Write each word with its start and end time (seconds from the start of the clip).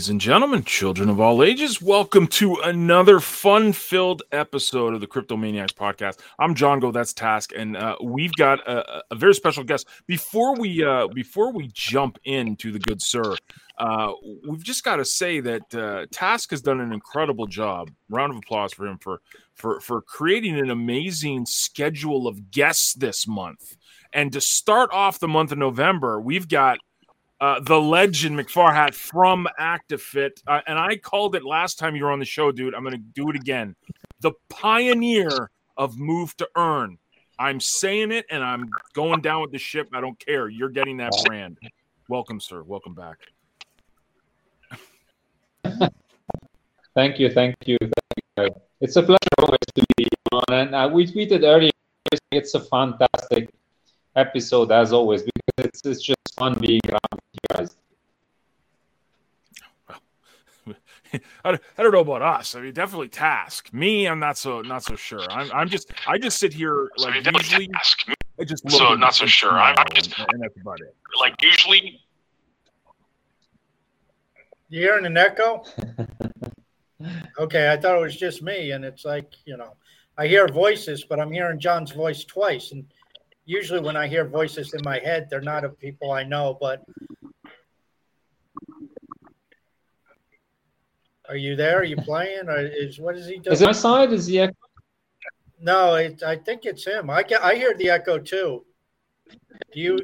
Ladies 0.00 0.08
and 0.08 0.18
gentlemen, 0.18 0.64
children 0.64 1.10
of 1.10 1.20
all 1.20 1.42
ages, 1.42 1.82
welcome 1.82 2.26
to 2.28 2.54
another 2.64 3.20
fun 3.20 3.74
filled 3.74 4.22
episode 4.32 4.94
of 4.94 5.02
the 5.02 5.06
Cryptomaniacs 5.06 5.74
podcast. 5.74 6.20
I'm 6.38 6.54
John 6.54 6.80
Go, 6.80 6.90
that's 6.90 7.12
Task, 7.12 7.52
and 7.54 7.76
uh, 7.76 7.96
we've 8.02 8.32
got 8.32 8.66
a, 8.66 9.02
a, 9.10 9.14
very 9.14 9.34
special 9.34 9.62
guest. 9.62 9.86
Before 10.06 10.56
we 10.56 10.82
uh, 10.82 11.08
before 11.08 11.52
we 11.52 11.68
jump 11.74 12.18
into 12.24 12.72
the 12.72 12.78
good 12.78 13.02
sir, 13.02 13.36
uh, 13.76 14.12
we've 14.48 14.64
just 14.64 14.84
got 14.84 14.96
to 14.96 15.04
say 15.04 15.40
that 15.40 15.74
uh, 15.74 16.06
Task 16.10 16.48
has 16.52 16.62
done 16.62 16.80
an 16.80 16.94
incredible 16.94 17.46
job. 17.46 17.90
Round 18.08 18.32
of 18.32 18.38
applause 18.38 18.72
for 18.72 18.86
him 18.86 18.96
for 18.96 19.20
for 19.54 19.80
for 19.80 20.00
creating 20.00 20.58
an 20.58 20.70
amazing 20.70 21.44
schedule 21.44 22.26
of 22.26 22.50
guests 22.50 22.94
this 22.94 23.28
month. 23.28 23.76
And 24.14 24.32
to 24.32 24.40
start 24.40 24.88
off 24.94 25.18
the 25.18 25.28
month 25.28 25.52
of 25.52 25.58
November, 25.58 26.22
we've 26.22 26.48
got 26.48 26.78
uh, 27.40 27.58
the 27.60 27.80
legend 27.80 28.38
McFarhat 28.38 28.94
from 28.94 29.48
ActiFit, 29.58 30.42
uh, 30.46 30.60
and 30.66 30.78
I 30.78 30.96
called 30.96 31.34
it 31.34 31.44
last 31.44 31.78
time 31.78 31.96
you 31.96 32.04
were 32.04 32.12
on 32.12 32.18
the 32.18 32.24
show, 32.24 32.52
dude. 32.52 32.74
I'm 32.74 32.82
going 32.82 32.92
to 32.92 32.98
do 32.98 33.30
it 33.30 33.36
again. 33.36 33.74
The 34.20 34.32
pioneer 34.50 35.50
of 35.76 35.98
Move 35.98 36.36
to 36.36 36.48
Earn. 36.54 36.98
I'm 37.38 37.58
saying 37.58 38.12
it, 38.12 38.26
and 38.30 38.44
I'm 38.44 38.68
going 38.92 39.22
down 39.22 39.40
with 39.40 39.52
the 39.52 39.58
ship. 39.58 39.88
I 39.94 40.02
don't 40.02 40.18
care. 40.18 40.50
You're 40.50 40.68
getting 40.68 40.98
that 40.98 41.12
brand. 41.24 41.56
Welcome, 42.08 42.40
sir. 42.40 42.62
Welcome 42.62 42.94
back. 42.94 43.16
thank 46.94 47.18
you, 47.18 47.30
thank 47.30 47.56
you, 47.64 47.78
thank 47.80 48.50
you. 48.50 48.54
It's 48.82 48.96
a 48.96 49.02
pleasure 49.02 49.18
always 49.38 49.58
to 49.76 49.84
be 49.96 50.08
on, 50.32 50.44
and 50.50 50.74
uh, 50.74 50.90
we 50.92 51.06
tweeted 51.06 51.42
earlier. 51.44 51.70
It's 52.32 52.54
a 52.54 52.60
fantastic 52.60 53.48
episode 54.16 54.72
as 54.72 54.92
always 54.92 55.22
because 55.22 55.66
it's, 55.66 55.80
it's 55.86 56.02
just 56.02 56.18
fun 56.36 56.58
being 56.58 56.80
around 56.88 57.20
guys. 57.48 57.76
I, 61.44 61.58
I 61.78 61.82
don't 61.82 61.92
know 61.92 62.00
about 62.00 62.22
us. 62.22 62.54
I 62.54 62.60
mean, 62.60 62.72
definitely 62.72 63.08
task. 63.08 63.72
Me, 63.72 64.06
I'm 64.06 64.18
not 64.18 64.38
so 64.38 64.62
not 64.62 64.84
so 64.84 64.96
sure. 64.96 65.22
I'm 65.30 65.50
I'm 65.52 65.68
just 65.68 65.92
I 66.06 66.18
just 66.18 66.38
sit 66.38 66.52
here 66.52 66.88
like 66.98 67.24
so 67.24 67.30
usually. 67.30 67.68
Task. 67.68 68.06
I 68.40 68.44
just 68.44 68.70
so 68.70 68.94
not 68.94 69.14
so 69.14 69.26
sure. 69.26 69.52
I'm, 69.52 69.74
I'm 69.78 69.86
just 69.94 70.16
and, 70.18 70.26
and 70.32 70.42
that's 70.42 70.56
about 70.60 70.80
it. 70.80 70.94
Like 71.18 71.40
usually. 71.42 72.00
You 74.68 74.82
hearing 74.82 75.04
an 75.04 75.16
echo? 75.16 75.64
okay, 77.38 77.72
I 77.72 77.76
thought 77.76 77.96
it 77.96 78.00
was 78.00 78.16
just 78.16 78.40
me, 78.40 78.70
and 78.70 78.84
it's 78.84 79.04
like 79.04 79.34
you 79.44 79.56
know, 79.56 79.74
I 80.16 80.28
hear 80.28 80.46
voices, 80.46 81.04
but 81.04 81.18
I'm 81.18 81.32
hearing 81.32 81.58
John's 81.58 81.90
voice 81.90 82.24
twice, 82.24 82.70
and 82.70 82.84
usually 83.46 83.80
when 83.80 83.96
I 83.96 84.06
hear 84.06 84.24
voices 84.24 84.74
in 84.74 84.80
my 84.84 85.00
head, 85.00 85.26
they're 85.28 85.40
not 85.40 85.64
of 85.64 85.76
people 85.78 86.12
I 86.12 86.22
know, 86.22 86.56
but 86.60 86.84
are 91.30 91.36
you 91.36 91.56
there? 91.56 91.78
Are 91.78 91.84
you 91.84 91.96
playing? 91.96 92.48
Or 92.48 92.58
is 92.58 92.98
what 92.98 93.16
is 93.16 93.26
he 93.26 93.38
doing? 93.38 93.52
Is 93.52 93.62
it 93.62 93.66
my 93.66 93.72
side? 93.72 94.12
Is 94.12 94.26
the 94.26 94.40
echo? 94.40 94.54
No, 95.62 95.94
it, 95.94 96.22
I 96.22 96.36
think 96.36 96.64
it's 96.64 96.86
him. 96.86 97.10
I 97.10 97.22
get, 97.22 97.42
I 97.42 97.54
hear 97.54 97.74
the 97.74 97.90
echo 97.90 98.18
too. 98.18 98.64
Do 99.72 99.80
you? 99.80 99.98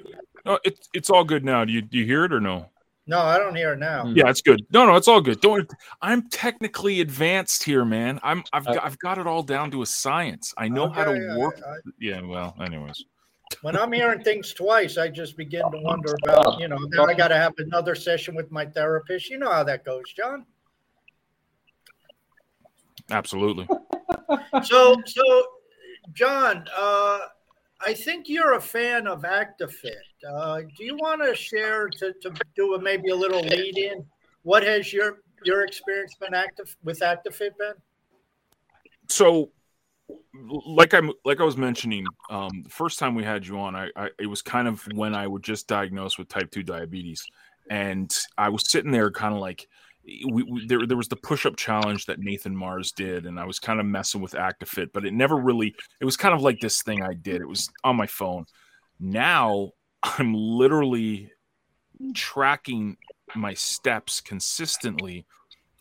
No, 0.45 0.59
it's 0.65 0.89
it's 0.95 1.11
all 1.11 1.25
good 1.25 1.45
now. 1.45 1.65
Do 1.65 1.73
you 1.73 1.83
do 1.83 1.99
you 1.99 2.05
hear 2.05 2.25
it 2.25 2.33
or 2.33 2.41
no? 2.41 2.71
No, 3.09 3.21
I 3.21 3.39
don't 3.39 3.55
hear 3.55 3.73
it 3.73 3.79
now. 3.79 4.05
Hmm. 4.05 4.17
Yeah, 4.17 4.29
it's 4.29 4.43
good. 4.43 4.65
No, 4.73 4.87
no, 4.87 4.97
it's 4.97 5.09
all 5.09 5.21
good. 5.21 5.41
Don't. 5.41 5.71
I'm 6.03 6.29
technically 6.29 7.01
advanced 7.01 7.65
here, 7.65 7.85
man. 7.85 8.21
I'm. 8.23 8.45
I've 8.53 8.67
uh, 8.67 8.75
got. 8.75 8.85
I've 8.85 8.99
got 8.99 9.19
it 9.19 9.27
all 9.27 9.43
down 9.43 9.71
to 9.73 9.83
a 9.83 9.87
science. 9.87 10.55
I 10.57 10.69
know 10.69 10.85
okay, 10.87 10.95
how 10.95 11.05
to 11.05 11.37
work. 11.39 11.61
I, 11.67 11.71
I, 11.71 11.77
yeah. 11.99 12.21
Well, 12.21 12.55
anyways 12.61 13.05
when 13.63 13.77
I'm 13.77 13.93
hearing 13.93 14.23
things 14.23 14.53
twice, 14.53 14.99
I 14.99 15.09
just 15.09 15.37
begin 15.37 15.63
to 15.71 15.79
wonder 15.79 16.17
about, 16.25 16.55
uh, 16.55 16.57
you 16.59 16.69
know, 16.69 16.79
then 16.91 17.09
I 17.09 17.15
got 17.15 17.29
to 17.29 17.37
have 17.37 17.53
another 17.59 17.95
session 17.95 18.35
with 18.35 18.51
my 18.51 18.67
therapist. 18.67 19.31
You 19.31 19.39
know 19.39 19.51
how 19.51 19.65
that 19.65 19.85
goes, 19.85 20.13
John. 20.13 20.45
Absolutely. 23.11 23.69
so, 24.65 24.97
so, 25.07 25.47
John, 26.13 26.67
uh, 26.77 27.21
I 27.81 27.95
think 27.95 28.29
you're 28.29 28.55
a 28.55 28.61
fan 28.61 29.07
of 29.07 29.23
ActiFit. 29.23 29.95
Uh, 30.29 30.61
do 30.77 30.85
you 30.85 30.97
want 30.97 31.23
to 31.23 31.35
share 31.35 31.89
to, 31.89 32.13
to 32.23 32.33
do 32.55 32.75
a, 32.75 32.81
maybe 32.81 33.11
a 33.11 33.17
little 33.17 33.43
lead 33.43 33.77
in? 33.77 34.05
What 34.43 34.63
has 34.63 34.93
your 34.93 35.19
your 35.45 35.65
experience 35.65 36.15
been 36.19 36.35
active 36.35 36.75
with 36.83 37.01
ActiFit 37.01 37.57
been? 37.59 37.75
So 39.09 39.51
like 40.67 40.95
I'm 40.95 41.13
like 41.25 41.41
I 41.41 41.45
was 41.45 41.57
mentioning, 41.57 42.07
um, 42.31 42.63
the 42.63 42.71
first 42.71 42.99
time 42.99 43.15
we 43.15 43.25
had 43.25 43.47
you 43.47 43.59
on, 43.59 43.75
I, 43.75 43.91
I, 43.97 44.11
it 44.19 44.27
was 44.27 44.43
kind 44.43 44.69
of 44.69 44.83
when 44.95 45.15
I 45.15 45.27
was 45.27 45.43
just 45.43 45.67
diagnosed 45.67 46.19
with 46.19 46.29
type 46.29 46.51
two 46.51 46.63
diabetes, 46.63 47.25
and 47.71 48.15
I 48.39 48.49
was 48.49 48.71
sitting 48.71 48.91
there 48.91 49.11
kind 49.11 49.35
of 49.35 49.41
like. 49.41 49.69
Eh, 50.09 50.25
we, 50.29 50.43
we, 50.43 50.67
there, 50.67 50.87
there 50.87 50.97
was 50.97 51.09
the 51.09 51.17
push-up 51.17 51.57
challenge 51.57 52.07
that 52.07 52.19
Nathan 52.19 52.57
Mars 52.57 52.93
did, 52.93 53.27
and 53.27 53.39
I 53.39 53.45
was 53.45 53.59
kind 53.59 53.81
of 53.81 53.87
messing 53.87 54.21
with 54.21 54.33
ActiFit, 54.33 54.89
but 54.93 55.05
it 55.05 55.15
never 55.15 55.37
really. 55.37 55.75
It 56.01 56.05
was 56.05 56.17
kind 56.17 56.35
of 56.35 56.43
like 56.43 56.61
this 56.61 56.83
thing 56.83 57.03
I 57.03 57.15
did. 57.15 57.41
It 57.41 57.49
was 57.49 57.71
on 57.85 57.97
my 57.97 58.07
phone. 58.07 58.47
Now 59.01 59.73
I'm 60.03 60.35
literally 60.35 61.31
tracking 62.15 62.97
my 63.35 63.55
steps 63.55 64.21
consistently 64.21 65.27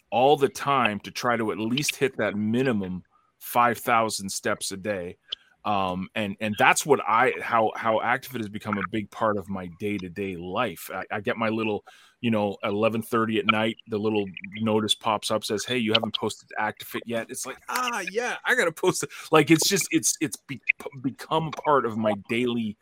all 0.09 0.37
the 0.37 0.49
time 0.49 0.99
to 1.01 1.11
try 1.11 1.35
to 1.35 1.51
at 1.51 1.59
least 1.59 1.97
hit 1.97 2.17
that 2.17 2.35
minimum 2.35 3.03
5,000 3.39 4.29
steps 4.29 4.71
a 4.71 4.77
day. 4.77 5.17
Um, 5.65 6.09
and 6.13 6.37
and 6.39 6.55
that's 6.59 6.85
what 6.85 6.99
I 7.07 7.33
how 7.41 7.71
how 7.75 7.99
ActiFit 7.99 8.37
has 8.37 8.49
become 8.49 8.77
a 8.77 8.87
big 8.91 9.09
part 9.09 9.35
of 9.35 9.49
my 9.49 9.67
day 9.79 9.97
to 9.97 10.09
day 10.09 10.35
life. 10.35 10.91
I, 10.93 11.03
I, 11.09 11.21
get 11.21 11.37
my 11.37 11.49
little, 11.49 11.83
you 12.21 12.29
know, 12.29 12.55
eleven 12.63 13.01
thirty 13.01 13.39
at 13.39 13.47
night, 13.51 13.77
the 13.87 13.97
little 13.97 14.25
notice 14.61 14.93
pops 14.93 15.31
up 15.31 15.43
says, 15.43 15.65
"Hey, 15.65 15.79
you 15.79 15.93
haven't 15.93 16.15
posted 16.15 16.49
ActiFit 16.59 17.01
yet." 17.07 17.27
It's 17.29 17.47
like, 17.47 17.57
ah, 17.67 18.03
yeah, 18.11 18.35
I 18.45 18.53
gotta 18.53 18.71
post 18.71 19.01
it. 19.03 19.09
Like 19.31 19.49
it's 19.49 19.67
just 19.67 19.87
it's 19.89 20.15
it's 20.21 20.37
be, 20.37 20.61
become 21.01 21.49
part 21.49 21.87
of 21.87 21.97
my 21.97 22.13
daily 22.29 22.77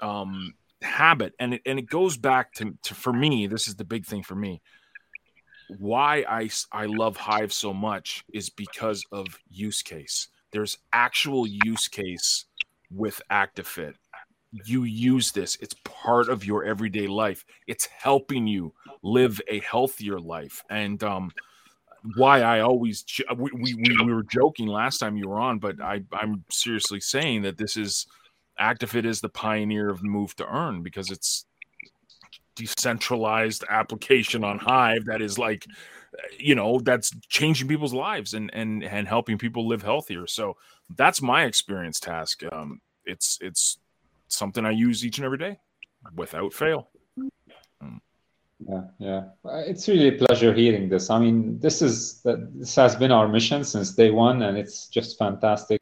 um, 0.00 0.54
habit, 0.80 1.34
and 1.38 1.52
it 1.52 1.62
and 1.66 1.78
it 1.78 1.86
goes 1.86 2.16
back 2.16 2.54
to, 2.54 2.72
to 2.84 2.94
for 2.94 3.12
me. 3.12 3.46
This 3.46 3.68
is 3.68 3.76
the 3.76 3.84
big 3.84 4.06
thing 4.06 4.22
for 4.22 4.34
me 4.34 4.62
why 5.78 6.24
I, 6.28 6.50
I 6.70 6.86
love 6.86 7.16
Hive 7.16 7.52
so 7.52 7.72
much 7.72 8.24
is 8.32 8.50
because 8.50 9.04
of 9.12 9.26
use 9.48 9.82
case. 9.82 10.28
There's 10.52 10.78
actual 10.92 11.46
use 11.46 11.88
case 11.88 12.44
with 12.90 13.20
ActiFit. 13.30 13.94
You 14.52 14.84
use 14.84 15.32
this, 15.32 15.56
it's 15.60 15.74
part 15.82 16.28
of 16.28 16.44
your 16.44 16.64
everyday 16.64 17.06
life. 17.06 17.44
It's 17.66 17.86
helping 17.86 18.46
you 18.46 18.74
live 19.02 19.40
a 19.48 19.60
healthier 19.60 20.20
life. 20.20 20.62
And 20.68 21.02
um, 21.02 21.32
why 22.16 22.42
I 22.42 22.60
always 22.60 23.04
we, 23.36 23.50
we, 23.54 23.74
we 23.74 24.12
were 24.12 24.24
joking 24.24 24.66
last 24.66 24.98
time 24.98 25.16
you 25.16 25.28
were 25.28 25.40
on, 25.40 25.58
but 25.58 25.80
I, 25.80 26.02
I'm 26.12 26.44
seriously 26.50 27.00
saying 27.00 27.42
that 27.42 27.56
this 27.56 27.76
is 27.76 28.06
ActiFit 28.60 29.06
is 29.06 29.20
the 29.20 29.28
pioneer 29.30 29.88
of 29.88 30.02
move 30.02 30.36
to 30.36 30.46
earn 30.46 30.82
because 30.82 31.10
it's 31.10 31.46
decentralized 32.54 33.64
application 33.70 34.44
on 34.44 34.58
Hive 34.58 35.06
that 35.06 35.22
is 35.22 35.38
like, 35.38 35.66
you 36.38 36.54
know, 36.54 36.78
that's 36.80 37.14
changing 37.28 37.68
people's 37.68 37.94
lives 37.94 38.34
and 38.34 38.50
and 38.54 38.84
and 38.84 39.08
helping 39.08 39.38
people 39.38 39.66
live 39.66 39.82
healthier. 39.82 40.26
So 40.26 40.56
that's 40.96 41.22
my 41.22 41.44
experience 41.44 42.00
task. 42.00 42.42
Um, 42.52 42.80
it's 43.04 43.38
it's 43.40 43.78
something 44.28 44.64
I 44.64 44.70
use 44.70 45.04
each 45.04 45.18
and 45.18 45.24
every 45.24 45.38
day 45.38 45.58
without 46.16 46.52
fail. 46.52 46.88
Mm. 47.82 48.00
Yeah, 48.68 48.82
yeah, 48.98 49.22
it's 49.66 49.88
really 49.88 50.08
a 50.08 50.24
pleasure 50.24 50.54
hearing 50.54 50.88
this. 50.88 51.10
I 51.10 51.18
mean, 51.18 51.58
this 51.58 51.82
is 51.82 52.22
this 52.22 52.74
has 52.76 52.94
been 52.94 53.10
our 53.10 53.26
mission 53.26 53.64
since 53.64 53.94
day 53.94 54.10
one, 54.10 54.42
and 54.42 54.56
it's 54.56 54.86
just 54.86 55.18
fantastic 55.18 55.80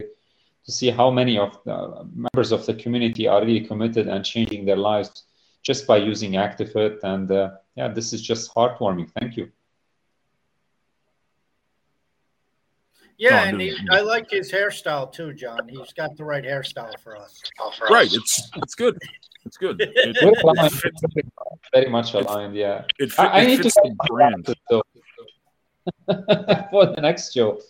to 0.65 0.71
see 0.71 0.89
how 0.89 1.11
many 1.11 1.37
of 1.37 1.57
the 1.63 2.07
members 2.13 2.51
of 2.51 2.65
the 2.65 2.73
community 2.73 3.27
are 3.27 3.41
really 3.41 3.65
committed 3.65 4.07
and 4.07 4.23
changing 4.25 4.65
their 4.65 4.77
lives 4.77 5.25
just 5.63 5.85
by 5.85 5.97
using 5.97 6.33
ActiFit. 6.33 6.99
And 7.03 7.31
uh, 7.31 7.51
yeah, 7.75 7.87
this 7.87 8.13
is 8.13 8.21
just 8.21 8.53
heartwarming. 8.53 9.11
Thank 9.19 9.37
you. 9.37 9.51
Yeah, 13.21 13.43
and 13.43 13.61
he, 13.61 13.77
I 13.91 14.01
like 14.01 14.31
his 14.31 14.51
hairstyle 14.51 15.13
too, 15.13 15.35
John. 15.35 15.69
He's 15.69 15.93
got 15.93 16.17
the 16.17 16.25
right 16.25 16.43
hairstyle 16.43 16.99
for 17.03 17.15
us. 17.15 17.39
Right, 17.87 18.11
it's 18.11 18.49
it's 18.55 18.73
good. 18.73 18.97
It's 19.45 19.57
good. 19.57 19.79
It, 19.95 20.43
aligned, 20.43 20.73
very 21.71 21.91
much 21.91 22.15
aligned. 22.15 22.55
Yeah. 22.55 22.85
It, 22.97 23.11
fit, 23.11 23.19
I, 23.19 23.41
I 23.41 23.45
need 23.45 23.61
to 23.61 23.69
the 23.69 23.95
brand 24.07 24.47
for 26.71 26.87
the 26.87 26.99
next 26.99 27.31
show. 27.31 27.61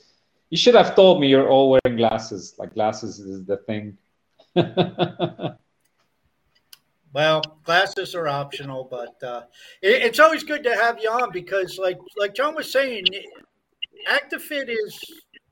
You 0.49 0.57
should 0.57 0.75
have 0.75 0.95
told 0.95 1.19
me 1.19 1.27
you're 1.27 1.49
all 1.49 1.71
wearing 1.71 1.97
glasses. 1.97 2.55
Like 2.57 2.73
glasses 2.73 3.19
is 3.19 3.45
the 3.45 3.57
thing. 3.57 3.97
well, 7.13 7.41
glasses 7.65 8.15
are 8.15 8.29
optional, 8.29 8.87
but 8.89 9.21
uh, 9.21 9.41
it, 9.81 10.03
it's 10.03 10.21
always 10.21 10.45
good 10.45 10.63
to 10.63 10.73
have 10.73 10.97
you 11.01 11.09
on 11.09 11.29
because, 11.33 11.77
like, 11.77 11.99
like 12.17 12.33
John 12.33 12.55
was 12.55 12.71
saying, 12.71 13.03
ActiFit 14.09 14.69
is 14.69 14.97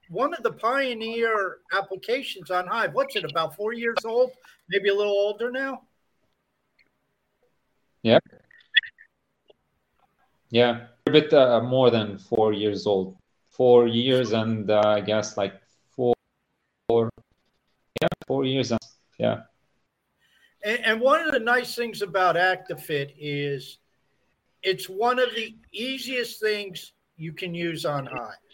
one 0.09 0.33
of 0.33 0.44
the 0.44 0.51
pioneer 0.51 1.59
applications 1.71 2.51
on 2.51 2.67
Hive. 2.67 2.94
What's 2.94 3.15
it 3.15 3.23
about 3.29 3.56
four 3.56 3.73
years 3.73 4.03
old? 4.03 4.31
Maybe 4.69 4.89
a 4.89 4.94
little 4.94 5.13
older 5.13 5.51
now. 5.51 5.83
Yeah. 8.01 8.19
Yeah, 10.50 10.88
a 11.06 11.11
bit 11.11 11.31
uh, 11.31 11.61
more 11.61 11.91
than 11.91 12.17
four 12.17 12.53
years 12.53 12.88
old. 12.88 13.17
Four 13.51 13.88
years 13.88 14.31
and 14.31 14.71
uh, 14.71 14.81
I 14.83 15.01
guess 15.01 15.38
like 15.38 15.53
four, 15.91 16.15
four, 16.88 17.09
yeah, 18.01 18.07
four 18.25 18.45
years. 18.45 18.71
And, 18.71 18.79
yeah. 19.19 19.41
And, 20.63 20.85
and 20.85 21.01
one 21.01 21.21
of 21.21 21.33
the 21.33 21.39
nice 21.39 21.75
things 21.75 22.01
about 22.01 22.35
ActiFit 22.35 23.13
is 23.19 23.77
it's 24.63 24.89
one 24.89 25.19
of 25.19 25.29
the 25.35 25.56
easiest 25.71 26.39
things 26.41 26.94
you 27.15 27.31
can 27.31 27.53
use 27.53 27.85
on 27.85 28.07
Hive. 28.07 28.49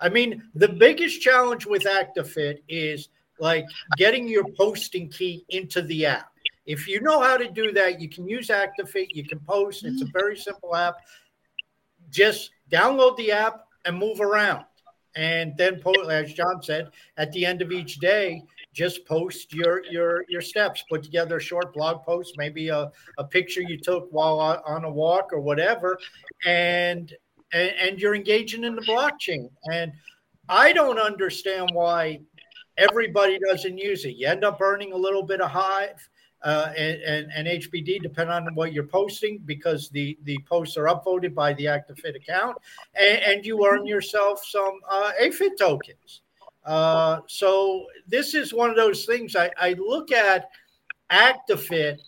I 0.00 0.08
mean, 0.08 0.42
the 0.54 0.68
biggest 0.68 1.20
challenge 1.20 1.66
with 1.66 1.84
ActiFit 1.84 2.60
is 2.68 3.08
like 3.38 3.64
getting 3.96 4.28
your 4.28 4.44
posting 4.56 5.08
key 5.08 5.44
into 5.48 5.82
the 5.82 6.06
app. 6.06 6.32
If 6.66 6.86
you 6.86 7.00
know 7.00 7.20
how 7.20 7.36
to 7.36 7.50
do 7.50 7.72
that, 7.72 8.00
you 8.00 8.08
can 8.08 8.28
use 8.28 8.48
ActiFit. 8.48 9.08
You 9.10 9.24
can 9.24 9.40
post. 9.40 9.84
It's 9.84 10.00
a 10.00 10.04
mm-hmm. 10.04 10.18
very 10.18 10.36
simple 10.36 10.74
app. 10.76 10.96
Just 12.10 12.50
download 12.70 13.16
the 13.16 13.32
app 13.32 13.66
and 13.84 13.98
move 13.98 14.20
around. 14.20 14.64
And 15.16 15.56
then, 15.56 15.82
as 16.08 16.32
John 16.32 16.62
said, 16.62 16.90
at 17.16 17.32
the 17.32 17.44
end 17.44 17.62
of 17.62 17.72
each 17.72 17.98
day, 17.98 18.44
just 18.72 19.04
post 19.06 19.52
your 19.52 19.84
your 19.86 20.24
your 20.28 20.40
steps. 20.40 20.84
Put 20.88 21.02
together 21.02 21.38
a 21.38 21.40
short 21.40 21.74
blog 21.74 22.04
post, 22.04 22.34
maybe 22.36 22.68
a, 22.68 22.92
a 23.18 23.24
picture 23.24 23.60
you 23.60 23.76
took 23.76 24.06
while 24.12 24.38
on 24.38 24.84
a 24.84 24.90
walk 24.90 25.32
or 25.32 25.40
whatever, 25.40 25.98
and, 26.46 27.12
and 27.52 27.72
and 27.80 28.00
you're 28.00 28.14
engaging 28.14 28.64
in 28.64 28.74
the 28.74 28.82
blockchain. 28.82 29.50
And 29.72 29.92
I 30.48 30.72
don't 30.72 30.98
understand 30.98 31.70
why 31.72 32.20
everybody 32.76 33.38
doesn't 33.38 33.78
use 33.78 34.04
it. 34.04 34.16
You 34.16 34.26
end 34.26 34.44
up 34.44 34.60
earning 34.60 34.92
a 34.92 34.96
little 34.96 35.22
bit 35.22 35.40
of 35.40 35.50
Hive 35.50 36.08
uh, 36.42 36.72
and, 36.76 37.02
and, 37.02 37.32
and, 37.34 37.46
HBD, 37.46 38.02
depending 38.02 38.34
on 38.34 38.54
what 38.54 38.72
you're 38.72 38.86
posting, 38.86 39.38
because 39.44 39.90
the, 39.90 40.18
the 40.24 40.38
posts 40.48 40.76
are 40.78 40.84
upvoted 40.84 41.34
by 41.34 41.52
the 41.52 41.66
ActiFit 41.66 42.16
account, 42.16 42.56
and, 42.94 43.18
and 43.22 43.46
you 43.46 43.66
earn 43.66 43.86
yourself 43.86 44.42
some 44.44 44.80
uh, 44.90 45.12
AFIT 45.20 45.58
tokens. 45.58 46.22
Uh, 46.64 47.20
so 47.26 47.84
this 48.06 48.34
is 48.34 48.54
one 48.54 48.70
of 48.70 48.76
those 48.76 49.04
things 49.04 49.36
I, 49.36 49.50
I 49.58 49.74
look 49.74 50.12
at 50.12 50.48
ActiFit 51.10 51.98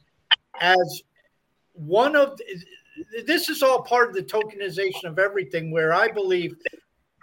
as 0.60 1.02
one 1.74 2.16
of 2.16 2.38
this 3.26 3.48
is 3.48 3.62
all 3.62 3.82
part 3.82 4.08
of 4.08 4.14
the 4.14 4.22
tokenization 4.22 5.04
of 5.04 5.18
everything 5.18 5.70
where 5.70 5.92
I 5.92 6.08
believe 6.08 6.54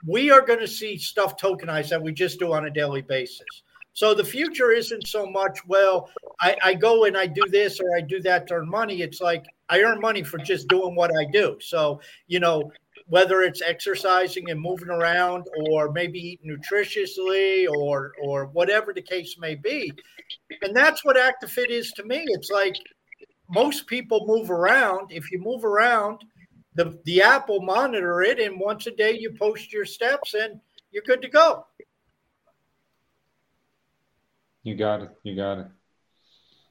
we 0.05 0.31
are 0.31 0.41
going 0.41 0.59
to 0.59 0.67
see 0.67 0.97
stuff 0.97 1.37
tokenized 1.37 1.89
that 1.89 2.01
we 2.01 2.13
just 2.13 2.39
do 2.39 2.53
on 2.53 2.65
a 2.65 2.69
daily 2.69 3.01
basis. 3.01 3.45
So 3.93 4.13
the 4.13 4.23
future 4.23 4.71
isn't 4.71 5.07
so 5.07 5.25
much, 5.25 5.59
well, 5.67 6.09
I, 6.39 6.55
I 6.63 6.73
go 6.73 7.03
and 7.03 7.17
I 7.17 7.27
do 7.27 7.43
this 7.49 7.79
or 7.81 7.97
I 7.97 8.01
do 8.01 8.21
that 8.21 8.47
to 8.47 8.55
earn 8.55 8.69
money. 8.69 9.01
It's 9.01 9.19
like 9.19 9.43
I 9.67 9.81
earn 9.81 9.99
money 9.99 10.23
for 10.23 10.37
just 10.37 10.69
doing 10.69 10.95
what 10.95 11.11
I 11.17 11.25
do. 11.33 11.57
So, 11.59 11.99
you 12.27 12.39
know, 12.39 12.71
whether 13.07 13.41
it's 13.41 13.61
exercising 13.61 14.51
and 14.51 14.61
moving 14.61 14.89
around 14.89 15.45
or 15.69 15.91
maybe 15.91 16.19
eat 16.19 16.39
nutritiously 16.45 17.67
or 17.69 18.13
or 18.23 18.45
whatever 18.47 18.93
the 18.93 19.01
case 19.01 19.35
may 19.39 19.55
be. 19.55 19.91
And 20.61 20.75
that's 20.75 21.03
what 21.03 21.17
ActiFit 21.17 21.69
is 21.69 21.91
to 21.93 22.03
me. 22.03 22.23
It's 22.27 22.51
like 22.51 22.75
most 23.49 23.87
people 23.87 24.25
move 24.27 24.51
around. 24.51 25.11
If 25.11 25.31
you 25.31 25.39
move 25.39 25.65
around, 25.65 26.23
the, 26.75 26.99
the 27.05 27.21
app 27.21 27.49
will 27.49 27.61
monitor 27.61 28.21
it 28.21 28.39
and 28.39 28.59
once 28.59 28.87
a 28.87 28.91
day 28.91 29.17
you 29.17 29.31
post 29.31 29.73
your 29.73 29.85
steps 29.85 30.33
and 30.35 30.59
you're 30.91 31.03
good 31.03 31.21
to 31.21 31.29
go. 31.29 31.65
You 34.63 34.75
got 34.75 35.01
it. 35.01 35.09
You 35.23 35.35
got 35.35 35.59
it. 35.59 35.67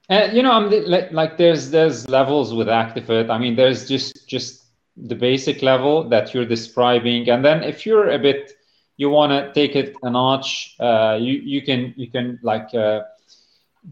And 0.09 0.35
you 0.35 0.43
know, 0.43 0.53
I'm 0.53 0.71
like, 1.13 1.37
there's 1.37 1.71
there's 1.71 2.09
levels 2.09 2.55
with 2.55 2.69
ActiFit. 2.69 3.29
I 3.29 3.39
mean, 3.39 3.57
there's 3.57 3.87
just 3.87 4.27
just 4.27 4.65
the 4.97 5.15
basic 5.15 5.63
level 5.63 6.09
that 6.09 6.33
you're 6.33 6.47
describing, 6.47 7.29
and 7.29 7.45
then 7.45 7.63
if 7.63 7.85
you're 7.85 8.11
a 8.11 8.19
bit, 8.19 8.53
you 8.97 9.11
want 9.11 9.33
to 9.33 9.53
take 9.53 9.77
it 9.77 9.95
a 10.03 10.11
notch. 10.11 10.77
Uh, 10.81 11.19
you 11.21 11.35
you 11.35 11.61
can 11.61 11.93
you 11.97 12.11
can 12.11 12.39
like 12.43 12.75
uh, 12.75 13.03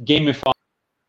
gamify 0.05 0.56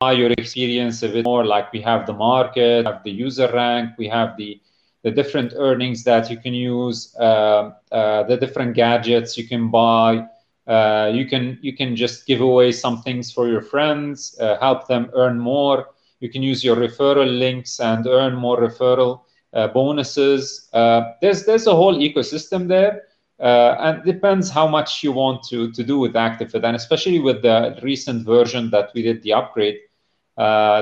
your 0.02 0.32
experience 0.38 1.02
a 1.02 1.10
bit 1.10 1.26
more. 1.26 1.44
Like 1.44 1.74
we 1.74 1.82
have 1.82 2.06
the 2.06 2.14
market, 2.14 2.86
have 2.86 3.04
the 3.04 3.12
user 3.12 3.50
rank, 3.52 3.92
we 3.98 4.08
have 4.08 4.38
the 4.38 4.62
the 5.04 5.10
different 5.12 5.54
earnings 5.56 6.04
that 6.04 6.30
you 6.30 6.38
can 6.38 6.54
use, 6.54 7.16
uh, 7.20 7.72
uh 7.92 8.24
the 8.24 8.38
different 8.38 8.76
gadgets 8.76 9.38
you 9.38 9.48
can 9.48 9.72
buy. 9.72 10.28
Uh, 10.68 11.10
you 11.14 11.26
can 11.26 11.58
you 11.62 11.74
can 11.76 11.96
just 11.96 12.28
give 12.28 12.42
away 12.42 12.72
some 12.72 13.02
things 13.02 13.32
for 13.32 13.48
your 13.48 13.62
friends, 13.62 14.38
uh, 14.40 14.60
help 14.60 14.88
them 14.88 15.10
earn 15.16 15.40
more. 15.40 15.88
You 16.20 16.30
can 16.30 16.44
use 16.44 16.64
your 16.64 16.76
referral 16.76 17.40
links 17.40 17.80
and 17.80 18.06
earn 18.06 18.36
more 18.36 18.60
referral 18.60 19.22
uh, 19.54 19.68
bonuses. 19.70 20.70
Uh, 20.74 21.14
there's 21.22 21.46
there's 21.46 21.66
a 21.66 21.74
whole 21.76 21.98
ecosystem 21.98 22.68
there, 22.68 23.07
uh, 23.40 23.76
and 23.80 24.04
depends 24.04 24.50
how 24.50 24.68
much 24.68 25.04
you 25.04 25.12
want 25.12 25.44
to 25.44 25.72
to 25.72 25.84
do 25.84 26.00
with 26.00 26.14
ActiFit, 26.14 26.64
and 26.64 26.76
especially 26.76 27.20
with 27.20 27.42
the 27.42 27.78
recent 27.84 28.26
version 28.26 28.70
that 28.72 28.90
we 28.94 29.02
did 29.02 29.22
the 29.22 29.34
upgrade. 29.34 29.80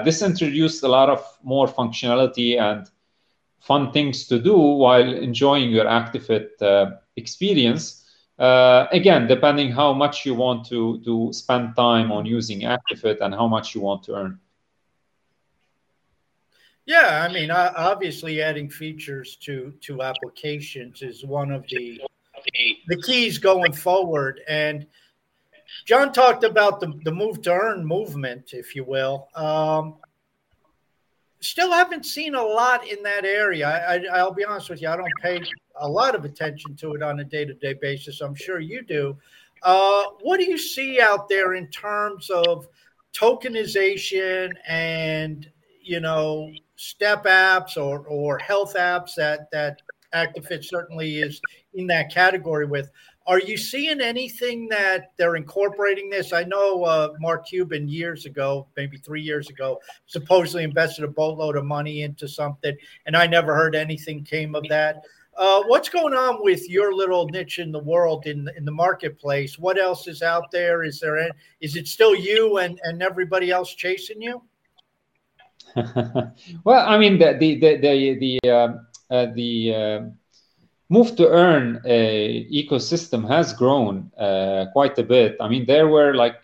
this 0.06 0.22
introduced 0.22 0.84
a 0.84 0.88
lot 0.88 1.10
of 1.10 1.22
more 1.44 1.68
functionality 1.68 2.60
and 2.60 2.90
fun 3.60 3.92
things 3.92 4.28
to 4.28 4.40
do 4.40 4.57
while 4.57 5.13
enjoying 5.13 5.69
your 5.72 5.86
ActiFit 5.86 6.50
experience. 7.16 8.06
Uh, 8.38 8.88
again, 8.92 9.28
depending 9.28 9.72
how 9.72 9.94
much 9.94 10.25
you 10.25 10.36
want 10.36 10.66
to, 10.66 11.00
to 11.06 11.31
spend 11.31 11.75
time 11.75 12.12
on 12.12 12.25
using 12.25 12.62
ActiFit 12.62 13.22
and 13.22 13.34
how 13.34 13.48
much 13.48 13.74
you 13.74 13.81
want 13.81 14.04
to 14.04 14.13
earn. 14.13 14.40
Yeah, 16.86 17.25
I 17.27 17.34
mean, 17.34 17.50
obviously, 17.50 18.41
adding 18.41 18.70
features 18.70 19.38
to 19.38 19.74
to 19.82 20.03
applications 20.03 21.01
is 21.01 21.25
one 21.25 21.51
of 21.51 21.65
the 21.68 22.00
the 22.88 23.01
keys 23.01 23.38
going 23.38 23.74
forward. 23.74 24.42
And 24.48 24.86
John 25.86 26.13
talked 26.13 26.44
about 26.44 26.80
the 26.80 26.94
the 27.04 27.12
move 27.12 27.42
to 27.44 27.54
earn 27.54 27.86
movement, 27.86 28.54
if 28.54 28.75
you 28.75 28.84
will. 28.84 29.27
Um, 29.36 29.96
still 31.39 31.72
haven't 31.72 32.06
seen 32.06 32.36
a 32.36 32.42
lot 32.42 32.88
in 32.88 33.01
that 33.04 33.25
area. 33.25 33.68
I, 34.12 34.24
will 34.24 34.34
be 34.34 34.44
honest 34.46 34.70
with 34.70 34.82
you, 34.82 34.89
I 34.89 34.98
don't 34.98 35.12
pay 35.22 35.42
a 35.75 35.88
lot 35.88 36.15
of 36.15 36.25
attention 36.25 36.75
to 36.77 36.94
it 36.96 37.04
on 37.04 37.20
a 37.20 37.24
day 37.24 37.46
to 37.46 37.54
day 37.54 37.74
basis. 37.74 38.22
I'm 38.22 38.36
sure 38.36 38.60
you 38.60 38.82
do. 38.84 39.18
Uh, 39.62 40.04
what 40.22 40.38
do 40.38 40.46
you 40.46 40.58
see 40.58 41.01
out 41.01 41.30
there 41.30 41.54
in 41.54 41.68
terms 41.68 42.30
of 42.30 42.68
tokenization 43.13 44.51
and 44.68 45.50
you 45.82 46.00
know 46.00 46.51
step 46.75 47.25
apps 47.25 47.77
or 47.77 48.00
or 48.08 48.38
health 48.38 48.75
apps 48.75 49.15
that 49.15 49.50
that 49.51 49.82
ActiFit 50.15 50.63
certainly 50.63 51.17
is 51.19 51.41
in 51.74 51.88
that 51.88 52.12
category 52.12 52.65
with? 52.65 52.89
Are 53.27 53.39
you 53.39 53.57
seeing 53.57 54.01
anything 54.01 54.67
that 54.69 55.12
they're 55.17 55.36
incorporating 55.36 56.10
this? 56.10 56.31
I 56.31 56.43
know 56.43 56.84
uh, 56.84 57.10
Mark 57.19 57.48
Cuban 57.48 57.89
years 57.89 58.25
ago, 58.25 58.67
maybe 58.77 58.98
three 58.98 59.22
years 59.22 59.50
ago, 59.50 59.79
supposedly 60.05 60.63
invested 60.63 61.05
a 61.05 61.07
boatload 61.07 61.57
of 61.57 61.65
money 61.65 62.03
into 62.03 62.27
something, 62.27 62.75
and 63.07 63.17
I 63.17 63.25
never 63.25 63.55
heard 63.55 63.75
anything 63.75 64.24
came 64.24 64.53
of 64.53 64.63
that. 64.69 65.01
Uh, 65.38 65.63
what's 65.63 65.89
going 65.89 66.13
on 66.13 66.41
with 66.43 66.69
your 66.69 66.93
little 66.93 67.27
niche 67.27 67.60
in 67.60 67.72
the 67.72 67.79
world 67.79 68.25
in 68.25 68.48
in 68.55 68.63
the 68.63 68.72
marketplace? 68.72 69.60
What 69.60 69.77
else 69.77 70.07
is 70.07 70.22
out 70.22 70.50
there? 70.51 70.84
Is 70.84 71.00
there 71.00 71.17
any, 71.17 71.31
is 71.60 71.75
it 71.75 71.88
still 71.88 72.15
you 72.15 72.60
and 72.60 72.79
and 72.84 73.01
everybody 73.01 73.51
else 73.51 73.74
chasing 73.74 74.22
you? 74.22 74.41
well, 76.63 76.88
I 76.88 76.98
mean 76.98 77.19
the 77.19 77.36
the 77.38 77.60
the 77.60 77.77
the 77.77 78.39
the, 78.41 78.50
uh, 78.50 78.67
the 79.10 79.74
uh, 79.74 80.00
move 80.90 81.16
to 81.16 81.28
earn 81.30 81.78
uh, 81.86 81.90
ecosystem 81.90 83.28
has 83.28 83.54
grown 83.54 84.12
uh, 84.20 84.66
quite 84.74 84.98
a 84.98 85.04
bit. 85.04 85.36
I 85.40 85.48
mean, 85.48 85.66
there 85.66 85.88
were 85.88 86.14
like 86.14 86.36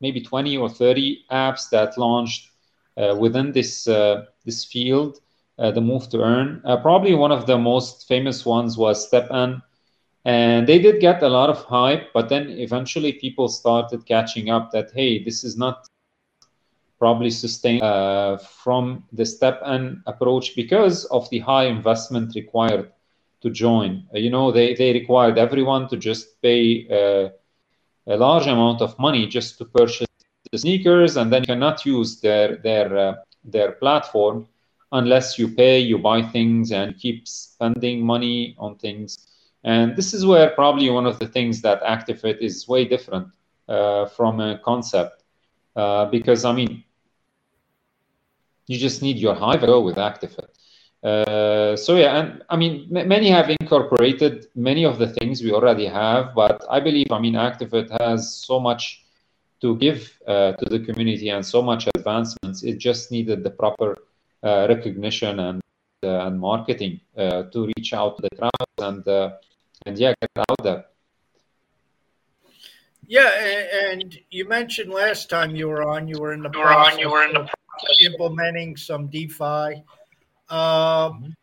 maybe 0.00 0.20
20 0.20 0.56
or 0.56 0.68
30 0.68 1.24
apps 1.30 1.70
that 1.70 1.96
launched 1.98 2.50
uh, 2.96 3.14
within 3.18 3.52
this 3.52 3.86
uh, 3.88 4.24
this 4.44 4.64
field, 4.64 5.20
uh, 5.58 5.70
the 5.70 5.80
move 5.80 6.08
to 6.10 6.22
earn. 6.22 6.62
Uh, 6.64 6.76
probably 6.76 7.14
one 7.14 7.32
of 7.32 7.46
the 7.46 7.58
most 7.58 8.06
famous 8.08 8.44
ones 8.44 8.76
was 8.76 9.10
StepN, 9.10 9.62
and 10.24 10.66
they 10.66 10.78
did 10.78 11.00
get 11.00 11.22
a 11.22 11.28
lot 11.28 11.50
of 11.50 11.62
hype. 11.64 12.12
But 12.12 12.28
then 12.28 12.48
eventually, 12.50 13.12
people 13.12 13.48
started 13.48 14.06
catching 14.06 14.50
up 14.50 14.70
that 14.72 14.90
hey, 14.94 15.22
this 15.22 15.44
is 15.44 15.56
not 15.56 15.86
probably 16.98 17.30
sustain 17.30 17.82
uh, 17.82 18.38
from 18.38 19.04
the 19.12 19.22
STEPN 19.22 20.02
approach 20.06 20.54
because 20.56 21.04
of 21.06 21.28
the 21.30 21.38
high 21.40 21.64
investment 21.64 22.34
required 22.34 22.90
to 23.42 23.50
join. 23.50 24.04
Uh, 24.14 24.18
you 24.18 24.30
know, 24.30 24.50
they, 24.50 24.74
they 24.74 24.92
required 24.92 25.38
everyone 25.38 25.88
to 25.88 25.96
just 25.96 26.40
pay 26.42 26.86
uh, 26.90 27.28
a 28.12 28.16
large 28.16 28.46
amount 28.46 28.80
of 28.80 28.98
money 28.98 29.26
just 29.26 29.58
to 29.58 29.64
purchase 29.64 30.06
the 30.52 30.58
sneakers, 30.58 31.16
and 31.16 31.32
then 31.32 31.42
you 31.42 31.46
cannot 31.46 31.84
use 31.84 32.20
their 32.20 32.56
their 32.56 32.96
uh, 32.96 33.14
their 33.44 33.72
platform 33.72 34.46
unless 34.92 35.38
you 35.38 35.48
pay, 35.48 35.80
you 35.80 35.98
buy 35.98 36.22
things, 36.22 36.70
and 36.72 36.96
keep 36.98 37.26
spending 37.26 38.04
money 38.04 38.54
on 38.58 38.76
things. 38.76 39.26
And 39.64 39.96
this 39.96 40.14
is 40.14 40.24
where 40.24 40.50
probably 40.50 40.88
one 40.90 41.06
of 41.06 41.18
the 41.18 41.26
things 41.26 41.60
that 41.62 41.82
ActiFit 41.82 42.38
is 42.38 42.68
way 42.68 42.84
different 42.84 43.28
uh, 43.68 44.06
from 44.06 44.40
a 44.40 44.58
concept, 44.58 45.24
uh, 45.74 46.04
because 46.06 46.44
I 46.44 46.52
mean, 46.52 46.84
you 48.66 48.78
just 48.78 49.02
need 49.02 49.18
your 49.18 49.34
hive 49.34 49.60
go 49.60 49.80
with 49.80 49.96
ActiFit. 49.96 50.48
Uh, 51.02 51.76
so 51.76 51.96
yeah, 51.96 52.18
and 52.18 52.42
I 52.48 52.56
mean, 52.56 52.86
many 52.90 53.30
have 53.30 53.48
incorporated 53.60 54.46
many 54.54 54.84
of 54.84 54.98
the 54.98 55.08
things 55.08 55.42
we 55.42 55.52
already 55.52 55.86
have, 55.86 56.34
but 56.34 56.64
I 56.68 56.80
believe, 56.80 57.06
I 57.10 57.20
mean, 57.20 57.34
ActiFit 57.34 57.88
has 58.00 58.34
so 58.34 58.58
much 58.58 59.04
to 59.60 59.76
give 59.76 60.18
uh, 60.26 60.52
to 60.52 60.64
the 60.68 60.80
community 60.80 61.28
and 61.28 61.44
so 61.44 61.62
much 61.62 61.88
advancements. 61.94 62.62
It 62.62 62.78
just 62.78 63.10
needed 63.10 63.44
the 63.44 63.50
proper 63.50 63.96
uh, 64.42 64.66
recognition 64.68 65.40
and 65.40 65.60
uh, 66.02 66.26
and 66.26 66.38
marketing 66.38 67.00
uh, 67.16 67.44
to 67.44 67.70
reach 67.76 67.92
out 67.92 68.16
to 68.16 68.22
the 68.22 68.36
crowd 68.36 68.68
and 68.78 69.06
uh, 69.08 69.30
and 69.86 69.98
yeah, 69.98 70.12
get 70.20 70.30
out 70.50 70.62
there. 70.62 70.84
Yeah, 73.08 73.30
and 73.90 74.18
you 74.30 74.48
mentioned 74.48 74.92
last 74.92 75.30
time 75.30 75.54
you 75.54 75.68
were 75.68 75.82
on, 75.82 76.08
you 76.08 76.18
were 76.18 76.32
in 76.32 76.42
the 76.42 76.50
you 76.52 76.58
were 76.58 76.66
on, 76.66 76.98
you 76.98 77.10
were 77.10 77.24
in 77.24 77.32
the 77.32 77.48
implementing 78.04 78.76
some 78.76 79.08
DeFi. 79.08 79.82
Um, 80.48 81.34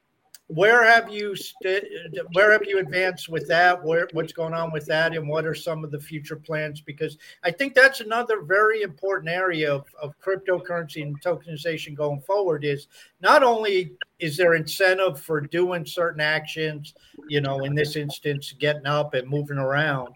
where 0.48 0.84
have 0.84 1.10
you 1.10 1.36
st- 1.36 1.86
where 2.34 2.52
have 2.52 2.66
you 2.66 2.80
advanced 2.80 3.30
with 3.30 3.48
that? 3.48 3.82
Where 3.82 4.08
what's 4.12 4.34
going 4.34 4.54
on 4.54 4.72
with 4.72 4.86
that, 4.88 5.16
and 5.16 5.28
what 5.28 5.46
are 5.46 5.56
some 5.56 5.84
of 5.84 5.92
the 5.92 6.00
future 6.00 6.36
plans? 6.36 6.82
Because 6.82 7.18
I 7.44 7.52
think 7.52 7.74
that's 7.74 8.02
another 8.02 8.42
very 8.42 8.82
important 8.82 9.30
area 9.30 9.74
of, 9.74 9.86
of 10.02 10.14
cryptocurrency 10.20 11.02
and 11.02 11.20
tokenization 11.22 11.96
going 11.96 12.22
forward. 12.22 12.66
Is 12.66 12.88
not 13.22 13.42
only 13.42 13.94
is 14.20 14.36
there 14.38 14.54
incentive 14.54 15.20
for 15.20 15.42
doing 15.42 15.86
certain 15.86 16.22
actions, 16.22 16.94
you 17.30 17.42
know, 17.42 17.64
in 17.64 17.74
this 17.74 17.96
instance, 17.96 18.54
getting 18.60 18.86
up 18.86 19.14
and 19.14 19.28
moving 19.28 19.58
around, 19.58 20.14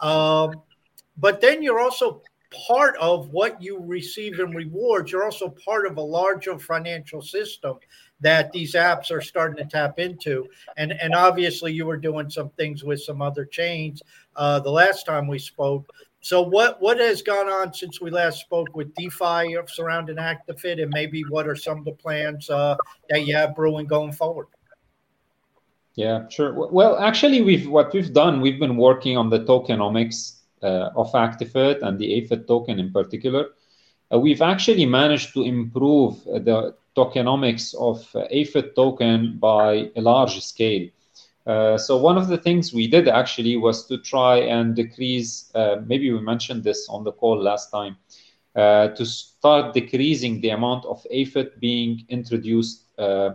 um, 0.00 0.62
but 1.16 1.40
then 1.40 1.62
you're 1.62 1.80
also 1.80 2.22
part 2.66 2.96
of 2.98 3.30
what 3.30 3.60
you 3.62 3.80
receive 3.80 4.38
in 4.40 4.50
rewards. 4.50 5.12
You're 5.12 5.24
also 5.24 5.48
part 5.48 5.86
of 5.86 5.96
a 5.96 6.02
larger 6.02 6.58
financial 6.58 7.22
system 7.22 7.78
that 8.20 8.52
these 8.52 8.74
apps 8.74 9.10
are 9.10 9.20
starting 9.20 9.56
to 9.62 9.70
tap 9.70 9.98
into. 9.98 10.46
And 10.76 10.92
and 10.92 11.14
obviously, 11.14 11.72
you 11.72 11.86
were 11.86 11.96
doing 11.96 12.30
some 12.30 12.50
things 12.50 12.84
with 12.84 13.02
some 13.02 13.20
other 13.20 13.44
chains 13.44 14.02
uh, 14.36 14.60
the 14.60 14.70
last 14.70 15.06
time 15.06 15.26
we 15.26 15.38
spoke. 15.38 15.90
So 16.20 16.40
what 16.40 16.80
what 16.80 16.98
has 16.98 17.20
gone 17.20 17.48
on 17.48 17.74
since 17.74 18.00
we 18.00 18.10
last 18.10 18.40
spoke 18.40 18.74
with 18.76 18.94
DeFi 18.94 19.56
surrounding 19.66 20.16
ActiFit, 20.16 20.80
and 20.80 20.90
maybe 20.94 21.22
what 21.28 21.48
are 21.48 21.56
some 21.56 21.78
of 21.78 21.84
the 21.84 21.92
plans 21.92 22.48
uh, 22.48 22.76
that 23.10 23.26
you 23.26 23.34
have 23.34 23.56
brewing 23.56 23.86
going 23.86 24.12
forward? 24.12 24.46
Yeah, 25.94 26.26
sure. 26.28 26.54
Well, 26.70 26.96
actually, 26.98 27.42
we've 27.42 27.68
what 27.68 27.92
we've 27.92 28.12
done, 28.12 28.40
we've 28.40 28.58
been 28.58 28.76
working 28.76 29.16
on 29.16 29.28
the 29.28 29.40
tokenomics 29.40 30.36
uh, 30.36 30.41
of 30.62 31.10
ActiFit 31.12 31.82
and 31.82 31.98
the 31.98 32.20
AFIT 32.20 32.46
token 32.46 32.78
in 32.78 32.92
particular. 32.92 33.48
Uh, 34.12 34.18
we've 34.18 34.42
actually 34.42 34.86
managed 34.86 35.32
to 35.34 35.42
improve 35.42 36.22
the 36.24 36.74
tokenomics 36.96 37.74
of 37.74 38.06
uh, 38.14 38.26
AFIT 38.30 38.74
token 38.74 39.38
by 39.38 39.90
a 39.96 40.00
large 40.00 40.40
scale. 40.42 40.88
Uh, 41.46 41.76
so 41.76 41.96
one 41.96 42.16
of 42.16 42.28
the 42.28 42.38
things 42.38 42.72
we 42.72 42.86
did 42.86 43.08
actually 43.08 43.56
was 43.56 43.86
to 43.86 43.98
try 43.98 44.36
and 44.36 44.76
decrease, 44.76 45.50
uh, 45.54 45.76
maybe 45.86 46.12
we 46.12 46.20
mentioned 46.20 46.62
this 46.62 46.88
on 46.88 47.02
the 47.02 47.12
call 47.12 47.40
last 47.40 47.70
time, 47.70 47.96
uh, 48.54 48.88
to 48.88 49.04
start 49.04 49.74
decreasing 49.74 50.40
the 50.40 50.50
amount 50.50 50.84
of 50.84 51.04
AFIT 51.10 51.58
being 51.58 52.04
introduced 52.08 52.84
uh, 52.98 53.30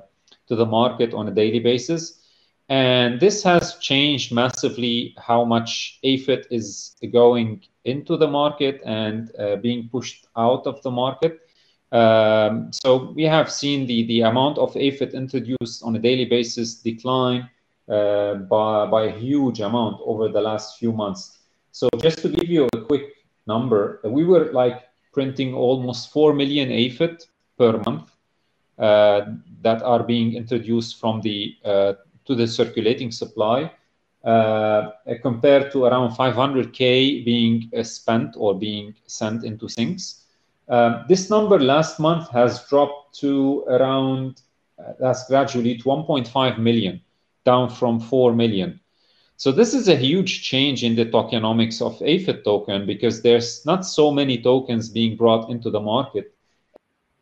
to 0.47 0.55
the 0.55 0.65
market 0.65 1.13
on 1.13 1.27
a 1.27 1.31
daily 1.31 1.59
basis. 1.59 2.19
And 2.69 3.19
this 3.19 3.43
has 3.43 3.75
changed 3.75 4.33
massively 4.33 5.15
how 5.17 5.45
much 5.45 5.99
AFIT 6.03 6.47
is 6.51 6.95
going 7.13 7.61
into 7.85 8.17
the 8.17 8.27
market 8.27 8.81
and 8.85 9.31
uh, 9.39 9.55
being 9.57 9.87
pushed 9.89 10.27
out 10.35 10.67
of 10.67 10.81
the 10.83 10.91
market. 10.91 11.39
Um, 11.93 12.69
so 12.73 13.13
we 13.13 13.23
have 13.23 13.49
seen 13.49 13.87
the, 13.87 14.05
the 14.07 14.21
amount 14.21 14.57
of 14.57 14.73
AFIT 14.75 15.13
introduced 15.13 15.81
on 15.83 15.95
a 15.95 15.99
daily 15.99 16.25
basis 16.25 16.75
decline 16.75 17.49
uh, 17.87 18.35
by, 18.35 18.85
by 18.87 19.03
a 19.03 19.17
huge 19.17 19.61
amount 19.61 20.01
over 20.03 20.27
the 20.27 20.41
last 20.41 20.77
few 20.77 20.91
months. 20.91 21.37
So 21.71 21.87
just 22.01 22.19
to 22.19 22.29
give 22.29 22.49
you 22.49 22.67
a 22.73 22.81
quick 22.81 23.13
number, 23.45 24.01
we 24.03 24.25
were 24.25 24.51
like 24.51 24.83
printing 25.13 25.53
almost 25.53 26.11
4 26.11 26.33
million 26.33 26.69
AFIT 26.69 27.27
per 27.57 27.81
month 27.85 28.11
uh, 28.77 29.21
that 29.61 29.81
are 29.83 30.03
being 30.03 30.35
introduced 30.35 30.99
from 30.99 31.21
the 31.21 31.55
uh, 31.63 31.93
to 32.27 32.35
the 32.35 32.47
circulating 32.47 33.11
supply. 33.11 33.71
Uh, 34.23 34.91
compared 35.21 35.71
to 35.71 35.85
around 35.85 36.11
500k 36.11 37.23
being 37.23 37.71
uh, 37.77 37.81
spent 37.81 38.35
or 38.35 38.57
being 38.57 38.93
sent 39.05 39.45
into 39.45 39.69
sinks. 39.69 40.25
Um, 40.67 41.05
this 41.07 41.29
number 41.29 41.57
last 41.57 41.97
month 41.97 42.29
has 42.31 42.67
dropped 42.67 43.17
to 43.19 43.63
around, 43.69 44.41
uh, 44.79 44.93
that's 44.99 45.27
gradually 45.27 45.77
to 45.77 45.83
1.5 45.83 46.57
million, 46.57 46.99
down 47.45 47.69
from 47.69 48.01
4 48.01 48.33
million. 48.33 48.81
So 49.37 49.51
this 49.51 49.73
is 49.73 49.87
a 49.87 49.95
huge 49.95 50.43
change 50.43 50.83
in 50.83 50.95
the 50.95 51.05
tokenomics 51.05 51.81
of 51.81 51.97
AFIT 52.01 52.43
token 52.43 52.85
because 52.85 53.21
there's 53.21 53.65
not 53.65 53.85
so 53.85 54.11
many 54.11 54.41
tokens 54.41 54.89
being 54.89 55.15
brought 55.15 55.49
into 55.49 55.69
the 55.69 55.79
market. 55.79 56.33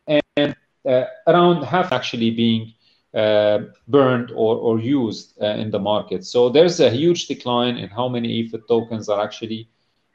And 0.08 0.56
uh, 0.84 1.04
around 1.26 1.62
half 1.62 1.92
actually 1.92 2.30
being 2.30 2.72
burned 3.16 4.30
or, 4.32 4.56
or 4.56 4.78
used 4.78 5.40
uh, 5.40 5.46
in 5.46 5.70
the 5.70 5.78
market. 5.78 6.24
So 6.24 6.50
there's 6.50 6.80
a 6.80 6.90
huge 6.90 7.26
decline 7.26 7.76
in 7.76 7.88
how 7.88 8.08
many 8.08 8.42
AFIT 8.42 8.68
tokens 8.68 9.08
are 9.08 9.22
actually 9.22 9.68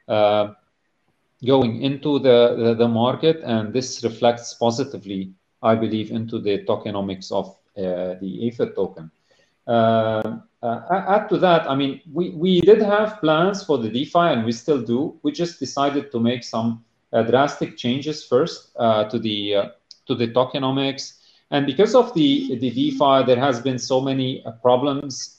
uh, 0.08 0.52
going 1.44 1.82
into 1.82 2.18
the, 2.18 2.54
the, 2.56 2.74
the, 2.74 2.88
market, 2.88 3.40
and 3.42 3.72
this 3.72 4.04
reflects 4.04 4.54
positively, 4.54 5.32
I 5.62 5.74
believe, 5.74 6.12
into 6.12 6.38
the 6.38 6.64
tokenomics 6.64 7.32
of 7.32 7.48
uh, 7.76 8.18
the 8.20 8.48
AFIT 8.48 8.74
token. 8.74 9.10
Uh, 9.66 10.38
uh, 10.62 11.04
add 11.08 11.28
to 11.28 11.38
that, 11.38 11.68
I 11.68 11.74
mean, 11.74 12.00
we, 12.12 12.30
we 12.30 12.60
did 12.60 12.80
have 12.82 13.20
plans 13.20 13.64
for 13.64 13.78
the 13.78 13.88
DeFi, 13.88 14.32
and 14.32 14.44
we 14.44 14.52
still 14.52 14.80
do. 14.80 15.18
We 15.22 15.32
just 15.32 15.58
decided 15.58 16.12
to 16.12 16.20
make 16.20 16.44
some 16.44 16.84
uh, 17.12 17.22
drastic 17.22 17.76
changes 17.76 18.24
first 18.24 18.70
uh, 18.76 19.04
to 19.04 19.18
the 19.18 19.54
uh, 19.54 19.68
to 20.06 20.14
the 20.14 20.28
tokenomics, 20.28 21.18
and 21.52 21.66
because 21.66 21.94
of 21.94 22.12
the 22.14 22.56
the 22.56 22.70
DeFi, 22.70 23.24
there 23.26 23.38
has 23.38 23.60
been 23.60 23.78
so 23.78 24.00
many 24.00 24.44
problems 24.62 25.36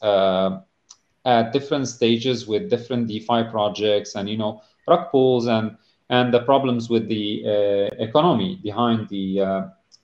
at 1.26 1.54
different 1.54 1.88
stages 1.88 2.48
with 2.48 2.70
different 2.70 3.08
DeFi 3.08 3.46
projects, 3.50 4.16
and 4.16 4.30
you 4.30 4.38
know, 4.38 4.62
rug 4.88 5.10
pulls 5.12 5.48
and 5.48 5.76
and 6.10 6.34
the 6.34 6.42
problems 6.42 6.90
with 6.90 7.08
the 7.08 7.44
uh, 7.46 8.04
economy 8.04 8.60
behind 8.62 9.10
the 9.10 9.42
uh, 9.42 9.62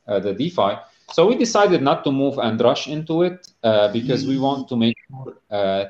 uh, 0.08 0.20
the 0.20 0.34
DeFi. 0.34 0.80
So 1.12 1.28
we 1.28 1.36
decided 1.36 1.82
not 1.82 2.04
to 2.04 2.12
move 2.12 2.38
and 2.40 2.60
rush 2.62 2.88
into 2.88 3.24
it 3.24 3.48
because 3.94 4.28
we 4.28 4.38
want 4.40 4.68
to 4.70 4.76
make 4.76 4.98
sure 5.10 5.34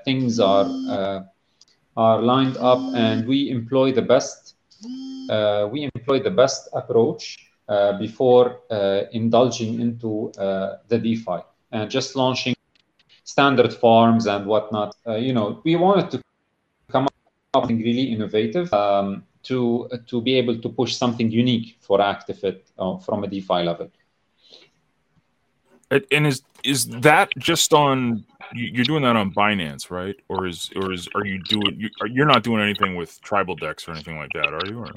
things 0.06 0.40
are 0.40 0.68
are 1.98 2.22
lined 2.22 2.58
up 2.58 2.80
and 2.96 3.28
we 3.28 3.50
employ 3.50 3.92
the 3.92 4.02
best 4.02 4.56
we 5.72 5.90
employ 5.94 6.20
the 6.20 6.32
best 6.32 6.70
approach 6.74 7.38
uh, 7.38 7.49
before 8.00 8.62
uh, 8.72 9.04
indulging 9.12 9.80
into 9.80 10.32
uh, 10.40 10.78
the 10.88 10.98
DeFi 10.98 11.40
and 11.72 11.90
just 11.90 12.16
launching 12.16 12.56
standard 13.24 13.74
farms 13.74 14.26
and 14.26 14.46
whatnot. 14.46 14.96
you 15.20 15.34
know, 15.34 15.62
we 15.64 15.76
wanted 15.76 16.10
to 16.12 16.24
come 16.92 17.06
up 17.06 17.14
with 17.26 17.62
something 17.62 17.78
really 17.78 18.12
innovative 18.12 18.74
um, 18.74 19.24
to 19.44 19.90
to 20.08 20.22
be 20.22 20.36
able 20.36 20.58
to 20.60 20.70
push 20.70 20.96
something 20.96 21.32
unique 21.32 21.78
for 21.80 22.00
ActiFit 22.00 22.60
uh, 22.78 22.98
from 22.98 23.24
a 23.24 23.28
DeFi 23.28 23.64
level. 23.64 23.90
And 25.92 26.28
is 26.28 26.44
is 26.64 26.88
that 26.88 27.30
just 27.38 27.74
on? 27.74 28.26
You're 28.54 28.86
doing 28.86 29.04
that 29.04 29.16
on 29.16 29.32
Binance, 29.34 29.92
right? 29.92 30.16
Or 30.28 30.48
is 30.48 30.70
or 30.76 30.92
is 30.92 31.08
are 31.16 31.26
you 31.26 31.42
doing? 31.44 31.90
You're 32.08 32.26
not 32.28 32.44
doing 32.44 32.62
anything 32.62 32.96
with 32.96 33.22
Tribaldex 33.22 33.88
or 33.88 33.92
anything 33.92 34.18
like 34.18 34.32
that, 34.34 34.54
are 34.54 34.68
you? 34.68 34.80
Or? 34.80 34.92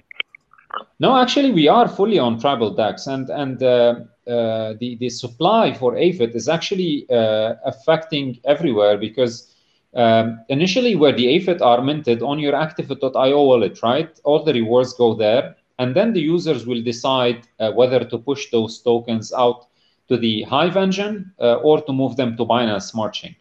No, 0.99 1.17
actually, 1.17 1.52
we 1.52 1.69
are 1.69 1.88
fully 1.88 2.19
on 2.19 2.41
Tribaldex, 2.41 3.07
and 3.07 3.29
and 3.31 3.62
uh, 3.62 3.95
uh, 4.31 4.75
the 4.79 4.97
the 5.00 5.11
supply 5.11 5.75
for 5.75 5.95
AFIT 5.97 6.35
is 6.35 6.49
actually 6.49 7.07
uh, 7.11 7.55
affecting 7.64 8.38
everywhere 8.45 8.97
because 8.97 9.55
um, 9.95 10.41
initially, 10.49 10.95
where 10.95 11.12
the 11.12 11.26
AFIT 11.37 11.61
are 11.61 11.83
minted 11.83 12.23
on 12.23 12.38
your 12.38 12.52
ActiFit.io 12.52 13.43
wallet, 13.45 13.83
right? 13.83 14.19
All 14.25 14.45
the 14.45 14.55
rewards 14.55 14.95
go 14.95 15.14
there. 15.14 15.57
and 15.79 15.97
then 15.97 16.12
the 16.12 16.21
users 16.21 16.67
will 16.67 16.83
decide 16.83 17.49
uh, 17.59 17.73
whether 17.73 18.05
to 18.05 18.19
push 18.19 18.50
those 18.50 18.81
tokens 18.81 19.33
out 19.33 19.67
to 20.09 20.17
the 20.17 20.43
Hive 20.43 20.76
engine 20.76 21.33
uh, 21.41 21.55
or 21.57 21.81
to 21.83 21.93
move 21.93 22.17
them 22.17 22.37
to 22.37 22.45
Binance 22.45 22.91
Smart 22.91 23.14
Chain. 23.14 23.35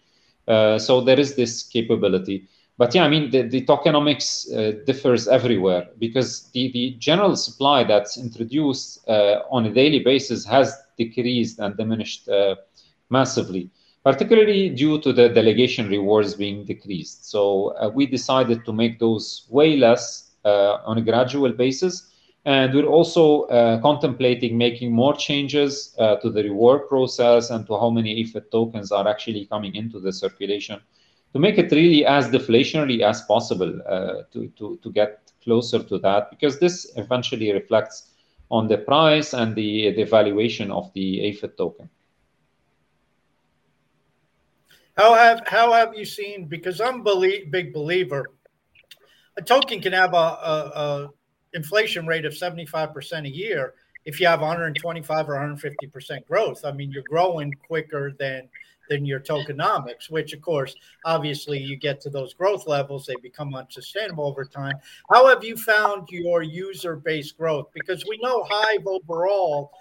Uh, 0.48 0.80
so 0.80 1.02
there 1.02 1.20
is 1.20 1.36
this 1.36 1.64
capability. 1.64 2.48
But 2.82 2.96
yeah, 2.96 3.04
I 3.04 3.10
mean, 3.10 3.30
the, 3.30 3.44
the 3.44 3.64
tokenomics 3.64 4.52
uh, 4.52 4.84
differs 4.88 5.28
everywhere 5.28 5.88
because 6.00 6.50
the, 6.50 6.72
the 6.72 6.96
general 6.98 7.36
supply 7.36 7.84
that's 7.84 8.18
introduced 8.18 9.08
uh, 9.08 9.44
on 9.52 9.68
a 9.68 9.72
daily 9.72 10.00
basis 10.00 10.44
has 10.46 10.76
decreased 10.98 11.60
and 11.60 11.78
diminished 11.78 12.28
uh, 12.28 12.56
massively, 13.12 13.70
particularly 14.04 14.70
due 14.70 15.00
to 15.02 15.14
the 15.14 15.30
delegation 15.30 15.90
rewards 15.90 16.34
being 16.34 16.66
decreased. 16.66 17.30
So 17.30 17.76
uh, 17.76 17.92
we 17.94 18.08
decided 18.08 18.66
to 18.66 18.74
make 18.74 18.98
those 18.98 19.46
way 19.52 19.78
less 19.78 20.32
uh, 20.44 20.78
on 20.84 20.98
a 20.98 21.02
gradual 21.02 21.52
basis. 21.52 22.10
And 22.46 22.74
we're 22.74 22.88
also 22.88 23.44
uh, 23.44 23.80
contemplating 23.82 24.58
making 24.58 24.92
more 24.92 25.16
changes 25.16 25.94
to 26.00 26.32
the 26.32 26.42
reward 26.42 26.90
process 26.90 27.52
and 27.52 27.68
to 27.68 27.78
how 27.78 27.92
many 27.92 28.24
AFIT 28.24 28.50
tokens 28.50 28.92
are 28.92 29.08
actually 29.08 29.46
coming 29.46 29.76
into 29.76 30.00
the 30.00 30.12
circulation 30.12 30.82
to 31.34 31.40
make 31.40 31.58
it 31.58 31.72
really 31.72 32.06
as 32.06 32.28
deflationary 32.28 33.02
as 33.02 33.22
possible 33.22 33.80
uh, 33.88 34.24
to, 34.32 34.48
to, 34.58 34.78
to 34.84 34.92
get 34.92 35.32
closer 35.44 35.82
to 35.82 35.98
that, 36.00 36.30
because 36.30 36.60
this 36.60 36.92
eventually 36.98 37.52
reflects 37.52 38.12
on 38.50 38.68
the 38.68 38.78
price 38.78 39.34
and 39.34 39.56
the, 39.56 39.94
the 39.94 40.04
valuation 40.04 40.72
of 40.72 40.92
the 40.94 41.22
AFIT 41.22 41.58
token. 41.58 41.90
How 44.98 45.14
have 45.16 45.42
how 45.48 45.72
have 45.72 45.96
you 45.96 46.06
seen? 46.06 46.46
Because 46.46 46.82
I'm 46.82 47.06
a 47.08 47.46
big 47.50 47.74
believer, 47.74 48.28
a 49.38 49.42
token 49.42 49.82
can 49.82 49.94
have 49.94 50.14
a, 50.14 50.18
a, 50.18 50.72
a 50.76 51.10
inflation 51.54 52.06
rate 52.06 52.26
of 52.26 52.36
75 52.36 52.94
percent 52.94 53.26
a 53.26 53.30
year 53.30 53.74
if 54.06 54.20
you 54.20 54.28
have 54.28 54.42
125 54.42 55.30
or 55.30 55.34
150 55.34 55.88
percent 55.88 56.28
growth. 56.28 56.66
I 56.66 56.72
mean, 56.74 56.92
you're 56.92 57.04
growing 57.10 57.54
quicker 57.54 58.12
than 58.20 58.50
than 58.92 59.06
your 59.06 59.22
tokenomics, 59.22 60.10
which 60.10 60.34
of 60.34 60.42
course, 60.42 60.76
obviously, 61.06 61.58
you 61.58 61.78
get 61.78 62.02
to 62.02 62.10
those 62.10 62.34
growth 62.34 62.68
levels, 62.68 63.06
they 63.06 63.16
become 63.24 63.56
unsustainable 63.56 64.26
over 64.26 64.44
time. 64.44 64.76
How 65.10 65.30
have 65.30 65.46
you 65.46 65.56
found 65.56 66.10
your 66.10 66.44
user 66.44 66.98
base 66.98 67.32
growth? 67.32 67.68
Because 67.74 68.04
we 68.06 68.20
know 68.22 68.46
Hive 68.50 68.86
overall 68.86 69.72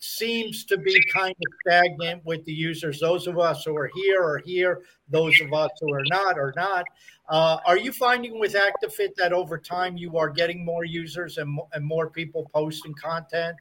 seems 0.00 0.66
to 0.66 0.76
be 0.76 1.02
kind 1.12 1.34
of 1.34 1.52
stagnant 1.66 2.22
with 2.26 2.44
the 2.44 2.52
users. 2.52 3.00
Those 3.00 3.26
of 3.26 3.38
us 3.38 3.64
who 3.64 3.74
are 3.74 3.90
here 3.94 4.22
are 4.22 4.42
here. 4.44 4.82
Those 5.08 5.40
of 5.40 5.54
us 5.54 5.70
who 5.80 5.92
are 5.92 6.04
not 6.10 6.38
are 6.38 6.52
not. 6.54 6.84
Uh, 7.30 7.56
are 7.64 7.78
you 7.78 7.90
finding 7.90 8.38
with 8.38 8.54
ActiFit 8.54 9.14
that 9.16 9.32
over 9.32 9.56
time 9.56 9.96
you 9.96 10.18
are 10.18 10.28
getting 10.28 10.62
more 10.62 10.84
users 10.84 11.38
and, 11.38 11.58
and 11.72 11.84
more 11.84 12.10
people 12.10 12.48
posting 12.54 12.94
content, 12.94 13.56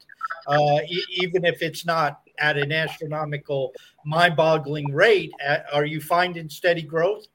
uh, 0.47 0.79
e- 0.87 1.03
even 1.23 1.45
if 1.45 1.61
it's 1.61 1.85
not 1.85 2.26
at 2.39 2.57
an 2.57 2.71
astronomical, 2.71 3.73
mind-boggling 4.05 4.91
rate? 4.93 5.31
Are 5.73 5.85
you 5.85 6.01
finding 6.01 6.49
steady 6.49 6.81
growth? 6.81 7.25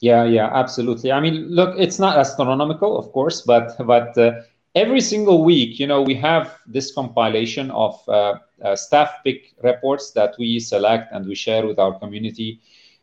Yeah, 0.00 0.24
yeah, 0.24 0.48
absolutely. 0.52 1.10
I 1.10 1.20
mean, 1.20 1.48
look, 1.48 1.74
it's 1.76 1.98
not 1.98 2.16
astronomical, 2.16 2.96
of 2.96 3.10
course, 3.12 3.40
but 3.40 3.74
but 3.84 4.16
uh, 4.16 4.42
every 4.74 5.00
single 5.00 5.42
week, 5.44 5.80
you 5.80 5.88
know, 5.88 6.02
we 6.02 6.14
have 6.14 6.56
this 6.66 6.94
compilation 6.94 7.70
of 7.72 8.00
uh, 8.08 8.34
uh, 8.62 8.76
staff 8.76 9.10
pick 9.24 9.54
reports 9.64 10.12
that 10.12 10.34
we 10.38 10.60
select 10.60 11.12
and 11.12 11.26
we 11.26 11.34
share 11.34 11.66
with 11.66 11.80
our 11.80 11.98
community, 11.98 12.60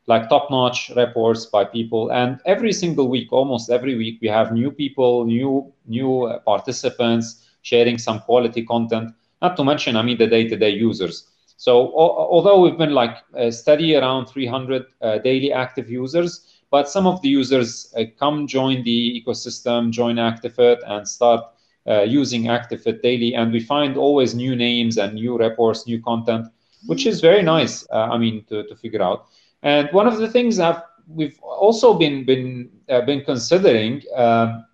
like 0.07 0.29
top-notch 0.29 0.91
reports 0.95 1.47
by 1.47 1.65
people. 1.65 2.11
And 2.11 2.39
every 2.45 2.71
single 2.71 3.09
week, 3.09 3.33
almost 3.33 3.69
every 3.69 3.95
week, 3.95 4.19
we 4.21 4.29
have 4.29 4.53
new 4.53 4.71
people, 4.71 5.25
new 5.25 5.73
new 5.85 6.31
participants 6.45 7.45
sharing 7.61 7.97
some 7.97 8.19
quality 8.21 8.63
content. 8.63 9.11
Not 9.41 9.57
to 9.57 9.63
mention, 9.63 9.95
I 9.95 10.01
mean, 10.01 10.17
the 10.17 10.27
day-to-day 10.27 10.71
users. 10.71 11.27
So 11.57 11.93
although 11.95 12.59
we've 12.61 12.77
been 12.77 12.93
like 12.93 13.17
uh, 13.37 13.49
steady 13.49 13.95
around 13.95 14.27
300 14.27 14.85
uh, 15.01 15.17
daily 15.19 15.53
active 15.53 15.89
users, 15.89 16.61
but 16.69 16.89
some 16.89 17.07
of 17.07 17.21
the 17.21 17.29
users 17.29 17.93
uh, 17.97 18.03
come 18.19 18.47
join 18.47 18.83
the 18.83 19.23
ecosystem, 19.23 19.91
join 19.91 20.17
ActiFit, 20.17 20.79
and 20.85 21.07
start 21.07 21.45
uh, 21.87 22.01
using 22.01 22.43
ActiFit 22.43 23.01
daily, 23.01 23.35
and 23.35 23.51
we 23.51 23.59
find 23.59 23.95
always 23.95 24.35
new 24.35 24.55
names 24.55 24.97
and 24.97 25.13
new 25.13 25.37
reports, 25.37 25.87
new 25.87 26.01
content, 26.01 26.47
which 26.87 27.05
is 27.05 27.21
very 27.21 27.41
nice. 27.41 27.87
Uh, 27.91 28.07
I 28.11 28.17
mean, 28.17 28.43
to, 28.49 28.63
to 28.67 28.75
figure 28.75 29.01
out. 29.01 29.27
And 29.63 29.87
one 29.91 30.07
of 30.07 30.17
the 30.17 30.29
things 30.29 30.57
that 30.57 30.85
we've 31.07 31.39
also 31.39 31.93
been 31.93 32.25
been 32.25 32.69
uh, 32.89 33.01
been 33.01 33.23
considering, 33.23 34.01
um, 34.15 34.65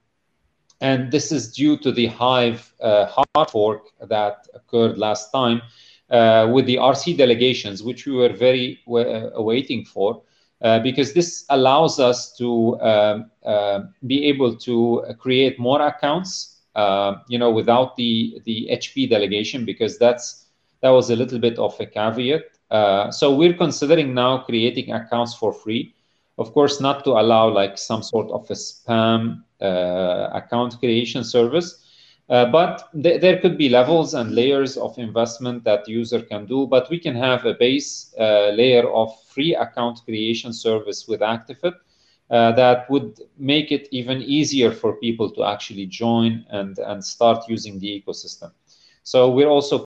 and 0.81 1.11
this 1.11 1.31
is 1.31 1.51
due 1.53 1.77
to 1.77 1.91
the 1.91 2.07
Hive 2.07 2.73
uh, 2.81 3.05
hard 3.05 3.49
fork 3.49 3.87
that 4.01 4.47
occurred 4.53 4.97
last 4.97 5.31
time 5.31 5.61
uh, 6.09 6.49
with 6.51 6.65
the 6.65 6.75
RC 6.75 7.17
delegations, 7.17 7.83
which 7.83 8.05
we 8.05 8.13
were 8.13 8.33
very 8.33 8.79
uh, 8.87 9.41
waiting 9.41 9.85
for. 9.85 10.21
Because 10.83 11.13
this 11.13 11.45
allows 11.49 11.99
us 11.99 12.37
to 12.37 12.79
um, 12.81 13.31
be 14.05 14.25
able 14.25 14.55
to 14.57 15.03
create 15.17 15.57
more 15.57 15.81
accounts 15.81 16.61
you 17.27 17.39
know, 17.39 17.49
without 17.49 17.95
the 17.95 18.39
the 18.45 18.67
HP 18.71 19.09
delegation 19.09 19.65
because 19.65 19.97
that's 19.97 20.45
that 20.81 20.89
was 20.89 21.09
a 21.09 21.15
little 21.15 21.39
bit 21.39 21.57
of 21.57 21.79
a 21.79 21.85
caveat. 21.87 22.43
Uh, 22.69 23.11
so 23.11 23.33
we're 23.33 23.53
considering 23.53 24.13
now 24.13 24.39
creating 24.39 24.91
accounts 24.91 25.33
for 25.33 25.51
free. 25.51 25.95
Of 26.37 26.53
course, 26.53 26.79
not 26.79 27.03
to 27.05 27.11
allow 27.11 27.49
like 27.49 27.77
some 27.77 28.03
sort 28.03 28.29
of 28.31 28.49
a 28.49 28.53
spam 28.53 29.43
account 29.61 30.79
creation 30.79 31.23
service, 31.23 31.81
uh, 32.29 32.45
but 32.45 32.87
th- 33.03 33.19
there 33.19 33.39
could 33.39 33.57
be 33.57 33.67
levels 33.67 34.13
and 34.13 34.33
layers 34.33 34.77
of 34.77 34.97
investment 34.97 35.63
that 35.65 35.87
user 35.87 36.21
can 36.21 36.45
do. 36.45 36.65
But 36.65 36.89
we 36.89 36.97
can 36.97 37.15
have 37.15 37.45
a 37.45 37.53
base 37.53 38.13
uh, 38.17 38.51
layer 38.55 38.89
of 38.89 39.21
free 39.25 39.53
account 39.55 39.99
creation 40.05 40.53
service 40.53 41.07
with 41.07 41.19
ActiFit 41.19 41.73
uh, 42.29 42.53
that 42.53 42.89
would 42.89 43.19
make 43.37 43.71
it 43.73 43.89
even 43.91 44.21
easier 44.21 44.71
for 44.71 44.93
people 44.93 45.29
to 45.31 45.43
actually 45.43 45.85
join 45.85 46.45
and, 46.49 46.79
and 46.79 47.03
start 47.03 47.43
using 47.49 47.77
the 47.79 48.01
ecosystem. 48.01 48.51
So 49.03 49.29
we're 49.29 49.49
also 49.49 49.83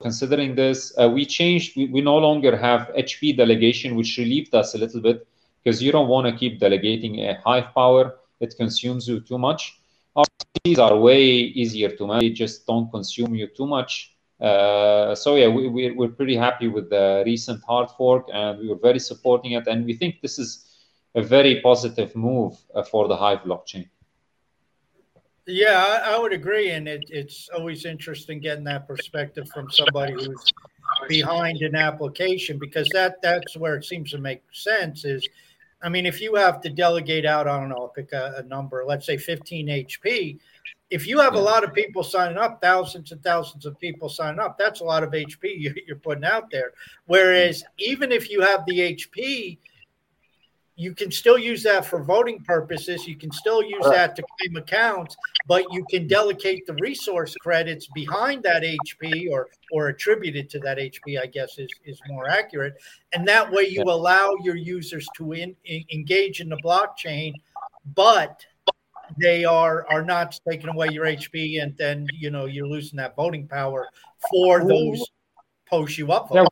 considering 0.00 0.54
this. 0.54 0.94
Uh, 0.98 1.10
we 1.10 1.26
changed, 1.26 1.76
we, 1.76 1.86
we 1.86 2.00
no 2.00 2.16
longer 2.16 2.56
have 2.56 2.90
HP 2.96 3.36
delegation, 3.36 3.96
which 3.96 4.16
relieved 4.16 4.54
us 4.54 4.74
a 4.74 4.78
little 4.78 5.02
bit 5.02 5.26
because 5.62 5.82
you 5.82 5.92
don't 5.92 6.08
want 6.08 6.26
to 6.26 6.36
keep 6.36 6.58
delegating 6.58 7.20
a 7.20 7.40
Hive 7.44 7.72
power. 7.74 8.18
It 8.42 8.54
consumes 8.56 9.08
you 9.08 9.20
too 9.20 9.38
much. 9.38 9.78
RCs 10.16 10.78
are 10.78 10.96
way 10.98 11.24
easier 11.62 11.90
to 11.96 12.06
manage, 12.06 12.36
just 12.36 12.66
don't 12.66 12.90
consume 12.90 13.34
you 13.34 13.46
too 13.46 13.66
much. 13.66 14.14
Uh, 14.40 15.14
so 15.14 15.36
yeah, 15.36 15.46
we, 15.46 15.68
we're, 15.68 15.94
we're 15.94 16.08
pretty 16.08 16.36
happy 16.36 16.66
with 16.66 16.90
the 16.90 17.22
recent 17.24 17.62
hard 17.64 17.88
fork 17.96 18.26
and 18.32 18.58
we 18.58 18.68
were 18.68 18.80
very 18.88 18.98
supporting 18.98 19.52
it. 19.52 19.66
And 19.68 19.86
we 19.86 19.94
think 19.94 20.20
this 20.20 20.38
is 20.38 20.66
a 21.14 21.22
very 21.22 21.60
positive 21.60 22.14
move 22.16 22.58
uh, 22.74 22.82
for 22.82 23.06
the 23.06 23.16
Hive 23.16 23.40
blockchain. 23.40 23.88
Yeah, 25.46 25.84
I, 26.04 26.14
I 26.14 26.18
would 26.18 26.32
agree, 26.32 26.70
and 26.70 26.86
it, 26.86 27.04
it's 27.08 27.48
always 27.56 27.84
interesting 27.84 28.38
getting 28.40 28.62
that 28.64 28.86
perspective 28.86 29.48
from 29.52 29.70
somebody 29.72 30.12
who's 30.12 30.52
behind 31.08 31.62
an 31.62 31.74
application 31.74 32.58
because 32.58 32.88
that 32.92 33.20
that's 33.22 33.56
where 33.56 33.74
it 33.74 33.84
seems 33.84 34.12
to 34.12 34.18
make 34.18 34.42
sense. 34.52 35.04
Is 35.04 35.28
I 35.82 35.88
mean, 35.88 36.06
if 36.06 36.20
you 36.20 36.34
have 36.36 36.60
to 36.62 36.70
delegate 36.70 37.26
out, 37.26 37.48
I 37.48 37.58
don't 37.58 37.68
know, 37.68 37.88
pick 37.88 38.12
a, 38.12 38.34
a 38.38 38.42
number, 38.44 38.84
let's 38.86 39.04
say 39.04 39.16
15 39.16 39.66
HP. 39.66 40.38
If 40.90 41.06
you 41.06 41.18
have 41.20 41.34
a 41.34 41.40
lot 41.40 41.64
of 41.64 41.74
people 41.74 42.04
signing 42.04 42.36
up, 42.36 42.60
thousands 42.60 43.12
and 43.12 43.22
thousands 43.22 43.66
of 43.66 43.78
people 43.80 44.08
signing 44.08 44.38
up, 44.38 44.58
that's 44.58 44.80
a 44.80 44.84
lot 44.84 45.02
of 45.02 45.10
HP 45.10 45.72
you're 45.86 45.96
putting 45.96 46.24
out 46.24 46.50
there. 46.50 46.72
Whereas 47.06 47.64
even 47.78 48.12
if 48.12 48.30
you 48.30 48.42
have 48.42 48.64
the 48.66 48.94
HP, 48.94 49.58
you 50.76 50.94
can 50.94 51.10
still 51.10 51.38
use 51.38 51.62
that 51.64 51.84
for 51.84 52.02
voting 52.02 52.42
purposes. 52.42 53.06
You 53.06 53.16
can 53.16 53.30
still 53.30 53.62
use 53.62 53.84
that 53.84 54.16
to 54.16 54.22
claim 54.22 54.56
accounts, 54.56 55.16
but 55.46 55.64
you 55.70 55.84
can 55.90 56.06
delegate 56.06 56.66
the 56.66 56.74
resource 56.74 57.34
credits 57.36 57.86
behind 57.94 58.42
that 58.44 58.62
HP 58.62 59.30
or 59.30 59.48
or 59.70 59.88
attributed 59.88 60.48
to 60.50 60.58
that 60.60 60.78
HP, 60.78 61.20
I 61.20 61.26
guess 61.26 61.58
is, 61.58 61.68
is 61.84 62.00
more 62.08 62.28
accurate. 62.28 62.74
And 63.12 63.26
that 63.28 63.50
way 63.50 63.64
you 63.64 63.82
allow 63.82 64.34
your 64.42 64.56
users 64.56 65.06
to 65.16 65.32
in, 65.32 65.54
in, 65.64 65.84
engage 65.92 66.40
in 66.40 66.48
the 66.48 66.58
blockchain, 66.64 67.32
but 67.94 68.44
they 69.18 69.44
are 69.44 69.86
are 69.90 70.04
not 70.04 70.38
taking 70.48 70.70
away 70.70 70.88
your 70.90 71.04
HP 71.04 71.62
and 71.62 71.76
then 71.76 72.06
you 72.14 72.30
know 72.30 72.46
you're 72.46 72.66
losing 72.66 72.96
that 72.96 73.14
voting 73.14 73.46
power 73.46 73.86
for 74.30 74.66
those 74.66 75.04
post 75.68 75.98
you 75.98 76.06
upvote 76.06 76.46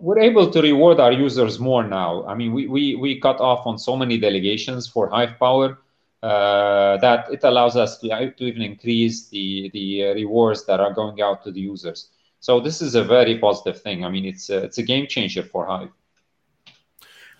we're 0.00 0.18
able 0.18 0.50
to 0.50 0.62
reward 0.62 0.98
our 0.98 1.12
users 1.12 1.58
more 1.58 1.84
now. 1.84 2.24
I 2.26 2.34
mean, 2.34 2.52
we, 2.52 2.66
we, 2.66 2.94
we 2.94 3.20
cut 3.20 3.40
off 3.40 3.66
on 3.66 3.78
so 3.78 3.96
many 3.96 4.18
delegations 4.18 4.88
for 4.88 5.08
Hive 5.08 5.38
Power 5.38 5.78
uh, 6.22 6.96
that 6.98 7.30
it 7.30 7.44
allows 7.44 7.76
us 7.76 7.98
to, 7.98 8.08
to 8.08 8.44
even 8.44 8.62
increase 8.62 9.28
the, 9.28 9.70
the 9.72 10.06
uh, 10.06 10.14
rewards 10.14 10.64
that 10.66 10.80
are 10.80 10.92
going 10.92 11.20
out 11.20 11.44
to 11.44 11.52
the 11.52 11.60
users. 11.60 12.08
So 12.40 12.60
this 12.60 12.80
is 12.80 12.94
a 12.94 13.04
very 13.04 13.38
positive 13.38 13.80
thing. 13.82 14.04
I 14.04 14.08
mean, 14.08 14.24
it's 14.24 14.48
a, 14.48 14.64
it's 14.64 14.78
a 14.78 14.82
game 14.82 15.06
changer 15.06 15.42
for 15.42 15.66
Hive. 15.66 15.90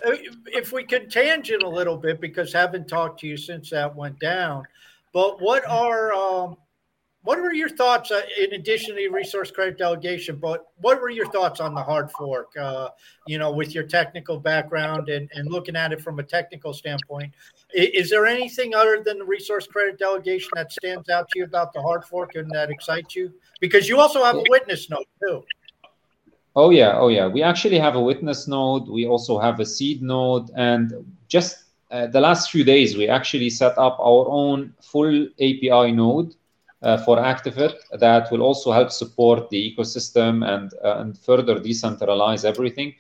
Uh, 0.05 0.13
if 0.47 0.73
we 0.73 0.85
could 0.85 1.11
tangent 1.11 1.63
a 1.63 1.69
little 1.69 1.97
bit, 1.97 2.21
because 2.21 2.55
I 2.55 2.61
haven't 2.61 2.89
talked 2.89 3.21
to 3.21 3.27
you 3.27 3.37
since 3.37 3.71
that 3.71 3.95
went 3.95 4.19
down, 4.19 4.65
but 5.13 5.41
what 5.41 5.67
are 5.67 6.13
um, 6.13 6.57
what 7.23 7.39
were 7.41 7.53
your 7.53 7.69
thoughts 7.69 8.11
uh, 8.11 8.23
in 8.39 8.55
addition 8.55 8.97
to 8.97 9.09
resource 9.09 9.51
credit 9.51 9.77
delegation? 9.77 10.37
But 10.37 10.65
what 10.81 11.01
were 11.01 11.11
your 11.11 11.31
thoughts 11.31 11.61
on 11.61 11.75
the 11.75 11.83
hard 11.83 12.11
fork? 12.13 12.51
Uh, 12.59 12.89
you 13.27 13.39
know, 13.39 13.53
with 13.53 13.75
your 13.75 13.85
technical 13.85 14.39
background 14.39 15.11
and, 15.11 15.29
and 15.35 15.51
looking 15.51 15.77
at 15.77 15.93
it 15.93 16.01
from 16.01 16.19
a 16.19 16.23
technical 16.23 16.73
standpoint, 16.73 17.33
is, 17.75 17.89
is, 18.05 18.11
there 18.11 18.25
anything 18.25 18.75
other 18.75 19.03
than 19.05 19.19
the 19.19 19.25
resource 19.25 19.67
credit 19.67 19.99
delegation 19.99 20.49
that 20.55 20.73
stands 20.73 21.11
out 21.11 21.29
to 21.31 21.41
you 21.41 21.45
about 21.45 21.75
the 21.75 21.83
hard 21.83 22.05
fork 22.05 22.37
and 22.37 22.51
that 22.53 22.71
excites 22.71 23.15
you? 23.15 23.33
Because 23.61 23.87
you 23.89 24.01
also 24.01 24.25
have 24.25 24.37
a 24.37 24.45
witness 24.49 24.89
node 24.89 25.05
too. 25.23 25.45
Oh 26.57 26.71
yeah, 26.71 26.99
oh 26.99 27.09
yeah. 27.09 27.27
We 27.27 27.43
actually 27.43 27.79
have 27.79 27.97
a 27.97 28.01
witness 28.01 28.49
node. 28.49 28.89
We 28.89 29.07
also 29.07 29.39
have 29.39 29.61
a 29.61 29.67
seed 29.67 30.03
node, 30.03 30.51
and 30.57 30.93
just 31.29 31.65
uh, 31.91 32.07
the 32.09 32.21
last 32.21 32.51
few 32.51 32.65
days, 32.65 32.97
we 32.97 33.09
actually 33.09 33.51
set 33.51 33.77
up 33.79 33.99
our 34.01 34.27
own 34.29 34.75
full 34.81 35.29
API 35.39 35.93
node 35.93 36.35
for 36.81 37.19
Actifit 37.19 37.75
that 37.93 38.31
will 38.31 38.43
also 38.43 38.73
help 38.73 38.91
support 38.91 39.51
the 39.51 39.75
ecosystem 39.75 40.47
and, 40.49 40.73
uh, 40.83 40.99
and 40.99 41.19
further 41.19 41.57
decentralize 41.57 42.45
everything. 42.45 42.95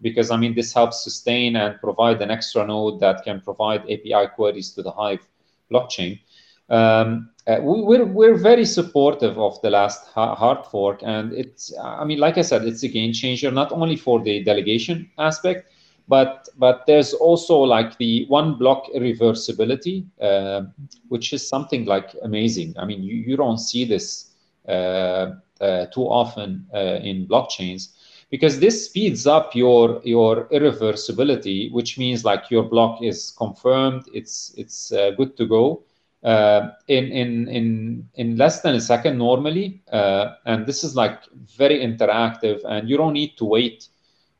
Because 0.00 0.30
I 0.30 0.36
mean, 0.36 0.54
this 0.54 0.72
helps 0.72 1.02
sustain 1.02 1.56
and 1.56 1.80
provide 1.80 2.20
an 2.22 2.30
extra 2.30 2.66
node 2.66 3.00
that 3.00 3.24
can 3.24 3.40
provide 3.40 3.82
API 3.82 4.28
queries 4.34 4.72
to 4.72 4.82
the 4.82 4.90
Hive 4.90 5.26
blockchain. 5.70 6.20
Um, 6.68 7.30
uh, 7.46 7.58
we, 7.60 7.82
we're, 7.82 8.06
we're 8.06 8.36
very 8.36 8.64
supportive 8.64 9.38
of 9.38 9.60
the 9.62 9.70
last 9.70 10.06
hard 10.12 10.64
fork, 10.66 11.00
and 11.02 11.32
it's 11.32 11.72
I 11.78 12.04
mean, 12.04 12.18
like 12.18 12.38
I 12.38 12.42
said, 12.42 12.64
it's 12.64 12.82
a 12.84 12.88
game 12.88 13.12
changer 13.12 13.50
not 13.50 13.70
only 13.72 13.96
for 13.96 14.22
the 14.22 14.42
delegation 14.42 15.10
aspect, 15.18 15.70
but 16.08 16.48
but 16.58 16.84
there's 16.86 17.12
also 17.14 17.58
like 17.60 17.96
the 17.98 18.26
one 18.28 18.54
block 18.54 18.86
irreversibility 18.94 20.04
uh, 20.20 20.62
which 21.08 21.32
is 21.32 21.46
something 21.46 21.84
like 21.86 22.14
amazing. 22.22 22.74
I 22.78 22.84
mean 22.84 23.02
you, 23.02 23.14
you 23.16 23.36
don't 23.36 23.58
see 23.58 23.84
this 23.84 24.30
uh, 24.68 25.32
uh, 25.60 25.86
too 25.86 26.02
often 26.04 26.66
uh, 26.74 26.98
in 27.02 27.26
blockchains 27.26 27.88
because 28.30 28.58
this 28.60 28.86
speeds 28.86 29.26
up 29.26 29.54
your 29.54 30.00
your 30.04 30.44
irreversibility 30.52 31.72
which 31.72 31.98
means 31.98 32.24
like 32.24 32.50
your 32.50 32.62
block 32.64 33.02
is 33.02 33.32
confirmed. 33.36 34.02
It's 34.12 34.54
it's 34.56 34.92
uh, 34.92 35.10
good 35.16 35.36
to 35.36 35.46
go 35.46 35.82
uh, 36.24 36.68
in 36.88 37.04
in 37.12 37.48
in 37.48 38.08
in 38.14 38.36
less 38.36 38.60
than 38.62 38.74
a 38.74 38.80
second 38.80 39.18
normally 39.18 39.82
and 39.90 40.66
this 40.66 40.84
is 40.84 40.94
like 40.96 41.18
very 41.56 41.80
interactive 41.80 42.60
and 42.68 42.88
you 42.88 42.96
don't 42.96 43.12
need 43.14 43.36
to 43.38 43.44
wait 43.44 43.88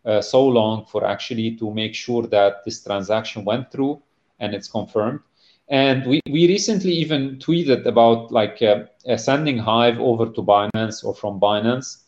uh, 0.04 0.20
so 0.20 0.46
long 0.46 0.84
for 0.86 1.06
actually 1.06 1.56
to 1.56 1.72
make 1.72 1.94
sure 1.94 2.26
that 2.26 2.64
this 2.64 2.82
transaction 2.82 3.44
went 3.44 3.70
through 3.70 4.00
and 4.40 4.54
it's 4.54 4.68
confirmed. 4.68 5.20
And 5.68 6.06
we, 6.06 6.20
we 6.30 6.46
recently 6.46 6.92
even 6.92 7.36
tweeted 7.38 7.86
about 7.86 8.30
like 8.30 8.60
uh, 8.62 8.84
sending 9.16 9.56
Hive 9.56 9.98
over 9.98 10.26
to 10.26 10.42
Binance 10.42 11.04
or 11.04 11.14
from 11.14 11.40
Binance. 11.40 12.02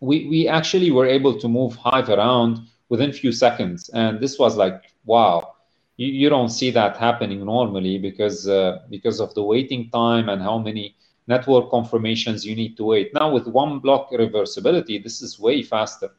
We, 0.00 0.26
we 0.28 0.48
actually 0.48 0.90
were 0.90 1.06
able 1.06 1.38
to 1.38 1.48
move 1.48 1.76
Hive 1.76 2.08
around 2.08 2.66
within 2.88 3.10
a 3.10 3.12
few 3.12 3.32
seconds. 3.32 3.88
And 3.90 4.20
this 4.20 4.38
was 4.38 4.56
like, 4.56 4.82
wow, 5.04 5.54
you, 5.96 6.08
you 6.08 6.28
don't 6.28 6.48
see 6.48 6.70
that 6.72 6.96
happening 6.96 7.44
normally 7.44 7.98
because, 7.98 8.48
uh, 8.48 8.80
because 8.90 9.20
of 9.20 9.32
the 9.34 9.42
waiting 9.42 9.88
time 9.90 10.28
and 10.28 10.42
how 10.42 10.58
many 10.58 10.96
network 11.28 11.70
confirmations 11.70 12.44
you 12.44 12.56
need 12.56 12.76
to 12.76 12.84
wait. 12.84 13.14
Now 13.14 13.30
with 13.32 13.46
one 13.46 13.78
block 13.78 14.10
reversibility, 14.10 15.02
this 15.02 15.22
is 15.22 15.38
way 15.38 15.62
faster 15.62 16.10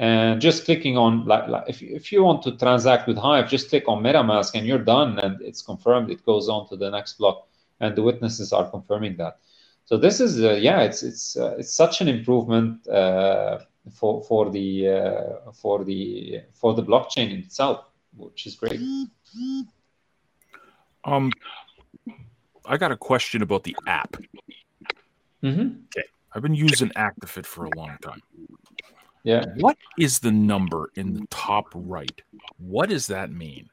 and 0.00 0.40
just 0.40 0.64
clicking 0.64 0.96
on 0.96 1.26
like, 1.26 1.46
like 1.46 1.64
if, 1.68 1.82
if 1.82 2.10
you 2.10 2.24
want 2.24 2.42
to 2.42 2.56
transact 2.56 3.06
with 3.06 3.18
hive 3.18 3.50
just 3.50 3.68
click 3.68 3.84
on 3.86 4.02
metamask 4.02 4.54
and 4.54 4.66
you're 4.66 4.86
done 4.96 5.18
and 5.18 5.40
it's 5.42 5.60
confirmed. 5.60 6.10
It 6.10 6.24
goes 6.24 6.48
on 6.48 6.66
to 6.70 6.76
the 6.76 6.90
next 6.90 7.18
block 7.18 7.48
and 7.80 7.94
the 7.94 8.02
witnesses 8.02 8.50
are 8.54 8.68
confirming 8.70 9.16
that. 9.18 9.40
So 9.84 9.98
this 9.98 10.18
is 10.18 10.42
uh, 10.42 10.52
yeah 10.52 10.80
it's 10.80 11.02
it's 11.02 11.36
uh, 11.36 11.56
it's 11.58 11.74
such 11.74 12.00
an 12.00 12.08
improvement 12.08 12.88
uh, 12.88 13.58
for 13.92 14.22
for 14.24 14.50
the 14.50 14.88
uh, 14.88 15.52
for 15.52 15.84
the 15.84 16.44
for 16.54 16.72
the 16.72 16.82
blockchain 16.82 17.38
itself 17.44 17.84
which 18.16 18.46
is 18.46 18.54
great. 18.54 18.80
Um 21.04 21.30
i 22.64 22.76
got 22.78 22.90
a 22.90 22.96
question 22.96 23.42
about 23.42 23.64
the 23.64 23.76
app. 23.86 24.16
Mm-hmm. 25.42 25.68
okay. 25.88 26.06
I've 26.32 26.42
been 26.42 26.54
using 26.54 26.88
actifit 26.90 27.44
for 27.44 27.66
a 27.66 27.70
long 27.76 27.96
time 28.00 28.22
yeah. 29.22 29.44
What 29.56 29.76
is 29.98 30.18
the 30.18 30.32
number 30.32 30.90
in 30.94 31.14
the 31.14 31.26
top 31.30 31.66
right? 31.74 32.22
What 32.58 32.88
does 32.88 33.06
that 33.08 33.30
mean? 33.30 33.68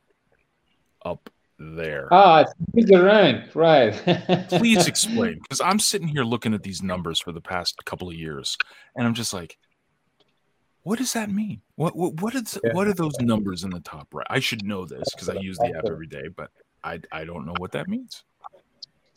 Up 1.06 1.30
there. 1.60 2.08
Ah, 2.12 2.46
it's 2.74 2.90
the 2.90 3.04
rank, 3.04 3.56
right? 3.56 3.94
Please 4.50 4.88
explain, 4.88 5.40
because 5.42 5.62
I'm 5.62 5.80
sitting 5.80 6.08
here 6.08 6.24
looking 6.24 6.54
at 6.54 6.64
these 6.64 6.84
numbers 6.84 7.20
for 7.20 7.32
the 7.32 7.42
past 7.42 7.84
couple 7.86 8.10
of 8.10 8.16
years, 8.16 8.58
and 8.96 9.08
I'm 9.08 9.14
just 9.14 9.34
like, 9.34 9.58
what 10.84 11.00
does 11.00 11.14
that 11.14 11.30
mean? 11.30 11.62
What 11.76 11.96
what 11.96 12.22
what 12.22 12.36
is 12.36 12.58
yeah. 12.64 12.74
what 12.74 12.88
are 12.88 12.94
those 12.94 13.20
numbers 13.20 13.64
in 13.64 13.72
the 13.72 13.82
top 13.82 14.08
right? 14.14 14.28
I 14.30 14.40
should 14.40 14.66
know 14.66 14.86
this 14.86 15.08
because 15.14 15.30
I 15.30 15.34
use 15.34 15.58
the 15.58 15.74
app 15.78 15.86
every 15.90 16.08
day, 16.08 16.30
but 16.34 16.50
I 16.84 17.02
I 17.12 17.26
don't 17.26 17.46
know 17.46 17.56
what 17.58 17.74
that 17.74 17.88
means. 17.88 18.24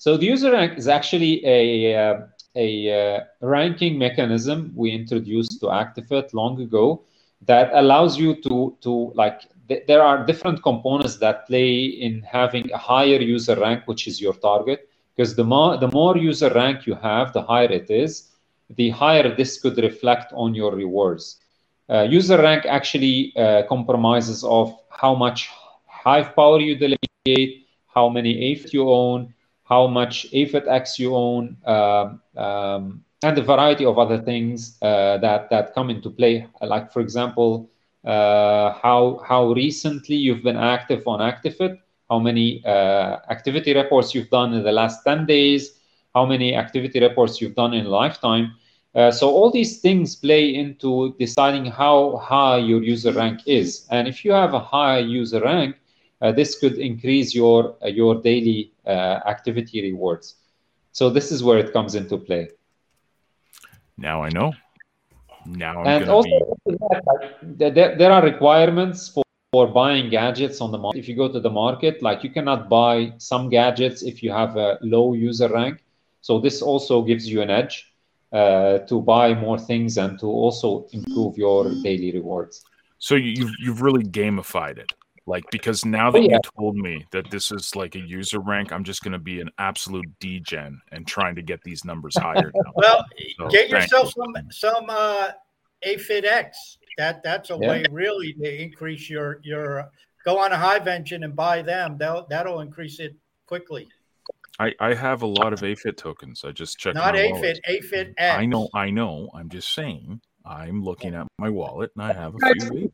So 0.00 0.16
the 0.16 0.24
user 0.24 0.50
rank 0.52 0.78
is 0.78 0.88
actually 0.88 1.44
a 1.44 1.94
uh, 1.94 2.20
a 2.56 2.68
uh, 2.90 3.20
ranking 3.42 3.98
mechanism 3.98 4.72
we 4.74 4.92
introduced 4.92 5.60
to 5.60 5.66
Actifit 5.66 6.32
long 6.32 6.58
ago 6.58 7.02
that 7.42 7.68
allows 7.74 8.16
you 8.16 8.34
to 8.46 8.74
to 8.80 8.92
like 9.14 9.40
th- 9.68 9.84
there 9.86 10.02
are 10.02 10.24
different 10.24 10.62
components 10.62 11.16
that 11.16 11.46
play 11.46 11.84
in 12.06 12.22
having 12.22 12.72
a 12.72 12.78
higher 12.78 13.20
user 13.20 13.56
rank, 13.56 13.82
which 13.84 14.08
is 14.08 14.22
your 14.22 14.32
target. 14.32 14.88
Because 15.14 15.36
the 15.36 15.44
more 15.44 15.76
the 15.76 15.88
more 15.88 16.16
user 16.16 16.48
rank 16.54 16.86
you 16.86 16.94
have, 16.94 17.34
the 17.34 17.42
higher 17.42 17.70
it 17.70 17.90
is, 17.90 18.30
the 18.70 18.88
higher 18.88 19.36
this 19.36 19.60
could 19.60 19.76
reflect 19.76 20.32
on 20.32 20.54
your 20.54 20.74
rewards. 20.74 21.42
Uh, 21.90 22.06
user 22.18 22.38
rank 22.40 22.64
actually 22.64 23.34
uh, 23.36 23.64
compromises 23.68 24.44
of 24.44 24.74
how 24.88 25.14
much 25.14 25.50
Hive 25.84 26.34
power 26.34 26.58
you 26.58 26.74
delegate, 26.86 27.66
how 27.94 28.08
many 28.08 28.32
AFIT 28.48 28.72
you 28.72 28.88
own, 28.88 29.34
how 29.70 29.86
much 29.86 30.26
AFITX 30.32 30.98
you 30.98 31.14
own, 31.14 31.56
um, 31.64 32.20
um, 32.36 33.04
and 33.22 33.38
a 33.38 33.42
variety 33.42 33.84
of 33.84 33.98
other 33.98 34.18
things 34.18 34.76
uh, 34.82 35.16
that 35.18 35.48
that 35.50 35.74
come 35.74 35.88
into 35.90 36.10
play. 36.10 36.46
Like 36.60 36.92
for 36.92 37.00
example, 37.00 37.70
uh, 38.04 38.72
how 38.82 39.22
how 39.26 39.52
recently 39.52 40.16
you've 40.16 40.42
been 40.42 40.56
active 40.56 41.06
on 41.06 41.20
Actifit, 41.20 41.78
how 42.10 42.18
many 42.18 42.62
uh, 42.66 43.18
activity 43.30 43.72
reports 43.72 44.14
you've 44.14 44.30
done 44.30 44.52
in 44.54 44.64
the 44.64 44.72
last 44.72 45.04
10 45.04 45.26
days, 45.26 45.78
how 46.14 46.26
many 46.26 46.56
activity 46.56 46.98
reports 47.00 47.40
you've 47.40 47.54
done 47.54 47.72
in 47.72 47.86
lifetime. 47.86 48.52
Uh, 48.96 49.12
so 49.12 49.30
all 49.30 49.52
these 49.52 49.80
things 49.80 50.16
play 50.16 50.52
into 50.52 51.14
deciding 51.20 51.64
how 51.64 52.16
high 52.16 52.56
your 52.56 52.82
user 52.82 53.12
rank 53.12 53.40
is. 53.46 53.86
And 53.90 54.08
if 54.08 54.24
you 54.24 54.32
have 54.32 54.52
a 54.52 54.58
high 54.58 54.98
user 54.98 55.40
rank, 55.40 55.76
uh, 56.20 56.32
this 56.32 56.58
could 56.58 56.78
increase 56.78 57.32
your 57.32 57.76
uh, 57.84 57.86
your 57.86 58.20
daily 58.20 58.69
activity 58.92 59.82
rewards. 59.92 60.36
So 60.92 61.10
this 61.10 61.30
is 61.30 61.42
where 61.42 61.58
it 61.58 61.72
comes 61.72 61.94
into 61.94 62.18
play. 62.18 62.48
Now 63.96 64.22
I 64.22 64.30
know. 64.30 64.52
Now 65.46 65.80
I'm 65.80 65.86
and 65.86 66.10
also 66.10 66.56
be... 66.66 66.76
there, 67.42 67.96
there 67.96 68.12
are 68.12 68.22
requirements 68.22 69.08
for, 69.08 69.24
for 69.52 69.66
buying 69.66 70.10
gadgets 70.10 70.60
on 70.60 70.70
the 70.70 70.78
market. 70.78 70.98
If 70.98 71.08
you 71.08 71.16
go 71.16 71.28
to 71.32 71.40
the 71.40 71.50
market, 71.50 72.02
like 72.02 72.22
you 72.24 72.30
cannot 72.30 72.68
buy 72.68 73.12
some 73.18 73.48
gadgets 73.48 74.02
if 74.02 74.22
you 74.22 74.30
have 74.32 74.56
a 74.56 74.78
low 74.82 75.14
user 75.14 75.48
rank. 75.48 75.82
So 76.20 76.40
this 76.40 76.62
also 76.62 77.02
gives 77.02 77.26
you 77.26 77.40
an 77.40 77.50
edge 77.50 77.92
uh, 78.32 78.78
to 78.80 79.00
buy 79.00 79.34
more 79.34 79.58
things 79.58 79.96
and 79.96 80.18
to 80.20 80.26
also 80.26 80.86
improve 80.92 81.38
your 81.38 81.70
daily 81.82 82.12
rewards. 82.12 82.64
So 82.98 83.14
you've 83.14 83.54
you've 83.58 83.80
really 83.80 84.04
gamified 84.04 84.78
it. 84.78 84.92
Like 85.26 85.44
because 85.50 85.84
now 85.84 86.08
oh, 86.08 86.12
that 86.12 86.18
oh, 86.18 86.22
yeah. 86.22 86.34
you 86.34 86.40
told 86.58 86.76
me 86.76 87.06
that 87.12 87.30
this 87.30 87.52
is 87.52 87.76
like 87.76 87.94
a 87.94 88.00
user 88.00 88.40
rank, 88.40 88.72
I'm 88.72 88.84
just 88.84 89.02
going 89.02 89.12
to 89.12 89.18
be 89.18 89.40
an 89.40 89.50
absolute 89.58 90.06
degen 90.18 90.80
and 90.92 91.06
trying 91.06 91.34
to 91.36 91.42
get 91.42 91.62
these 91.62 91.84
numbers 91.84 92.16
higher. 92.16 92.50
Now. 92.60 92.72
well, 92.74 93.04
so, 93.38 93.48
get 93.48 93.70
yourself 93.70 94.12
some 94.12 94.34
some 94.50 94.86
uh, 94.88 95.28
AFITX. 95.86 96.50
That 96.98 97.22
that's 97.22 97.50
a 97.50 97.58
yeah. 97.60 97.68
way 97.68 97.84
really 97.90 98.32
to 98.34 98.62
increase 98.62 99.08
your 99.08 99.40
your. 99.42 99.90
Go 100.24 100.38
on 100.38 100.52
a 100.52 100.56
Hive 100.56 100.86
engine 100.86 101.24
and 101.24 101.34
buy 101.34 101.62
them. 101.62 101.96
That'll 101.98 102.26
that'll 102.28 102.60
increase 102.60 103.00
it 103.00 103.14
quickly. 103.46 103.88
I, 104.58 104.74
I 104.78 104.92
have 104.92 105.22
a 105.22 105.26
lot 105.26 105.54
of 105.54 105.60
AFIT 105.60 105.96
tokens. 105.96 106.44
I 106.44 106.52
just 106.52 106.78
checked. 106.78 106.96
Not 106.96 107.14
AFIT, 107.14 107.60
AFIT 107.66 108.12
X. 108.18 108.38
I 108.38 108.44
know, 108.44 108.68
I 108.74 108.90
know. 108.90 109.30
I'm 109.34 109.48
just 109.48 109.72
saying. 109.74 110.20
I'm 110.44 110.82
looking 110.82 111.14
at 111.14 111.26
my 111.38 111.48
wallet 111.48 111.90
and 111.96 112.04
I 112.04 112.12
have 112.12 112.34
a 112.34 112.54
few. 112.54 112.92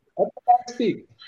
Speak. 0.67 1.05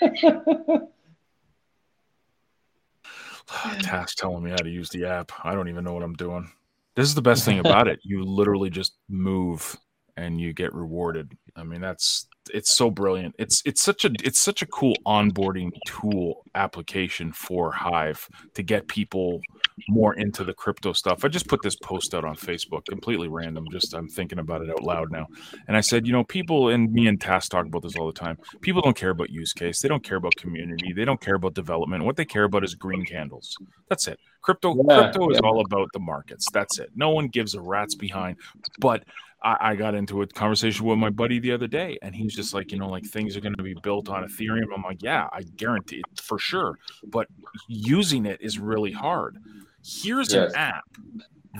Task 3.80 4.16
telling 4.16 4.42
me 4.42 4.50
how 4.50 4.56
to 4.56 4.70
use 4.70 4.88
the 4.90 5.06
app. 5.06 5.32
I 5.42 5.54
don't 5.54 5.68
even 5.68 5.84
know 5.84 5.92
what 5.92 6.02
I'm 6.02 6.14
doing. 6.14 6.50
This 6.94 7.08
is 7.08 7.14
the 7.14 7.22
best 7.22 7.44
thing 7.44 7.58
about 7.58 7.88
it. 7.92 8.00
You 8.02 8.24
literally 8.24 8.70
just 8.70 8.96
move 9.08 9.76
and 10.16 10.40
you 10.40 10.52
get 10.52 10.74
rewarded. 10.74 11.36
I 11.56 11.62
mean, 11.62 11.80
that's 11.80 12.26
it's 12.54 12.76
so 12.76 12.90
brilliant. 12.90 13.34
It's 13.38 13.62
it's 13.64 13.82
such 13.82 14.04
a 14.04 14.10
it's 14.24 14.40
such 14.40 14.62
a 14.62 14.66
cool 14.66 14.94
onboarding 15.06 15.70
tool 15.86 16.44
application 16.54 17.32
for 17.32 17.72
Hive 17.72 18.28
to 18.54 18.62
get 18.62 18.88
people 18.88 19.40
more 19.88 20.14
into 20.14 20.44
the 20.44 20.52
crypto 20.52 20.92
stuff. 20.92 21.24
I 21.24 21.28
just 21.28 21.48
put 21.48 21.62
this 21.62 21.76
post 21.76 22.14
out 22.14 22.24
on 22.24 22.36
Facebook, 22.36 22.84
completely 22.88 23.28
random. 23.28 23.66
Just 23.70 23.94
I'm 23.94 24.08
thinking 24.08 24.38
about 24.38 24.62
it 24.62 24.70
out 24.70 24.82
loud 24.82 25.10
now, 25.10 25.26
and 25.68 25.76
I 25.76 25.80
said, 25.80 26.06
you 26.06 26.12
know, 26.12 26.24
people 26.24 26.68
and 26.68 26.92
me 26.92 27.06
and 27.06 27.20
Task 27.20 27.50
talk 27.50 27.66
about 27.66 27.82
this 27.82 27.96
all 27.96 28.06
the 28.06 28.12
time. 28.12 28.38
People 28.60 28.82
don't 28.82 28.96
care 28.96 29.10
about 29.10 29.30
use 29.30 29.52
case. 29.52 29.80
They 29.80 29.88
don't 29.88 30.04
care 30.04 30.16
about 30.16 30.36
community. 30.36 30.92
They 30.92 31.04
don't 31.04 31.20
care 31.20 31.34
about 31.34 31.54
development. 31.54 32.04
What 32.04 32.16
they 32.16 32.24
care 32.24 32.44
about 32.44 32.64
is 32.64 32.74
green 32.74 33.04
candles. 33.04 33.56
That's 33.88 34.08
it. 34.08 34.18
Crypto 34.42 34.74
yeah, 34.88 35.02
crypto 35.02 35.30
is 35.30 35.38
all 35.40 35.60
about 35.60 35.88
the 35.92 36.00
markets. 36.00 36.46
That's 36.52 36.78
it. 36.78 36.90
No 36.94 37.10
one 37.10 37.28
gives 37.28 37.54
a 37.54 37.60
rat's 37.60 37.94
behind. 37.94 38.38
But 38.78 39.04
I, 39.42 39.56
I, 39.60 39.74
got 39.74 39.94
into 39.94 40.22
a 40.22 40.26
conversation 40.26 40.84
with 40.86 40.98
my 40.98 41.10
buddy 41.10 41.38
the 41.38 41.52
other 41.52 41.66
day, 41.66 41.98
and 42.02 42.14
he's 42.14 42.34
just 42.34 42.52
like, 42.52 42.72
you 42.72 42.78
know, 42.78 42.88
like 42.88 43.04
things 43.04 43.36
are 43.36 43.40
going 43.40 43.54
to 43.54 43.62
be 43.62 43.74
built 43.82 44.08
on 44.08 44.26
Ethereum. 44.26 44.66
I'm 44.74 44.82
like, 44.82 45.02
yeah, 45.02 45.28
I 45.32 45.42
guarantee 45.42 45.98
it 45.98 46.20
for 46.20 46.38
sure. 46.38 46.78
But 47.04 47.26
using 47.68 48.26
it 48.26 48.40
is 48.40 48.58
really 48.58 48.92
hard. 48.92 49.38
Here's 49.84 50.32
yes. 50.32 50.50
an 50.50 50.56
app 50.56 50.84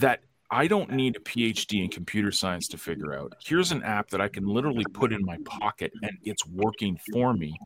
that 0.00 0.20
I 0.50 0.66
don't 0.66 0.90
need 0.92 1.16
a 1.16 1.20
PhD 1.20 1.84
in 1.84 1.90
computer 1.90 2.32
science 2.32 2.66
to 2.68 2.78
figure 2.78 3.14
out. 3.14 3.34
Here's 3.44 3.72
an 3.72 3.82
app 3.82 4.10
that 4.10 4.20
I 4.20 4.28
can 4.28 4.46
literally 4.46 4.84
put 4.92 5.12
in 5.12 5.24
my 5.24 5.38
pocket 5.44 5.92
and 6.02 6.12
it's 6.24 6.44
working 6.46 6.98
for 7.12 7.32
me. 7.32 7.56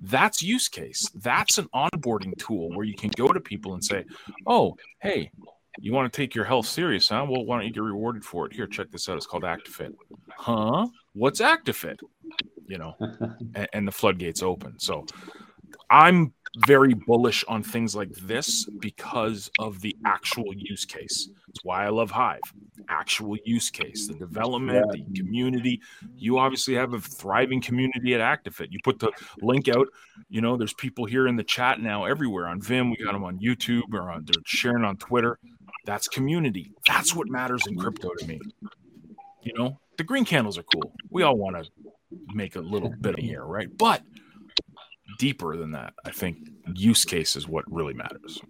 That's 0.00 0.42
use 0.42 0.68
case. 0.68 1.06
That's 1.14 1.58
an 1.58 1.68
onboarding 1.74 2.36
tool 2.38 2.70
where 2.70 2.86
you 2.86 2.94
can 2.94 3.10
go 3.16 3.28
to 3.28 3.40
people 3.40 3.74
and 3.74 3.84
say, 3.84 4.04
"Oh, 4.46 4.76
hey, 5.00 5.30
you 5.80 5.92
want 5.92 6.12
to 6.12 6.16
take 6.16 6.34
your 6.34 6.44
health 6.44 6.66
serious, 6.66 7.08
huh? 7.08 7.26
Well, 7.28 7.44
why 7.44 7.56
don't 7.56 7.66
you 7.66 7.72
get 7.72 7.82
rewarded 7.82 8.24
for 8.24 8.46
it? 8.46 8.52
Here, 8.52 8.66
check 8.66 8.90
this 8.90 9.08
out. 9.08 9.16
It's 9.16 9.26
called 9.26 9.42
ActiFit. 9.42 9.94
Huh? 10.30 10.86
What's 11.12 11.40
ActiFit? 11.40 11.98
You 12.66 12.78
know, 12.78 12.94
and, 13.54 13.68
and 13.72 13.88
the 13.88 13.92
floodgates 13.92 14.42
open. 14.42 14.78
So 14.78 15.04
I'm 15.90 16.32
very 16.66 16.94
bullish 16.94 17.44
on 17.48 17.62
things 17.62 17.96
like 17.96 18.12
this 18.12 18.64
because 18.78 19.50
of 19.58 19.80
the 19.80 19.96
actual 20.06 20.54
use 20.54 20.84
case. 20.84 21.28
That's 21.48 21.64
why 21.64 21.84
I 21.84 21.88
love 21.88 22.10
Hive. 22.10 22.40
Actual 22.88 23.36
use 23.44 23.70
case, 23.70 24.06
the 24.06 24.14
development, 24.14 24.84
yeah. 24.86 25.02
the 25.04 25.20
community. 25.20 25.80
You 26.16 26.38
obviously 26.38 26.74
have 26.74 26.94
a 26.94 27.00
thriving 27.00 27.60
community 27.60 28.14
at 28.14 28.20
ActiFit. 28.20 28.68
You 28.70 28.78
put 28.84 28.98
the 28.98 29.10
link 29.40 29.68
out. 29.68 29.88
You 30.28 30.40
know, 30.40 30.56
there's 30.56 30.74
people 30.74 31.04
here 31.04 31.26
in 31.26 31.36
the 31.36 31.44
chat 31.44 31.80
now 31.80 32.04
everywhere 32.04 32.46
on 32.46 32.60
Vimm. 32.60 32.90
We 32.90 33.04
got 33.04 33.12
them 33.12 33.24
on 33.24 33.38
YouTube 33.38 33.92
or 33.92 34.10
on, 34.10 34.24
they're 34.24 34.42
sharing 34.44 34.84
on 34.84 34.96
Twitter. 34.96 35.38
That's 35.84 36.08
community. 36.08 36.72
That's 36.86 37.14
what 37.14 37.28
matters 37.28 37.66
in 37.66 37.76
crypto 37.76 38.10
to 38.18 38.26
me. 38.26 38.40
You 39.42 39.52
know, 39.54 39.78
the 39.98 40.04
green 40.04 40.24
candles 40.24 40.58
are 40.58 40.64
cool. 40.64 40.92
We 41.10 41.22
all 41.22 41.36
want 41.36 41.56
to 41.56 41.70
make 42.34 42.56
a 42.56 42.60
little 42.60 42.90
bit 43.00 43.18
of 43.18 43.24
here, 43.24 43.44
right? 43.44 43.68
But 43.76 44.02
deeper 45.18 45.56
than 45.56 45.72
that, 45.72 45.94
I 46.04 46.10
think 46.10 46.38
use 46.74 47.04
case 47.04 47.36
is 47.36 47.46
what 47.46 47.70
really 47.70 47.94
matters. 47.94 48.40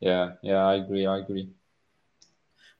Yeah, 0.00 0.32
yeah, 0.42 0.64
I 0.64 0.74
agree. 0.74 1.06
I 1.06 1.18
agree. 1.18 1.48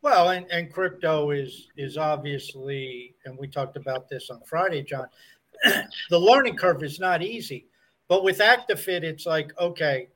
Well, 0.02 0.30
and, 0.30 0.46
and 0.50 0.72
crypto 0.72 1.30
is 1.30 1.68
is 1.76 1.96
obviously, 1.96 3.14
and 3.24 3.36
we 3.38 3.48
talked 3.48 3.76
about 3.76 4.08
this 4.08 4.30
on 4.30 4.40
Friday, 4.46 4.82
John. 4.82 5.06
the 6.10 6.18
learning 6.18 6.56
curve 6.56 6.82
is 6.82 7.00
not 7.00 7.22
easy, 7.22 7.66
but 8.08 8.22
with 8.22 8.38
ActiFit, 8.38 9.02
it's 9.02 9.26
like 9.26 9.58
okay, 9.58 10.08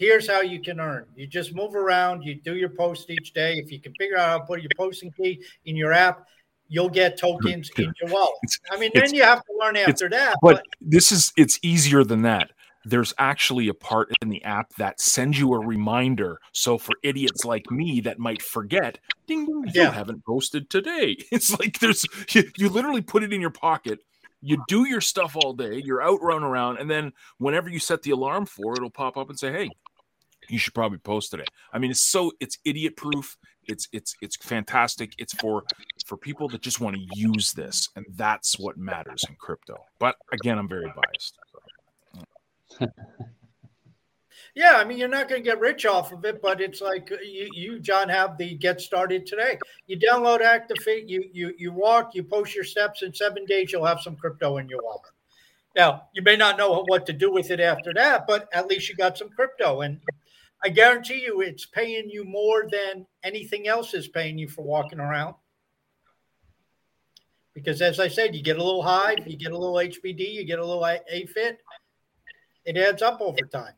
here's 0.00 0.26
how 0.26 0.40
you 0.40 0.60
can 0.60 0.80
earn. 0.80 1.04
You 1.14 1.26
just 1.26 1.54
move 1.54 1.74
around, 1.76 2.22
you 2.22 2.34
do 2.34 2.56
your 2.56 2.70
post 2.70 3.10
each 3.10 3.34
day. 3.34 3.58
If 3.58 3.70
you 3.70 3.78
can 3.78 3.92
figure 3.94 4.16
out 4.16 4.28
how 4.30 4.38
to 4.38 4.44
put 4.44 4.62
your 4.62 4.70
posting 4.76 5.12
key 5.12 5.44
in 5.66 5.76
your 5.76 5.92
app, 5.92 6.26
you'll 6.68 6.88
get 6.88 7.18
tokens 7.18 7.70
in 7.76 7.92
your 8.00 8.10
wallet. 8.10 8.32
I 8.70 8.78
mean, 8.78 8.90
then 8.94 9.14
you 9.14 9.22
have 9.22 9.44
to 9.44 9.52
learn 9.60 9.76
after 9.76 10.08
that. 10.08 10.38
But, 10.42 10.56
but 10.56 10.64
this 10.80 11.12
is 11.12 11.32
it's 11.36 11.58
easier 11.62 12.02
than 12.02 12.22
that. 12.22 12.50
There's 12.86 13.12
actually 13.18 13.68
a 13.68 13.74
part 13.74 14.10
in 14.22 14.30
the 14.30 14.42
app 14.42 14.72
that 14.78 15.02
sends 15.02 15.38
you 15.38 15.52
a 15.52 15.58
reminder. 15.58 16.40
So 16.52 16.78
for 16.78 16.94
idiots 17.02 17.44
like 17.44 17.70
me 17.70 18.00
that 18.00 18.18
might 18.18 18.40
forget, 18.40 18.98
ding 19.26 19.44
ding, 19.44 19.64
you 19.66 19.82
yeah. 19.82 19.90
haven't 19.90 20.24
posted 20.24 20.70
today. 20.70 21.18
It's 21.30 21.50
like 21.60 21.78
there's 21.78 22.06
you, 22.30 22.50
you 22.56 22.70
literally 22.70 23.02
put 23.02 23.22
it 23.22 23.34
in 23.34 23.40
your 23.42 23.50
pocket 23.50 24.00
you 24.42 24.62
do 24.68 24.88
your 24.88 25.00
stuff 25.00 25.36
all 25.36 25.52
day, 25.52 25.82
you're 25.84 26.02
out 26.02 26.22
running 26.22 26.44
around, 26.44 26.78
and 26.78 26.90
then 26.90 27.12
whenever 27.38 27.68
you 27.68 27.78
set 27.78 28.02
the 28.02 28.10
alarm 28.10 28.46
for 28.46 28.72
it'll 28.72 28.90
pop 28.90 29.16
up 29.16 29.28
and 29.28 29.38
say, 29.38 29.52
Hey, 29.52 29.70
you 30.50 30.58
should 30.58 30.74
probably 30.74 30.98
post 30.98 31.30
today. 31.30 31.44
I 31.72 31.78
mean, 31.78 31.90
it's 31.90 32.06
so 32.06 32.32
it's 32.40 32.58
idiot 32.64 32.96
proof. 32.96 33.36
It's 33.66 33.88
it's 33.92 34.14
it's 34.20 34.36
fantastic. 34.36 35.12
It's 35.18 35.34
for 35.34 35.64
for 36.06 36.16
people 36.16 36.48
that 36.48 36.62
just 36.62 36.80
want 36.80 36.96
to 36.96 37.02
use 37.14 37.52
this, 37.52 37.88
and 37.96 38.04
that's 38.14 38.58
what 38.58 38.76
matters 38.76 39.22
in 39.28 39.36
crypto. 39.36 39.76
But 39.98 40.16
again, 40.32 40.58
I'm 40.58 40.68
very 40.68 40.92
biased. 40.96 41.38
yeah, 44.54 44.74
I 44.76 44.84
mean, 44.84 44.98
you're 44.98 45.08
not 45.08 45.28
going 45.28 45.42
to 45.42 45.44
get 45.44 45.60
rich 45.60 45.86
off 45.86 46.12
of 46.12 46.24
it, 46.24 46.40
but 46.40 46.60
it's 46.60 46.80
like 46.80 47.10
uh, 47.12 47.16
you, 47.22 47.48
you, 47.52 47.78
John, 47.80 48.08
have 48.08 48.38
the 48.38 48.54
get 48.54 48.80
started 48.80 49.26
today. 49.26 49.58
You 49.86 49.98
download 49.98 50.40
ActiFit, 50.40 51.08
you 51.08 51.24
you 51.32 51.54
you 51.58 51.72
walk, 51.72 52.14
you 52.14 52.24
post 52.24 52.54
your 52.54 52.64
steps. 52.64 53.02
In 53.02 53.12
seven 53.14 53.44
days, 53.44 53.72
you'll 53.72 53.86
have 53.86 54.00
some 54.00 54.16
crypto 54.16 54.56
in 54.58 54.68
your 54.68 54.82
wallet. 54.82 55.12
Now, 55.76 56.08
you 56.14 56.22
may 56.22 56.36
not 56.36 56.58
know 56.58 56.84
what 56.88 57.06
to 57.06 57.12
do 57.12 57.30
with 57.32 57.50
it 57.50 57.60
after 57.60 57.94
that, 57.94 58.26
but 58.26 58.48
at 58.52 58.66
least 58.66 58.88
you 58.88 58.96
got 58.96 59.16
some 59.16 59.28
crypto. 59.28 59.82
And 59.82 60.00
I 60.62 60.68
guarantee 60.68 61.22
you 61.22 61.40
it's 61.40 61.66
paying 61.66 62.10
you 62.10 62.24
more 62.24 62.68
than 62.70 63.06
anything 63.24 63.66
else 63.66 63.94
is 63.94 64.08
paying 64.08 64.38
you 64.38 64.48
for 64.48 64.62
walking 64.62 65.00
around. 65.00 65.34
Because 67.54 67.82
as 67.82 67.98
I 67.98 68.08
said, 68.08 68.34
you 68.34 68.42
get 68.42 68.58
a 68.58 68.62
little 68.62 68.82
Hive, 68.82 69.26
you 69.26 69.36
get 69.36 69.52
a 69.52 69.58
little 69.58 69.74
HBD, 69.74 70.32
you 70.32 70.44
get 70.44 70.58
a 70.58 70.64
little 70.64 70.82
AFIT, 70.82 71.56
it 72.64 72.76
adds 72.76 73.02
up 73.02 73.20
over 73.20 73.44
time. 73.52 73.74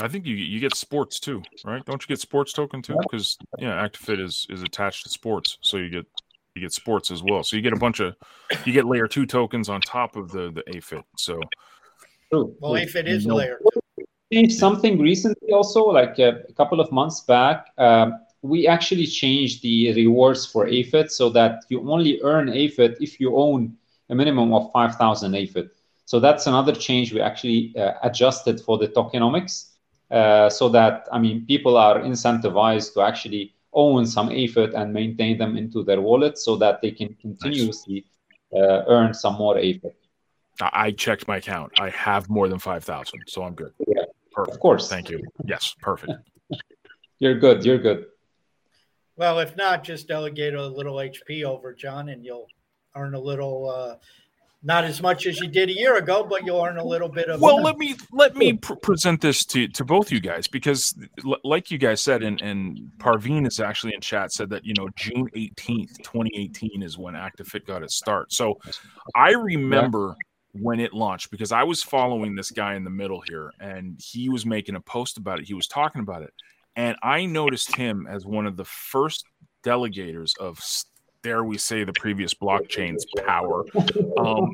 I 0.00 0.08
think 0.08 0.26
you 0.26 0.34
you 0.34 0.58
get 0.58 0.74
sports 0.74 1.20
too, 1.20 1.42
right? 1.64 1.84
Don't 1.84 2.02
you 2.02 2.08
get 2.08 2.18
sports 2.18 2.52
token 2.52 2.82
too? 2.82 2.96
Because 3.02 3.36
yeah, 3.58 3.86
ActiFit 3.86 4.20
is 4.20 4.46
is 4.48 4.62
attached 4.62 5.04
to 5.04 5.10
sports, 5.10 5.58
so 5.60 5.76
you 5.76 5.90
get 5.90 6.06
you 6.54 6.62
get 6.62 6.72
sports 6.72 7.10
as 7.10 7.22
well. 7.22 7.42
So 7.44 7.56
you 7.56 7.62
get 7.62 7.72
a 7.72 7.76
bunch 7.78 8.00
of 8.00 8.14
you 8.64 8.72
get 8.72 8.84
layer 8.84 9.06
two 9.06 9.26
tokens 9.26 9.68
on 9.68 9.80
top 9.80 10.16
of 10.16 10.32
the 10.32 10.50
the 10.50 10.62
AFIT. 10.74 11.04
So 11.16 11.38
well, 12.32 12.74
AFIT 12.74 13.06
is 13.06 13.26
layer 13.26 13.60
changed 14.32 14.58
something 14.58 14.98
recently 14.98 15.52
also, 15.52 15.84
like 15.84 16.18
a, 16.18 16.42
a 16.48 16.52
couple 16.54 16.80
of 16.80 16.90
months 16.90 17.20
back. 17.20 17.66
Um, 17.78 18.20
we 18.42 18.66
actually 18.66 19.06
changed 19.06 19.62
the 19.62 19.92
rewards 19.94 20.46
for 20.46 20.66
AFIT 20.66 21.10
so 21.10 21.28
that 21.30 21.64
you 21.68 21.88
only 21.88 22.20
earn 22.22 22.48
AFIT 22.48 22.96
if 23.00 23.20
you 23.20 23.36
own 23.36 23.76
a 24.10 24.14
minimum 24.14 24.52
of 24.52 24.70
5,000 24.72 25.34
AFIT. 25.34 25.70
So 26.06 26.18
that's 26.18 26.46
another 26.46 26.74
change 26.74 27.12
we 27.12 27.20
actually 27.20 27.74
uh, 27.76 27.92
adjusted 28.02 28.60
for 28.60 28.78
the 28.78 28.88
tokenomics 28.88 29.70
uh, 30.10 30.50
so 30.50 30.68
that, 30.70 31.08
I 31.12 31.18
mean, 31.18 31.46
people 31.46 31.76
are 31.76 32.00
incentivized 32.00 32.94
to 32.94 33.02
actually 33.02 33.54
own 33.72 34.06
some 34.06 34.28
AFIT 34.28 34.74
and 34.74 34.92
maintain 34.92 35.38
them 35.38 35.56
into 35.56 35.84
their 35.84 36.00
wallet 36.00 36.36
so 36.36 36.56
that 36.56 36.82
they 36.82 36.90
can 36.90 37.14
continuously 37.20 38.04
uh, 38.54 38.82
earn 38.88 39.14
some 39.14 39.36
more 39.36 39.56
AFIT. 39.56 39.94
I 40.60 40.90
checked 40.90 41.26
my 41.26 41.38
account. 41.38 41.72
I 41.80 41.88
have 41.90 42.28
more 42.28 42.48
than 42.48 42.58
5,000, 42.58 43.20
so 43.26 43.42
I'm 43.44 43.54
good. 43.54 43.72
Yeah. 43.86 44.02
Perfect. 44.34 44.54
Of 44.54 44.60
course. 44.60 44.88
Thank 44.88 45.10
you. 45.10 45.20
Yes, 45.44 45.74
perfect. 45.80 46.12
you're 47.18 47.38
good. 47.38 47.64
You're 47.64 47.78
good. 47.78 48.06
Well, 49.16 49.38
if 49.40 49.56
not, 49.56 49.84
just 49.84 50.08
delegate 50.08 50.54
a 50.54 50.66
little 50.66 50.96
HP 50.96 51.44
over, 51.44 51.74
John, 51.74 52.08
and 52.08 52.24
you'll 52.24 52.46
earn 52.96 53.14
a 53.14 53.20
little. 53.20 53.68
Uh, 53.70 53.96
not 54.64 54.84
as 54.84 55.02
much 55.02 55.26
as 55.26 55.40
you 55.40 55.48
did 55.48 55.70
a 55.70 55.72
year 55.72 55.96
ago, 55.96 56.24
but 56.24 56.46
you'll 56.46 56.62
earn 56.64 56.78
a 56.78 56.84
little 56.84 57.08
bit 57.08 57.28
of. 57.28 57.40
Well, 57.40 57.60
let 57.60 57.78
me 57.78 57.96
let 58.12 58.36
me 58.36 58.54
pr- 58.54 58.74
present 58.74 59.20
this 59.20 59.44
to 59.46 59.66
to 59.68 59.84
both 59.84 60.12
you 60.12 60.20
guys 60.20 60.46
because, 60.46 60.94
l- 61.26 61.36
like 61.42 61.70
you 61.70 61.78
guys 61.78 62.00
said, 62.00 62.22
and 62.22 62.40
and 62.40 62.78
Parveen 62.98 63.46
is 63.46 63.58
actually 63.58 63.92
in 63.94 64.00
chat 64.00 64.32
said 64.32 64.50
that 64.50 64.64
you 64.64 64.72
know 64.78 64.88
June 64.96 65.28
eighteenth, 65.34 66.00
twenty 66.02 66.30
eighteen, 66.36 66.82
is 66.82 66.96
when 66.96 67.14
ActiFit 67.14 67.66
got 67.66 67.82
its 67.82 67.96
start. 67.96 68.32
So, 68.32 68.58
I 69.16 69.32
remember. 69.32 70.16
When 70.52 70.80
it 70.80 70.92
launched 70.92 71.30
because 71.30 71.52
I 71.52 71.62
was 71.62 71.82
following 71.82 72.34
this 72.34 72.50
guy 72.62 72.74
in 72.74 72.84
the 72.84 72.90
middle 72.90 73.20
here 73.20 73.52
and 73.58 74.00
he 74.00 74.28
was 74.28 74.44
making 74.44 74.74
a 74.74 74.80
post 74.80 75.16
about 75.16 75.38
it. 75.38 75.46
He 75.46 75.54
was 75.54 75.66
talking 75.66 76.02
about 76.02 76.22
it. 76.22 76.32
And 76.76 76.96
I 77.02 77.26
noticed 77.26 77.76
him 77.76 78.06
as 78.08 78.24
one 78.24 78.46
of 78.46 78.56
the 78.56 78.64
first 78.64 79.24
delegators 79.62 80.38
of 80.38 80.58
dare 81.22 81.44
we 81.44 81.56
say 81.56 81.84
the 81.84 81.92
previous 81.92 82.34
blockchain's 82.34 83.06
power 83.24 83.64
um, 84.18 84.52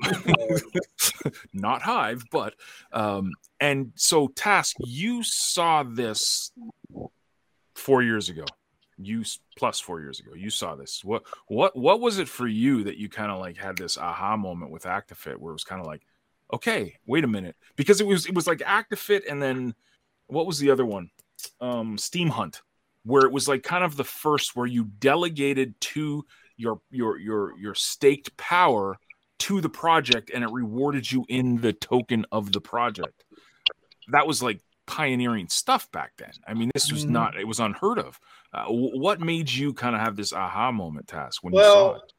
not 1.54 1.80
hive 1.82 2.22
but 2.30 2.54
um, 2.92 3.32
and 3.58 3.92
so 3.94 4.28
task 4.28 4.76
you 4.80 5.22
saw 5.22 5.82
this 5.82 6.52
four 7.74 8.02
years 8.02 8.28
ago 8.28 8.44
you 9.00 9.24
plus 9.56 9.78
four 9.78 10.00
years 10.00 10.20
ago 10.20 10.34
you 10.34 10.50
saw 10.50 10.74
this 10.74 11.04
what 11.04 11.22
what 11.46 11.76
what 11.76 12.00
was 12.00 12.18
it 12.18 12.28
for 12.28 12.46
you 12.46 12.84
that 12.84 12.96
you 12.96 13.08
kind 13.08 13.30
of 13.30 13.38
like 13.38 13.56
had 13.56 13.76
this 13.76 13.96
aha 13.96 14.37
moment 14.37 14.70
with 14.70 14.84
actifit 14.84 15.37
where 15.37 15.50
it 15.50 15.54
was 15.54 15.64
kind 15.64 15.80
of 15.80 15.87
like 15.87 16.02
okay 16.52 16.96
wait 17.06 17.24
a 17.24 17.28
minute 17.28 17.56
because 17.76 18.00
it 18.00 18.06
was 18.06 18.26
it 18.26 18.34
was 18.34 18.46
like 18.46 18.58
actifit 18.58 19.22
and 19.28 19.42
then 19.42 19.74
what 20.26 20.46
was 20.46 20.58
the 20.58 20.70
other 20.70 20.84
one 20.84 21.11
um 21.61 21.96
SteemHunt 21.96 22.61
where 23.04 23.24
it 23.24 23.32
was 23.32 23.48
like 23.48 23.62
kind 23.62 23.84
of 23.84 23.96
the 23.96 24.04
first 24.04 24.56
where 24.56 24.66
you 24.66 24.84
delegated 24.84 25.80
to 25.80 26.24
your 26.56 26.80
your 26.90 27.18
your 27.18 27.58
your 27.58 27.74
staked 27.74 28.37
power 28.37 28.98
to 29.38 29.61
the 29.61 29.68
project 29.68 30.30
and 30.34 30.44
it 30.44 30.50
rewarded 30.50 31.11
you 31.11 31.24
in 31.28 31.61
the 31.61 31.72
token 31.72 32.26
of 32.32 32.52
the 32.52 32.61
project. 32.61 33.24
That 34.08 34.26
was 34.26 34.42
like 34.42 34.61
pioneering 34.88 35.48
stuff 35.48 35.90
back 35.92 36.12
then. 36.16 36.33
I 36.46 36.55
mean, 36.55 36.70
this 36.74 36.90
was 36.90 37.05
mm-hmm. 37.05 37.12
not, 37.12 37.38
it 37.38 37.46
was 37.46 37.61
unheard 37.61 37.98
of. 37.98 38.18
Uh, 38.53 38.64
what 38.66 39.20
made 39.20 39.51
you 39.51 39.74
kind 39.74 39.94
of 39.94 40.01
have 40.01 40.16
this 40.16 40.33
aha 40.33 40.72
moment 40.72 41.07
task 41.07 41.44
when 41.44 41.53
well, 41.53 41.64
you 41.64 41.72
saw 41.72 41.94
it? 41.96 42.12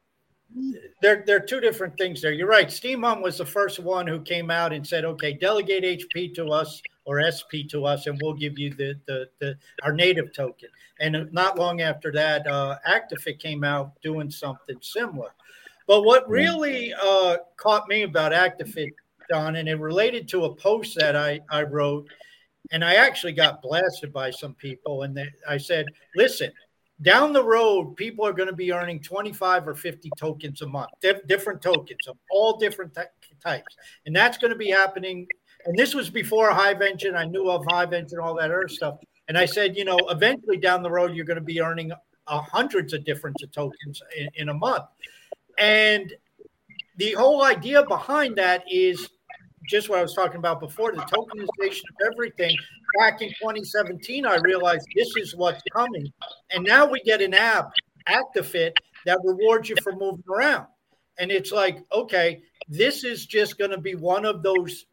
There, 1.02 1.24
there 1.26 1.36
are 1.36 1.46
two 1.46 1.60
different 1.60 1.96
things 1.98 2.22
there. 2.22 2.32
You're 2.32 2.48
right. 2.48 2.68
SteemHunt 2.68 3.22
was 3.22 3.38
the 3.38 3.46
first 3.46 3.78
one 3.78 4.06
who 4.06 4.20
came 4.20 4.50
out 4.50 4.72
and 4.72 4.86
said, 4.86 5.04
okay, 5.04 5.32
delegate 5.32 5.84
HP 5.84 6.34
to 6.34 6.46
us 6.46 6.80
or 7.04 7.20
SP 7.22 7.66
to 7.70 7.84
us, 7.84 8.06
and 8.06 8.18
we'll 8.22 8.34
give 8.34 8.58
you 8.58 8.74
the, 8.74 8.94
the, 9.06 9.28
the 9.40 9.56
our 9.82 9.92
native 9.92 10.32
token. 10.32 10.68
And 11.00 11.32
not 11.32 11.58
long 11.58 11.80
after 11.80 12.12
that, 12.12 12.46
uh, 12.46 12.76
Actifit 12.88 13.38
came 13.38 13.64
out 13.64 14.00
doing 14.02 14.30
something 14.30 14.76
similar. 14.80 15.30
But 15.86 16.02
what 16.02 16.28
really 16.28 16.92
uh, 16.94 17.38
caught 17.56 17.88
me 17.88 18.02
about 18.02 18.32
Actifit, 18.32 18.92
Don, 19.28 19.56
and 19.56 19.68
it 19.68 19.78
related 19.78 20.28
to 20.28 20.44
a 20.44 20.54
post 20.54 20.96
that 20.98 21.16
I, 21.16 21.40
I 21.50 21.62
wrote, 21.62 22.08
and 22.70 22.84
I 22.84 22.94
actually 22.94 23.32
got 23.32 23.62
blasted 23.62 24.12
by 24.12 24.30
some 24.30 24.54
people. 24.54 25.02
And 25.02 25.16
they, 25.16 25.28
I 25.48 25.56
said, 25.56 25.86
listen, 26.14 26.52
down 27.02 27.32
the 27.32 27.42
road, 27.42 27.96
people 27.96 28.26
are 28.26 28.32
going 28.32 28.48
to 28.48 28.54
be 28.54 28.72
earning 28.72 29.00
25 29.00 29.68
or 29.68 29.74
50 29.74 30.10
tokens 30.18 30.62
a 30.62 30.66
month, 30.66 30.90
different 31.26 31.62
tokens 31.62 32.06
of 32.06 32.16
all 32.30 32.58
different 32.58 32.96
types. 33.42 33.76
And 34.06 34.14
that's 34.14 34.38
going 34.38 34.52
to 34.52 34.58
be 34.58 34.70
happening. 34.70 35.26
And 35.64 35.78
this 35.78 35.94
was 35.94 36.10
before 36.10 36.50
Hive 36.50 36.82
Engine. 36.82 37.16
I 37.16 37.24
knew 37.24 37.50
of 37.50 37.64
Hive 37.68 37.92
Engine, 37.92 38.18
all 38.18 38.34
that 38.36 38.50
other 38.50 38.68
stuff. 38.68 38.98
And 39.28 39.38
I 39.38 39.46
said, 39.46 39.76
you 39.76 39.84
know, 39.84 39.98
eventually 40.10 40.56
down 40.56 40.82
the 40.82 40.90
road, 40.90 41.14
you're 41.14 41.24
going 41.24 41.38
to 41.38 41.44
be 41.44 41.60
earning 41.60 41.92
uh, 42.26 42.40
hundreds 42.40 42.92
of 42.92 43.04
different 43.04 43.36
tokens 43.52 44.02
in, 44.16 44.28
in 44.34 44.48
a 44.50 44.54
month. 44.54 44.84
And 45.58 46.12
the 46.96 47.12
whole 47.12 47.44
idea 47.44 47.84
behind 47.84 48.36
that 48.36 48.64
is 48.70 49.08
just 49.66 49.88
what 49.88 49.98
I 49.98 50.02
was 50.02 50.14
talking 50.14 50.38
about 50.38 50.60
before 50.60 50.92
the 50.92 51.02
tokenization 51.02 51.82
of 51.90 52.12
everything. 52.12 52.56
Back 52.98 53.22
in 53.22 53.28
2017, 53.28 54.26
I 54.26 54.36
realized 54.36 54.86
this 54.96 55.14
is 55.16 55.36
what's 55.36 55.62
coming. 55.72 56.12
And 56.50 56.64
now 56.64 56.86
we 56.86 57.00
get 57.02 57.20
an 57.20 57.34
app, 57.34 57.70
ActiFit, 58.08 58.72
that 59.06 59.18
rewards 59.24 59.68
you 59.68 59.76
for 59.82 59.92
moving 59.92 60.24
around. 60.28 60.66
And 61.18 61.30
it's 61.30 61.52
like, 61.52 61.84
okay, 61.92 62.42
this 62.68 63.04
is 63.04 63.26
just 63.26 63.58
going 63.58 63.70
to 63.70 63.78
be 63.78 63.94
one 63.94 64.24
of 64.24 64.42
those, 64.42 64.86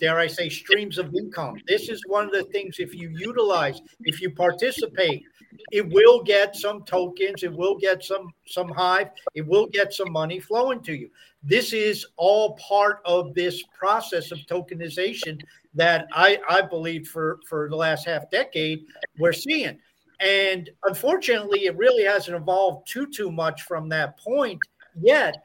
dare 0.00 0.18
I 0.18 0.26
say, 0.26 0.48
streams 0.48 0.98
of 0.98 1.14
income. 1.14 1.56
This 1.66 1.88
is 1.88 2.02
one 2.06 2.24
of 2.26 2.32
the 2.32 2.44
things, 2.44 2.76
if 2.78 2.94
you 2.94 3.10
utilize, 3.10 3.80
if 4.00 4.20
you 4.20 4.30
participate, 4.30 5.22
it 5.70 5.88
will 5.88 6.22
get 6.22 6.56
some 6.56 6.84
tokens, 6.84 7.42
it 7.42 7.52
will 7.52 7.76
get 7.76 8.04
some 8.04 8.32
some 8.46 8.68
hive, 8.68 9.10
it 9.34 9.46
will 9.46 9.66
get 9.66 9.92
some 9.92 10.12
money 10.12 10.40
flowing 10.40 10.80
to 10.82 10.94
you. 10.94 11.10
This 11.42 11.72
is 11.72 12.06
all 12.16 12.56
part 12.56 13.00
of 13.04 13.34
this 13.34 13.62
process 13.78 14.32
of 14.32 14.38
tokenization 14.40 15.40
that 15.74 16.08
I, 16.12 16.38
I 16.48 16.62
believe 16.62 17.06
for, 17.08 17.38
for 17.48 17.68
the 17.68 17.76
last 17.76 18.06
half 18.06 18.30
decade 18.30 18.84
we're 19.18 19.32
seeing. 19.32 19.78
And 20.20 20.68
unfortunately, 20.84 21.66
it 21.66 21.76
really 21.76 22.04
hasn't 22.04 22.36
evolved 22.36 22.88
too 22.88 23.06
too 23.06 23.30
much 23.30 23.62
from 23.62 23.88
that 23.90 24.18
point 24.18 24.58
yet. 25.00 25.36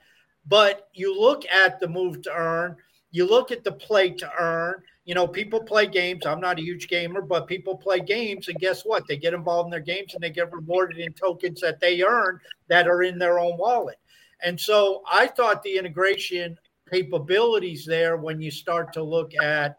But 0.48 0.90
you 0.94 1.18
look 1.18 1.46
at 1.46 1.80
the 1.80 1.88
move 1.88 2.22
to 2.24 2.34
earn, 2.34 2.76
you 3.12 3.26
look 3.26 3.52
at 3.52 3.64
the 3.64 3.72
play 3.72 4.10
to 4.10 4.32
earn, 4.40 4.82
you 5.06 5.14
know, 5.14 5.28
people 5.28 5.62
play 5.62 5.86
games. 5.86 6.26
I'm 6.26 6.40
not 6.40 6.60
a 6.60 6.64
huge 6.64 6.88
gamer, 6.88 7.22
but 7.22 7.48
people 7.48 7.78
play 7.78 8.00
games, 8.00 8.48
and 8.48 8.58
guess 8.58 8.84
what? 8.84 9.04
They 9.08 9.18
get 9.18 9.34
involved 9.34 9.68
in 9.68 9.72
their 9.72 9.80
games 9.80 10.14
and 10.14 10.24
they 10.24 10.30
get 10.30 10.52
rewarded 10.52 10.98
in 11.00 11.14
tokens 11.14 11.60
that 11.62 11.80
they 11.80 12.02
earn 12.04 12.40
that 12.70 12.88
are 12.88 13.04
in 13.04 13.18
their 13.18 13.40
own 13.40 13.58
wallet. 13.58 13.98
And 14.42 14.60
so 14.60 15.04
I 15.12 15.28
thought 15.28 15.64
the 15.64 15.78
integration 15.78 16.58
capabilities 16.92 17.86
there 17.86 18.18
when 18.18 18.42
you 18.42 18.52
start 18.52 18.94
to 18.94 19.04
look 19.04 19.32
at, 19.42 19.78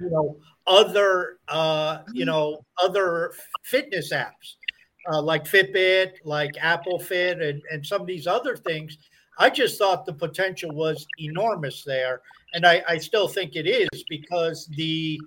you 0.00 0.10
know, 0.10 0.36
other, 0.66 1.38
uh, 1.48 1.98
you 2.12 2.24
know, 2.24 2.64
other 2.82 3.32
fitness 3.62 4.12
apps 4.12 4.56
uh, 5.10 5.20
like 5.20 5.44
Fitbit, 5.44 6.12
like 6.24 6.52
Apple 6.60 6.98
Fit, 6.98 7.40
and, 7.40 7.62
and 7.70 7.84
some 7.84 8.00
of 8.00 8.06
these 8.06 8.26
other 8.26 8.56
things. 8.56 8.98
I 9.38 9.50
just 9.50 9.78
thought 9.78 10.06
the 10.06 10.12
potential 10.12 10.70
was 10.74 11.06
enormous 11.18 11.84
there 11.84 12.20
and 12.52 12.66
I, 12.66 12.82
I 12.88 12.98
still 12.98 13.28
think 13.28 13.56
it 13.56 13.66
is 13.66 14.04
because 14.08 14.66
the 14.76 15.20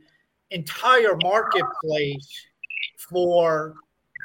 entire 0.52 1.18
marketplace 1.24 2.48
for 2.98 3.76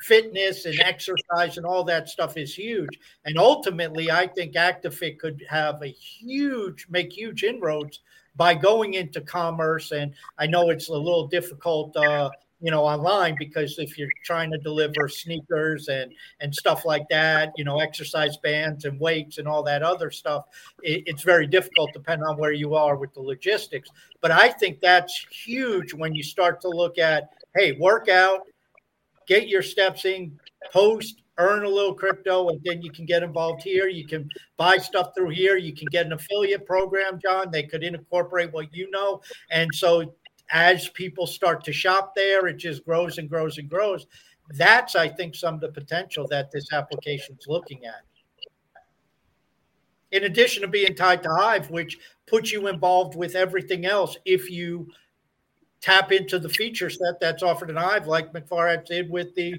fitness 0.02 0.64
and 0.64 0.80
exercise 0.80 1.56
and 1.56 1.66
all 1.66 1.84
that 1.84 2.08
stuff 2.08 2.36
is 2.36 2.54
huge. 2.54 2.88
And 3.24 3.38
ultimately, 3.38 4.10
I 4.10 4.26
think 4.26 4.54
ActiFit 4.54 5.18
could 5.18 5.44
have 5.48 5.82
a 5.82 5.88
huge, 5.88 6.86
make 6.88 7.12
huge 7.12 7.44
inroads 7.44 8.00
by 8.36 8.54
going 8.54 8.94
into 8.94 9.20
commerce. 9.20 9.92
And 9.92 10.14
I 10.38 10.46
know 10.46 10.70
it's 10.70 10.88
a 10.88 10.92
little 10.92 11.26
difficult 11.26 11.96
uh, 11.96 12.30
you 12.60 12.70
know 12.70 12.84
online 12.84 13.34
because 13.38 13.78
if 13.78 13.98
you're 13.98 14.08
trying 14.24 14.50
to 14.50 14.58
deliver 14.58 15.08
sneakers 15.08 15.88
and 15.88 16.12
and 16.40 16.54
stuff 16.54 16.84
like 16.84 17.08
that 17.08 17.52
you 17.56 17.64
know 17.64 17.80
exercise 17.80 18.36
bands 18.38 18.84
and 18.84 18.98
weights 19.00 19.38
and 19.38 19.48
all 19.48 19.62
that 19.62 19.82
other 19.82 20.10
stuff 20.10 20.44
it, 20.82 21.02
it's 21.06 21.22
very 21.22 21.46
difficult 21.46 21.90
depending 21.92 22.26
on 22.26 22.36
where 22.36 22.52
you 22.52 22.74
are 22.74 22.96
with 22.96 23.12
the 23.14 23.20
logistics. 23.20 23.88
But 24.20 24.30
i 24.30 24.48
think 24.48 24.80
that's 24.80 25.26
huge 25.30 25.94
when 25.94 26.14
you 26.14 26.22
start 26.22 26.60
to 26.62 26.68
look 26.68 26.98
at 26.98 27.30
hey 27.56 27.72
workout 27.72 28.40
get 29.26 29.48
your 29.48 29.62
steps 29.62 30.04
in 30.04 30.38
post 30.72 31.22
earn 31.40 31.64
a 31.64 31.68
little 31.68 31.94
crypto 31.94 32.50
and 32.50 32.60
then 32.64 32.82
you 32.82 32.90
can 32.90 33.06
get 33.06 33.22
involved 33.22 33.62
here. 33.62 33.88
You 33.88 34.06
can 34.06 34.28
buy 34.58 34.76
stuff 34.76 35.12
through 35.16 35.30
here. 35.30 35.56
You 35.56 35.72
can 35.72 35.88
get 35.90 36.04
an 36.04 36.12
affiliate 36.12 36.66
program 36.66 37.18
john 37.20 37.50
they 37.50 37.62
could 37.62 37.82
incorporate 37.82 38.52
what 38.52 38.72
you 38.74 38.90
know. 38.90 39.22
And 39.50 39.68
so 39.74 40.14
as 40.52 40.88
people 40.88 41.26
start 41.26 41.64
to 41.64 41.72
shop 41.72 42.14
there, 42.14 42.46
it 42.46 42.56
just 42.56 42.84
grows 42.84 43.18
and 43.18 43.28
grows 43.28 43.58
and 43.58 43.68
grows. 43.68 44.06
That's, 44.54 44.96
I 44.96 45.08
think, 45.08 45.34
some 45.34 45.54
of 45.54 45.60
the 45.60 45.68
potential 45.68 46.26
that 46.28 46.50
this 46.50 46.72
application 46.72 47.36
is 47.38 47.46
looking 47.46 47.84
at. 47.86 48.02
In 50.10 50.24
addition 50.24 50.62
to 50.62 50.68
being 50.68 50.96
tied 50.96 51.22
to 51.22 51.30
Hive, 51.30 51.70
which 51.70 51.98
puts 52.26 52.50
you 52.50 52.66
involved 52.66 53.14
with 53.14 53.36
everything 53.36 53.86
else 53.86 54.16
if 54.24 54.50
you 54.50 54.88
tap 55.80 56.10
into 56.10 56.38
the 56.38 56.48
feature 56.48 56.90
set 56.90 57.20
that's 57.20 57.44
offered 57.44 57.70
in 57.70 57.76
Hive, 57.76 58.08
like 58.08 58.32
McFarhat 58.32 58.86
did 58.86 59.08
with 59.08 59.34
the 59.36 59.54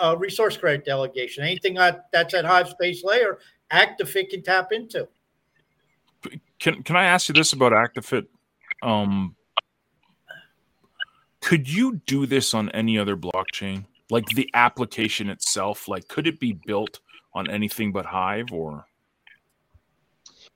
uh, 0.00 0.16
resource 0.18 0.56
credit 0.56 0.84
delegation. 0.84 1.44
Anything 1.44 1.74
that's 1.74 2.34
at 2.34 2.44
Hive 2.44 2.68
space 2.68 3.04
layer, 3.04 3.38
ActiFit 3.72 4.30
can 4.30 4.42
tap 4.42 4.72
into. 4.72 5.08
Can 6.58 6.82
Can 6.82 6.96
I 6.96 7.04
ask 7.04 7.28
you 7.28 7.34
this 7.34 7.52
about 7.52 7.72
ActiFit? 7.72 8.26
Um, 8.82 9.36
could 11.42 11.68
you 11.68 12.00
do 12.06 12.24
this 12.24 12.54
on 12.54 12.70
any 12.70 12.98
other 12.98 13.16
blockchain? 13.16 13.84
Like 14.10 14.26
the 14.28 14.48
application 14.54 15.28
itself, 15.28 15.88
like 15.88 16.08
could 16.08 16.26
it 16.26 16.40
be 16.40 16.52
built 16.66 17.00
on 17.34 17.50
anything 17.50 17.92
but 17.92 18.06
Hive 18.06 18.52
or? 18.52 18.86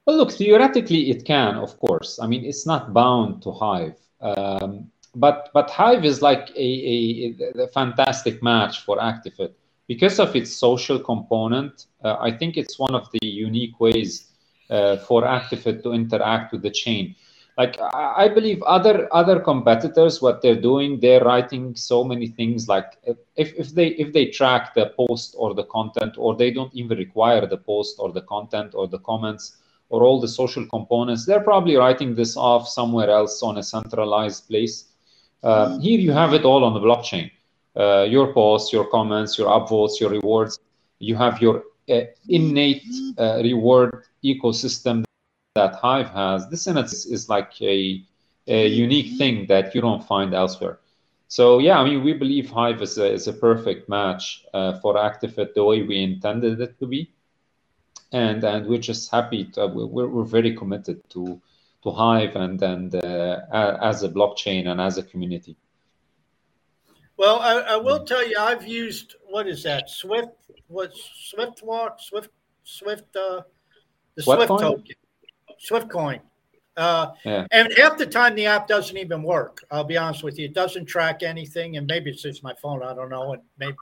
Well, 0.07 0.17
look, 0.17 0.33
theoretically 0.33 1.11
it 1.11 1.25
can, 1.25 1.57
of 1.57 1.79
course. 1.81 2.21
I 2.23 2.27
mean, 2.29 2.45
it's 2.45 2.65
not 2.67 2.95
bound 2.95 3.43
to 3.43 3.51
Hive. 3.51 3.97
Um, 4.21 4.91
but 5.15 5.51
but 5.53 5.71
Hive 5.71 6.05
is 6.05 6.23
like 6.23 6.51
a, 6.55 6.69
a, 6.87 7.63
a, 7.65 7.69
fantastic 7.69 8.43
match 8.43 8.85
for 8.85 8.99
ActiFit 8.99 9.53
because 9.89 10.21
of 10.21 10.37
its 10.37 10.53
social 10.53 10.99
component. 10.99 11.87
Uh, 12.05 12.17
I 12.21 12.31
think 12.31 12.57
it's 12.57 12.79
one 12.79 12.95
of 12.95 13.11
the 13.13 13.27
unique 13.27 13.81
ways 13.81 14.33
uh, 14.71 14.99
for 14.99 15.23
ActiFit 15.23 15.83
to 15.83 15.93
interact 15.93 16.53
with 16.53 16.63
the 16.63 16.71
chain 16.71 17.15
like 17.57 17.79
i 17.95 18.29
believe 18.29 18.63
other 18.63 19.09
other 19.13 19.41
competitors 19.41 20.21
what 20.21 20.43
they're 20.43 20.61
doing 20.61 21.01
they're 21.01 21.25
writing 21.25 21.75
so 21.75 22.05
many 22.05 22.27
things 22.27 22.69
like 22.69 22.99
if, 23.05 23.19
if 23.37 23.71
they 23.75 23.89
if 23.89 24.13
they 24.13 24.27
track 24.27 24.75
the 24.75 24.93
post 24.97 25.35
or 25.39 25.55
the 25.55 25.65
content 25.65 26.15
or 26.19 26.37
they 26.37 26.51
don't 26.51 26.75
even 26.75 26.99
require 26.99 27.47
the 27.47 27.57
post 27.57 27.97
or 27.99 28.13
the 28.13 28.23
content 28.23 28.75
or 28.75 28.87
the 28.87 28.99
comments 29.01 29.57
or 29.89 30.03
all 30.03 30.21
the 30.21 30.29
social 30.29 30.67
components 30.67 31.25
they're 31.25 31.41
probably 31.41 31.77
writing 31.77 32.15
this 32.15 32.37
off 32.37 32.69
somewhere 32.69 33.11
else 33.11 33.43
on 33.43 33.59
a 33.59 33.63
centralized 33.63 34.49
place. 34.49 34.87
Uh, 35.43 35.79
here 35.79 36.01
you 36.01 36.11
have 36.11 36.35
it 36.35 36.45
all 36.45 36.65
on 36.65 36.75
the 36.75 36.81
blockchain. 36.81 37.31
Uh, 37.77 38.03
your 38.03 38.33
posts 38.33 38.73
your 38.73 38.87
comments 38.87 39.39
your 39.39 39.49
upvotes 39.49 40.01
your 40.01 40.11
rewards. 40.11 40.59
You 40.99 41.15
have 41.15 41.41
your 41.41 41.63
uh, 41.89 42.01
innate 42.29 42.83
uh, 43.19 43.41
reward 43.43 44.03
ecosystem 44.25 45.06
that 45.57 45.75
Hive 45.75 46.11
has, 46.11 46.49
this 46.49 46.67
in 46.67 46.77
it 46.77 46.93
is, 46.93 47.29
like 47.29 47.53
a, 47.61 48.03
a 48.47 48.69
unique 48.69 49.19
thing 49.19 49.47
that 49.49 49.75
you 49.75 49.81
don't 49.81 50.05
find 50.05 50.35
elsewhere. 50.35 50.79
So 51.29 51.59
yeah, 51.59 51.81
I 51.81 51.85
mean, 51.85 52.05
we 52.05 52.13
believe 52.13 52.51
Hive 52.51 52.81
is 52.83 52.99
a, 52.99 53.13
is 53.13 53.27
a 53.27 53.33
perfect 53.33 53.89
match 53.89 54.45
uh, 54.55 54.79
for 54.81 54.95
ActiFit 54.95 55.55
the 55.55 55.65
way 55.65 55.83
we 55.83 56.03
intended 56.03 56.61
it 56.61 56.79
to 56.79 56.87
be, 56.87 57.11
and 58.13 58.45
and 58.45 58.67
we're 58.67 58.87
just 58.93 59.11
happy. 59.11 59.45
To, 59.55 59.67
we're 59.67 60.07
we're 60.07 60.31
very 60.39 60.55
committed 60.55 60.99
to 61.11 61.41
to 61.83 61.91
Hive 61.91 62.37
and 62.37 62.63
and 62.63 62.95
uh, 62.95 63.41
as 63.83 64.05
a 64.05 64.09
blockchain 64.09 64.69
and 64.69 64.81
as 64.81 64.99
a 64.99 65.03
community. 65.03 65.57
Well, 67.17 67.39
I, 67.41 67.75
I 67.75 67.77
will 67.77 68.05
tell 68.05 68.25
you, 68.29 68.37
I've 68.39 68.67
used 68.67 69.17
what 69.29 69.49
is 69.49 69.63
that 69.65 69.89
Swift? 69.89 70.37
What 70.69 70.93
SwiftWalk? 71.33 72.01
Swift 72.01 72.31
Swift, 72.65 73.17
uh, 73.17 73.43
the 74.15 74.23
Swift 74.23 74.39
Swift 74.39 74.49
coin? 74.49 74.61
token, 74.61 74.95
Swift 75.59 75.89
coin. 75.89 76.21
Uh, 76.77 77.13
Yeah. 77.25 77.47
and 77.53 77.73
half 77.79 77.97
the 77.97 78.07
time 78.07 78.35
the 78.35 78.45
app 78.47 78.69
doesn't 78.69 78.97
even 78.99 79.23
work. 79.23 79.65
I'll 79.71 79.85
be 79.85 79.97
honest 79.97 80.23
with 80.23 80.39
you. 80.39 80.45
It 80.45 80.53
doesn't 80.53 80.87
track 80.87 81.23
anything. 81.23 81.79
And 81.79 81.87
maybe 81.87 82.11
it's 82.11 82.23
just 82.23 82.43
my 82.43 82.55
phone. 82.55 82.83
I 82.83 82.95
don't 82.95 83.09
know. 83.09 83.33
And 83.33 83.43
maybe, 83.59 83.77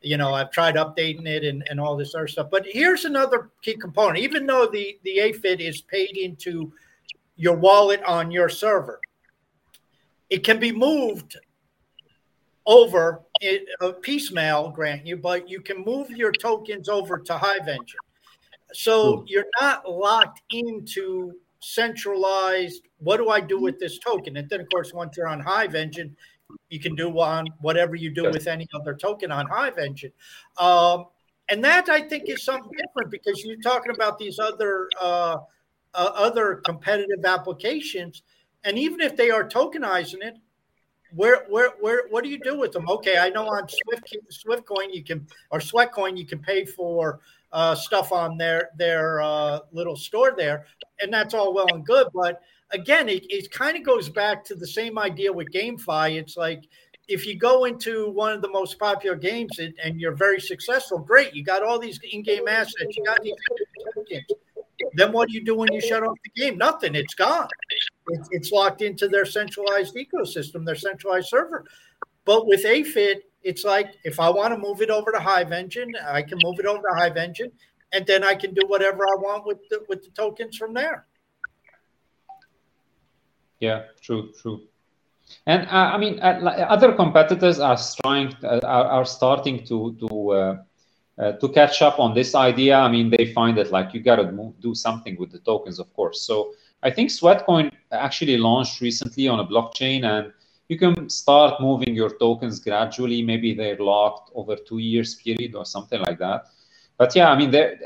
you 0.00 0.16
know, 0.16 0.34
I've 0.34 0.50
tried 0.50 0.74
updating 0.74 1.26
it 1.26 1.44
and, 1.44 1.66
and 1.70 1.78
all 1.78 1.96
this 1.96 2.14
other 2.14 2.26
stuff. 2.26 2.48
But 2.50 2.66
here's 2.66 3.04
another 3.04 3.50
key 3.62 3.76
component. 3.76 4.18
Even 4.18 4.46
though 4.46 4.66
the, 4.66 4.98
the 5.04 5.18
AFIT 5.18 5.60
is 5.60 5.82
paid 5.82 6.16
into 6.16 6.72
your 7.36 7.56
wallet 7.56 8.02
on 8.02 8.32
your 8.32 8.48
server, 8.48 9.00
it 10.28 10.42
can 10.42 10.58
be 10.58 10.72
moved 10.72 11.36
over 12.66 13.22
it, 13.40 13.66
a 13.80 13.92
piecemeal, 13.92 14.70
grant 14.70 15.06
you, 15.06 15.16
but 15.16 15.48
you 15.48 15.60
can 15.60 15.84
move 15.84 16.10
your 16.10 16.32
tokens 16.32 16.88
over 16.88 17.18
to 17.18 17.36
Hive 17.36 17.68
Engine. 17.68 17.98
So 18.72 19.24
you're 19.26 19.46
not 19.60 19.88
locked 19.90 20.42
into 20.50 21.32
centralized 21.60 22.88
what 22.98 23.18
do 23.18 23.28
I 23.28 23.40
do 23.40 23.60
with 23.60 23.78
this 23.78 23.98
token? 23.98 24.36
And 24.36 24.48
then 24.48 24.60
of 24.60 24.68
course 24.70 24.92
once 24.92 25.16
you're 25.16 25.28
on 25.28 25.40
Hive 25.40 25.74
Engine, 25.74 26.16
you 26.68 26.80
can 26.80 26.94
do 26.94 27.18
on 27.20 27.46
whatever 27.60 27.94
you 27.94 28.10
do 28.10 28.24
with 28.24 28.46
any 28.46 28.66
other 28.74 28.94
token 28.94 29.30
on 29.30 29.46
Hive 29.46 29.78
Engine. 29.78 30.12
Um, 30.58 31.06
and 31.48 31.62
that 31.64 31.88
I 31.88 32.00
think 32.00 32.28
is 32.28 32.42
something 32.44 32.70
different 32.70 33.10
because 33.10 33.44
you're 33.44 33.60
talking 33.60 33.92
about 33.94 34.18
these 34.18 34.38
other 34.38 34.88
uh, 35.00 35.38
uh, 35.92 36.10
other 36.14 36.56
competitive 36.64 37.24
applications, 37.24 38.22
and 38.62 38.78
even 38.78 39.00
if 39.00 39.16
they 39.16 39.30
are 39.30 39.48
tokenizing 39.48 40.22
it, 40.22 40.36
where 41.12 41.44
where 41.48 41.70
where 41.80 42.06
what 42.08 42.22
do 42.22 42.30
you 42.30 42.38
do 42.38 42.56
with 42.56 42.70
them? 42.70 42.88
Okay, 42.88 43.18
I 43.18 43.30
know 43.30 43.46
on 43.46 43.66
Swift 43.68 44.16
Swift 44.30 44.64
Coin 44.64 44.92
you 44.92 45.02
can 45.02 45.26
or 45.50 45.58
Sweatcoin 45.58 46.16
you 46.16 46.24
can 46.24 46.38
pay 46.38 46.64
for 46.64 47.18
uh, 47.52 47.74
stuff 47.74 48.12
on 48.12 48.36
their 48.36 48.70
their 48.76 49.20
uh, 49.22 49.60
little 49.72 49.96
store 49.96 50.34
there, 50.36 50.66
and 51.00 51.12
that's 51.12 51.34
all 51.34 51.52
well 51.52 51.66
and 51.68 51.84
good. 51.84 52.08
But 52.14 52.40
again, 52.70 53.08
it, 53.08 53.24
it 53.28 53.50
kind 53.50 53.76
of 53.76 53.84
goes 53.84 54.08
back 54.08 54.44
to 54.44 54.54
the 54.54 54.66
same 54.66 54.98
idea 54.98 55.32
with 55.32 55.48
GameFi. 55.52 56.18
It's 56.18 56.36
like 56.36 56.64
if 57.08 57.26
you 57.26 57.36
go 57.36 57.64
into 57.64 58.10
one 58.10 58.32
of 58.32 58.40
the 58.40 58.48
most 58.50 58.78
popular 58.78 59.16
games 59.16 59.58
and, 59.58 59.74
and 59.82 60.00
you're 60.00 60.14
very 60.14 60.40
successful, 60.40 60.98
great. 60.98 61.34
You 61.34 61.42
got 61.42 61.62
all 61.62 61.78
these 61.78 61.98
in-game 62.12 62.46
assets. 62.46 62.96
You 62.96 63.04
got 63.04 63.20
these 63.20 63.34
tokens. 63.94 64.24
Then 64.94 65.12
what 65.12 65.28
do 65.28 65.34
you 65.34 65.44
do 65.44 65.56
when 65.56 65.72
you 65.72 65.80
shut 65.80 66.04
off 66.04 66.16
the 66.24 66.40
game? 66.40 66.56
Nothing. 66.56 66.94
It's 66.94 67.14
gone. 67.14 67.48
It's, 68.08 68.28
it's 68.30 68.52
locked 68.52 68.80
into 68.80 69.08
their 69.08 69.24
centralized 69.24 69.96
ecosystem, 69.96 70.64
their 70.64 70.76
centralized 70.76 71.28
server. 71.28 71.64
But 72.24 72.46
with 72.46 72.64
AFIT, 72.64 73.22
it's 73.42 73.64
like 73.64 73.94
if 74.04 74.20
I 74.20 74.28
want 74.30 74.52
to 74.54 74.58
move 74.58 74.82
it 74.82 74.90
over 74.90 75.12
to 75.12 75.20
Hive 75.20 75.52
Engine, 75.52 75.92
I 76.06 76.22
can 76.22 76.38
move 76.42 76.58
it 76.58 76.66
over 76.66 76.82
to 76.82 76.94
Hive 76.96 77.16
Engine, 77.16 77.50
and 77.92 78.06
then 78.06 78.22
I 78.24 78.34
can 78.34 78.54
do 78.54 78.62
whatever 78.66 79.04
I 79.04 79.16
want 79.16 79.46
with 79.46 79.68
the, 79.68 79.84
with 79.88 80.02
the 80.04 80.10
tokens 80.10 80.56
from 80.56 80.74
there. 80.74 81.06
Yeah, 83.60 83.84
true, 84.00 84.32
true. 84.40 84.62
And 85.46 85.66
uh, 85.68 85.92
I 85.94 85.98
mean, 85.98 86.18
uh, 86.20 86.66
other 86.68 86.92
competitors 86.92 87.60
are 87.60 87.78
trying, 88.02 88.34
uh, 88.42 88.60
are, 88.64 88.86
are 88.86 89.04
starting 89.04 89.64
to 89.66 89.96
to 90.00 90.30
uh, 90.30 90.62
uh, 91.18 91.32
to 91.32 91.48
catch 91.50 91.82
up 91.82 92.00
on 92.00 92.14
this 92.14 92.34
idea. 92.34 92.76
I 92.76 92.90
mean, 92.90 93.10
they 93.10 93.32
find 93.32 93.56
that 93.58 93.70
like 93.70 93.94
you 93.94 94.00
got 94.00 94.16
to 94.16 94.54
do 94.60 94.74
something 94.74 95.16
with 95.18 95.30
the 95.30 95.38
tokens, 95.40 95.78
of 95.78 95.92
course. 95.94 96.22
So 96.22 96.52
I 96.82 96.90
think 96.90 97.10
Sweatcoin 97.10 97.70
actually 97.92 98.38
launched 98.38 98.80
recently 98.80 99.28
on 99.28 99.40
a 99.40 99.44
blockchain, 99.44 100.04
and 100.04 100.32
you 100.70 100.78
can 100.78 101.10
start 101.10 101.60
moving 101.60 101.96
your 101.96 102.10
tokens 102.10 102.60
gradually. 102.60 103.22
Maybe 103.22 103.54
they're 103.54 103.76
locked 103.76 104.30
over 104.36 104.54
two 104.54 104.78
years 104.78 105.16
period 105.16 105.56
or 105.56 105.66
something 105.66 106.00
like 106.00 106.18
that. 106.20 106.46
But 106.96 107.16
yeah, 107.16 107.28
I 107.32 107.36
mean, 107.36 107.50
there, 107.50 107.76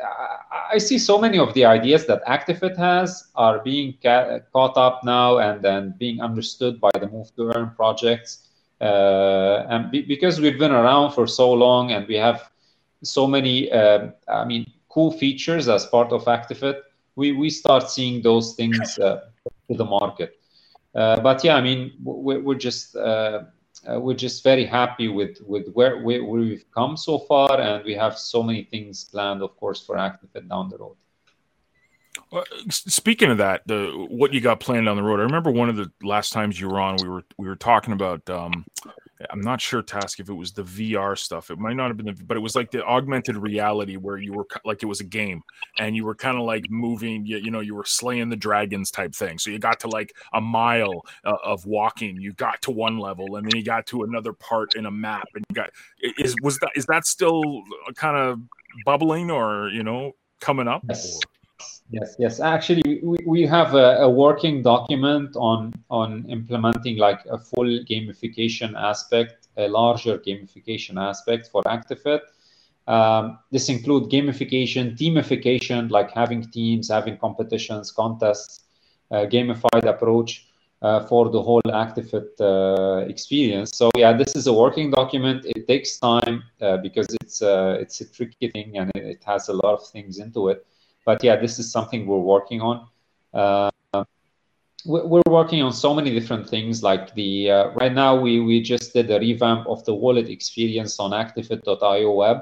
I- 0.74 0.78
see 0.78 0.98
so 0.98 1.16
many 1.18 1.38
of 1.38 1.54
the 1.54 1.64
ideas 1.64 2.04
that 2.06 2.20
ActiFit 2.26 2.76
has 2.76 3.28
are 3.36 3.60
being 3.60 3.94
ca- 4.02 4.40
caught 4.52 4.76
up 4.76 5.02
now 5.02 5.38
and 5.38 5.62
then 5.62 5.94
being 5.98 6.20
understood 6.20 6.78
by 6.78 6.90
the 7.00 7.08
Move 7.08 7.34
to 7.36 7.52
Earn 7.54 7.70
projects. 7.74 8.30
Uh, 8.80 9.66
and 9.70 9.90
be, 9.90 10.02
because 10.02 10.40
we've 10.40 10.58
been 10.58 10.72
around 10.72 11.12
for 11.12 11.26
so 11.26 11.50
long 11.52 11.92
and 11.92 12.06
we 12.06 12.16
have 12.16 12.50
so 13.02 13.26
many, 13.26 13.72
uh, 13.72 14.08
I 14.28 14.44
mean, 14.44 14.70
cool 14.90 15.10
features 15.10 15.68
as 15.68 15.86
part 15.86 16.12
of 16.12 16.24
ActiFit, 16.24 16.80
we, 17.16 17.32
we 17.32 17.48
start 17.48 17.88
seeing 17.88 18.20
those 18.20 18.54
things 18.56 18.98
uh, 18.98 19.20
to 19.70 19.76
the 19.76 19.84
market. 19.86 20.38
Uh, 20.94 21.20
but 21.20 21.42
yeah, 21.42 21.56
I 21.56 21.60
mean, 21.60 21.92
we're, 22.02 22.40
we're 22.40 22.54
just 22.54 22.96
uh, 22.96 23.44
uh, 23.90 24.00
we're 24.00 24.14
just 24.14 24.42
very 24.44 24.64
happy 24.64 25.08
with 25.08 25.38
with 25.46 25.68
where, 25.72 26.00
where 26.02 26.22
we've 26.22 26.64
come 26.72 26.96
so 26.96 27.18
far, 27.18 27.60
and 27.60 27.84
we 27.84 27.94
have 27.94 28.18
so 28.18 28.42
many 28.42 28.64
things 28.64 29.04
planned, 29.04 29.42
of 29.42 29.56
course, 29.56 29.84
for 29.84 29.96
ActiFit 29.96 30.48
down 30.48 30.68
the 30.68 30.78
road. 30.78 30.96
Well, 32.30 32.44
speaking 32.70 33.30
of 33.30 33.38
that, 33.38 33.62
the 33.66 34.06
what 34.08 34.32
you 34.32 34.40
got 34.40 34.60
planned 34.60 34.86
down 34.86 34.96
the 34.96 35.02
road. 35.02 35.20
I 35.20 35.24
remember 35.24 35.50
one 35.50 35.68
of 35.68 35.76
the 35.76 35.90
last 36.02 36.32
times 36.32 36.60
you 36.60 36.68
were 36.68 36.80
on, 36.80 36.96
we 37.02 37.08
were 37.08 37.24
we 37.38 37.48
were 37.48 37.56
talking 37.56 37.92
about. 37.92 38.28
Um, 38.30 38.64
I'm 39.30 39.40
not 39.40 39.60
sure, 39.60 39.82
Task, 39.82 40.20
if 40.20 40.28
it 40.28 40.34
was 40.34 40.52
the 40.52 40.62
VR 40.62 41.16
stuff. 41.16 41.50
It 41.50 41.58
might 41.58 41.74
not 41.74 41.88
have 41.88 41.96
been, 41.96 42.06
the, 42.06 42.24
but 42.24 42.36
it 42.36 42.40
was 42.40 42.54
like 42.54 42.70
the 42.70 42.84
augmented 42.84 43.36
reality 43.36 43.96
where 43.96 44.16
you 44.16 44.32
were 44.32 44.46
like 44.64 44.82
it 44.82 44.86
was 44.86 45.00
a 45.00 45.04
game, 45.04 45.42
and 45.78 45.96
you 45.96 46.04
were 46.04 46.14
kind 46.14 46.36
of 46.36 46.44
like 46.44 46.64
moving. 46.70 47.26
You, 47.26 47.38
you 47.38 47.50
know, 47.50 47.60
you 47.60 47.74
were 47.74 47.84
slaying 47.84 48.28
the 48.28 48.36
dragons 48.36 48.90
type 48.90 49.14
thing. 49.14 49.38
So 49.38 49.50
you 49.50 49.58
got 49.58 49.80
to 49.80 49.88
like 49.88 50.12
a 50.32 50.40
mile 50.40 51.04
uh, 51.24 51.36
of 51.44 51.66
walking. 51.66 52.20
You 52.20 52.32
got 52.32 52.60
to 52.62 52.70
one 52.70 52.98
level, 52.98 53.36
and 53.36 53.46
then 53.46 53.56
you 53.56 53.64
got 53.64 53.86
to 53.86 54.02
another 54.02 54.32
part 54.32 54.74
in 54.74 54.86
a 54.86 54.90
map, 54.90 55.28
and 55.34 55.44
you 55.48 55.54
got 55.54 55.70
is 56.18 56.34
was 56.42 56.58
that 56.58 56.70
is 56.74 56.86
that 56.86 57.06
still 57.06 57.42
kind 57.96 58.16
of 58.16 58.40
bubbling 58.84 59.30
or 59.30 59.68
you 59.68 59.82
know 59.82 60.12
coming 60.40 60.68
up? 60.68 60.82
Yes. 60.88 61.18
Yes, 61.90 62.16
yes. 62.18 62.40
Actually, 62.40 63.00
we, 63.02 63.18
we 63.26 63.42
have 63.46 63.74
a, 63.74 63.98
a 64.00 64.08
working 64.10 64.62
document 64.62 65.36
on 65.36 65.72
on 65.90 66.24
implementing 66.30 66.96
like 66.96 67.20
a 67.30 67.38
full 67.38 67.70
gamification 67.90 68.74
aspect, 68.74 69.48
a 69.58 69.68
larger 69.68 70.18
gamification 70.18 70.96
aspect 71.00 71.48
for 71.52 71.62
ActiFit. 71.64 72.20
Um, 72.86 73.38
this 73.52 73.68
include 73.68 74.04
gamification, 74.10 74.96
teamification, 74.96 75.90
like 75.90 76.10
having 76.10 76.42
teams, 76.50 76.88
having 76.90 77.16
competitions, 77.18 77.92
contests, 77.92 78.64
uh, 79.10 79.26
gamified 79.26 79.84
approach 79.84 80.46
uh, 80.82 81.00
for 81.06 81.28
the 81.30 81.40
whole 81.42 81.62
ActiFit 81.66 82.28
uh, 82.40 83.06
experience. 83.08 83.76
So 83.76 83.90
yeah, 83.96 84.12
this 84.12 84.34
is 84.36 84.46
a 84.46 84.52
working 84.52 84.90
document. 84.90 85.44
It 85.46 85.68
takes 85.68 85.98
time 85.98 86.42
uh, 86.60 86.78
because 86.78 87.06
it's 87.22 87.42
uh, 87.42 87.76
it's 87.80 88.00
a 88.00 88.06
tricky 88.10 88.48
thing 88.50 88.78
and 88.78 88.90
it, 88.94 89.04
it 89.04 89.24
has 89.24 89.48
a 89.48 89.52
lot 89.52 89.74
of 89.74 89.86
things 89.88 90.18
into 90.18 90.48
it 90.48 90.66
but 91.04 91.22
yeah, 91.24 91.36
this 91.36 91.58
is 91.58 91.70
something 91.70 92.06
we're 92.06 92.18
working 92.18 92.60
on. 92.60 92.86
Uh, 93.32 93.70
we- 94.86 95.02
we're 95.02 95.22
working 95.30 95.62
on 95.62 95.72
so 95.72 95.94
many 95.94 96.10
different 96.10 96.48
things. 96.48 96.82
Like 96.82 97.14
the 97.14 97.50
uh, 97.50 97.68
right 97.80 97.92
now, 97.92 98.20
we 98.20 98.40
we 98.40 98.60
just 98.60 98.92
did 98.92 99.10
a 99.10 99.18
revamp 99.18 99.66
of 99.66 99.84
the 99.84 99.94
wallet 99.94 100.28
experience 100.28 100.98
on 101.00 101.10
ActiFit.io 101.12 102.10
web. 102.12 102.38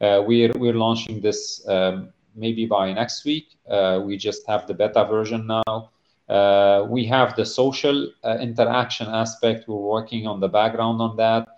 Uh, 0.00 0.22
we're 0.26 0.52
we're 0.56 0.74
launching 0.74 1.20
this 1.20 1.66
um, 1.68 2.12
maybe 2.34 2.66
by 2.66 2.92
next 2.92 3.24
week. 3.24 3.56
Uh, 3.68 4.00
we 4.04 4.16
just 4.16 4.46
have 4.46 4.66
the 4.66 4.74
beta 4.74 5.04
version 5.04 5.46
now. 5.46 5.90
Uh, 6.28 6.86
we 6.88 7.06
have 7.06 7.34
the 7.36 7.44
social 7.46 8.06
uh, 8.22 8.36
interaction 8.40 9.06
aspect. 9.08 9.66
We're 9.66 9.76
working 9.96 10.26
on 10.26 10.40
the 10.40 10.48
background 10.48 11.00
on 11.00 11.16
that. 11.16 11.48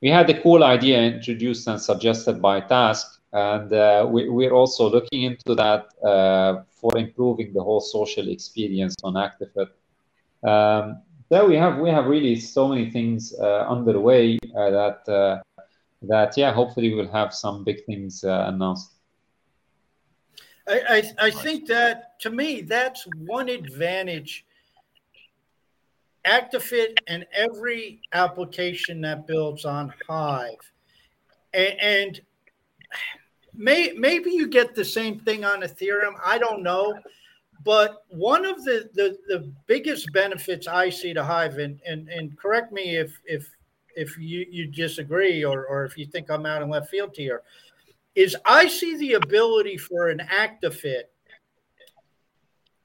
We 0.00 0.08
had 0.08 0.28
a 0.30 0.40
cool 0.40 0.64
idea 0.64 1.02
introduced 1.02 1.66
and 1.68 1.80
suggested 1.80 2.40
by 2.40 2.60
Task 2.60 3.20
and 3.32 3.72
uh, 3.72 4.06
we, 4.08 4.28
we're 4.28 4.52
also 4.52 4.88
looking 4.88 5.22
into 5.22 5.54
that 5.54 5.86
uh, 6.04 6.62
for 6.70 6.96
improving 6.96 7.52
the 7.52 7.62
whole 7.62 7.80
social 7.80 8.28
experience 8.28 8.94
on 9.02 9.14
ActiFit. 9.14 9.70
Um, 10.48 11.02
so 11.30 11.46
we 11.46 11.56
have 11.56 11.78
we 11.78 11.90
have 11.90 12.06
really 12.06 12.36
so 12.36 12.68
many 12.68 12.90
things 12.90 13.34
uh, 13.40 13.66
underway 13.68 14.38
uh, 14.56 14.70
that 14.70 15.08
uh, 15.08 15.62
that 16.02 16.36
yeah, 16.36 16.52
hopefully 16.52 16.94
we'll 16.94 17.10
have 17.10 17.34
some 17.34 17.64
big 17.64 17.84
things 17.84 18.22
uh, 18.22 18.44
announced. 18.46 18.92
I, 20.68 20.80
I, 21.18 21.26
I 21.26 21.30
think 21.30 21.66
that 21.68 22.20
to 22.20 22.30
me, 22.30 22.60
that's 22.62 23.06
one 23.18 23.48
advantage. 23.48 24.44
ActiFit 26.26 26.98
and 27.06 27.24
every 27.32 28.00
application 28.12 29.00
that 29.02 29.28
builds 29.28 29.64
on 29.64 29.94
Hive, 30.08 30.72
and 31.54 32.20
may, 33.54 33.92
maybe 33.96 34.30
you 34.30 34.48
get 34.48 34.74
the 34.74 34.84
same 34.84 35.20
thing 35.20 35.44
on 35.44 35.62
Ethereum. 35.62 36.14
I 36.24 36.38
don't 36.38 36.62
know, 36.62 36.94
but 37.64 38.04
one 38.08 38.44
of 38.44 38.64
the 38.64 38.88
the, 38.94 39.16
the 39.28 39.52
biggest 39.66 40.12
benefits 40.12 40.68
I 40.68 40.90
see 40.90 41.14
to 41.14 41.24
Hive, 41.24 41.58
and, 41.58 41.80
and 41.86 42.08
and 42.08 42.38
correct 42.38 42.72
me 42.72 42.96
if 42.96 43.18
if 43.24 43.48
if 43.96 44.18
you, 44.18 44.46
you 44.50 44.66
disagree 44.66 45.44
or 45.44 45.66
or 45.66 45.84
if 45.84 45.96
you 45.96 46.06
think 46.06 46.30
I'm 46.30 46.46
out 46.46 46.62
in 46.62 46.68
left 46.68 46.90
field 46.90 47.14
here, 47.16 47.42
is 48.14 48.36
I 48.44 48.68
see 48.68 48.96
the 48.96 49.14
ability 49.14 49.78
for 49.78 50.08
an 50.08 50.20
ActiFit 50.30 51.04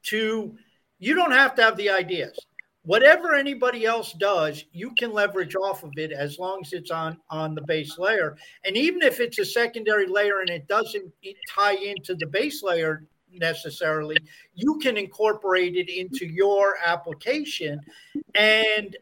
to 0.04 0.56
you 0.98 1.14
don't 1.14 1.32
have 1.32 1.54
to 1.56 1.62
have 1.62 1.76
the 1.76 1.90
ideas 1.90 2.38
whatever 2.84 3.34
anybody 3.34 3.84
else 3.84 4.12
does, 4.12 4.64
you 4.72 4.92
can 4.94 5.12
leverage 5.12 5.54
off 5.54 5.82
of 5.82 5.92
it 5.96 6.12
as 6.12 6.38
long 6.38 6.60
as 6.64 6.72
it's 6.72 6.90
on 6.90 7.16
on 7.30 7.54
the 7.54 7.62
base 7.62 7.98
layer. 7.98 8.36
And 8.64 8.76
even 8.76 9.02
if 9.02 9.20
it's 9.20 9.38
a 9.38 9.44
secondary 9.44 10.06
layer 10.06 10.40
and 10.40 10.50
it 10.50 10.66
doesn't 10.68 11.12
tie 11.48 11.76
into 11.76 12.14
the 12.14 12.26
base 12.26 12.62
layer 12.62 13.04
necessarily, 13.32 14.16
you 14.54 14.78
can 14.78 14.96
incorporate 14.96 15.76
it 15.76 15.88
into 15.88 16.26
your 16.26 16.76
application 16.84 17.80
and 18.34 18.96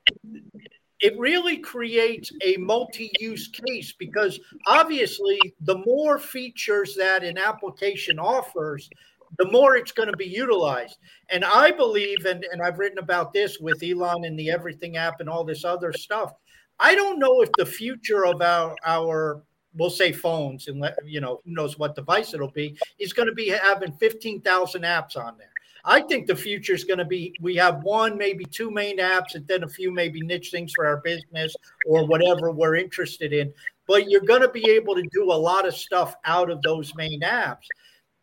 it 1.00 1.18
really 1.18 1.56
creates 1.56 2.30
a 2.44 2.58
multi-use 2.58 3.48
case 3.48 3.94
because 3.98 4.38
obviously 4.66 5.38
the 5.62 5.78
more 5.78 6.18
features 6.18 6.94
that 6.94 7.24
an 7.24 7.38
application 7.38 8.18
offers 8.18 8.90
the 9.38 9.50
more 9.50 9.76
it's 9.76 9.92
going 9.92 10.10
to 10.10 10.16
be 10.16 10.26
utilized. 10.26 10.98
And 11.30 11.44
I 11.44 11.70
believe, 11.70 12.24
and, 12.26 12.44
and 12.52 12.62
I've 12.62 12.78
written 12.78 12.98
about 12.98 13.32
this 13.32 13.58
with 13.58 13.82
Elon 13.82 14.24
and 14.24 14.38
the 14.38 14.50
Everything 14.50 14.96
app 14.96 15.20
and 15.20 15.28
all 15.28 15.44
this 15.44 15.64
other 15.64 15.92
stuff. 15.92 16.34
I 16.78 16.94
don't 16.94 17.18
know 17.18 17.42
if 17.42 17.50
the 17.58 17.66
future 17.66 18.24
of 18.24 18.40
our 18.40 18.74
our 18.84 19.42
we'll 19.74 19.90
say 19.90 20.12
phones 20.12 20.66
and 20.66 20.80
let, 20.80 20.96
you 21.06 21.20
know 21.20 21.40
who 21.44 21.52
knows 21.52 21.78
what 21.78 21.94
device 21.94 22.34
it'll 22.34 22.50
be 22.50 22.76
is 22.98 23.12
going 23.12 23.28
to 23.28 23.34
be 23.34 23.48
having 23.48 23.92
15,000 23.92 24.82
apps 24.82 25.16
on 25.16 25.38
there. 25.38 25.46
I 25.84 26.02
think 26.02 26.26
the 26.26 26.36
future 26.36 26.74
is 26.74 26.84
going 26.84 26.98
to 26.98 27.04
be 27.04 27.34
we 27.40 27.56
have 27.56 27.82
one, 27.82 28.18
maybe 28.18 28.44
two 28.44 28.70
main 28.70 28.98
apps, 28.98 29.34
and 29.34 29.46
then 29.46 29.62
a 29.62 29.68
few 29.68 29.90
maybe 29.90 30.20
niche 30.20 30.50
things 30.50 30.72
for 30.74 30.86
our 30.86 30.98
business 30.98 31.54
or 31.86 32.06
whatever 32.06 32.50
we're 32.50 32.76
interested 32.76 33.32
in. 33.32 33.52
But 33.86 34.10
you're 34.10 34.20
going 34.20 34.42
to 34.42 34.50
be 34.50 34.68
able 34.70 34.94
to 34.94 35.08
do 35.12 35.24
a 35.24 35.32
lot 35.32 35.66
of 35.66 35.74
stuff 35.74 36.14
out 36.24 36.50
of 36.50 36.60
those 36.62 36.94
main 36.94 37.22
apps. 37.22 37.66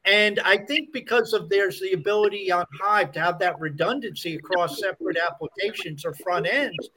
And 0.08 0.40
I 0.40 0.58
think 0.58 0.94
because 0.94 1.34
of 1.34 1.50
there's 1.50 1.82
the 1.82 1.92
ability 1.92 2.50
on 2.50 2.66
Hive 2.82 3.12
to 3.12 3.20
have 3.20 3.40
that 3.40 3.60
redundancy 3.60 4.36
across 4.36 4.80
separate 4.80 5.18
applications 5.18 6.06
or 6.06 6.14
front 6.14 6.48
ends, 6.48 6.90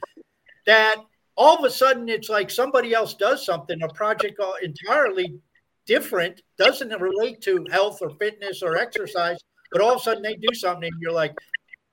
that 0.65 0.97
all 1.37 1.59
of 1.59 1.65
a 1.65 1.71
sudden 1.71 2.09
it's 2.09 2.29
like 2.29 2.51
somebody 2.51 2.95
else 2.95 3.15
does 3.15 3.45
something, 3.45 3.83
a 3.83 3.89
project 3.89 4.41
entirely 4.63 5.41
different, 5.87 6.41
doesn't 6.57 7.01
relate 7.01 7.41
to 7.41 7.67
health 7.73 7.99
or 8.01 8.11
fitness 8.11 8.63
or 8.63 8.77
exercise, 8.77 9.39
but 9.73 9.81
all 9.81 9.95
of 9.95 10.01
a 10.01 10.05
sudden 10.05 10.23
they 10.23 10.37
do 10.37 10.55
something 10.55 10.85
and 10.85 11.03
you're 11.03 11.11
like, 11.11 11.35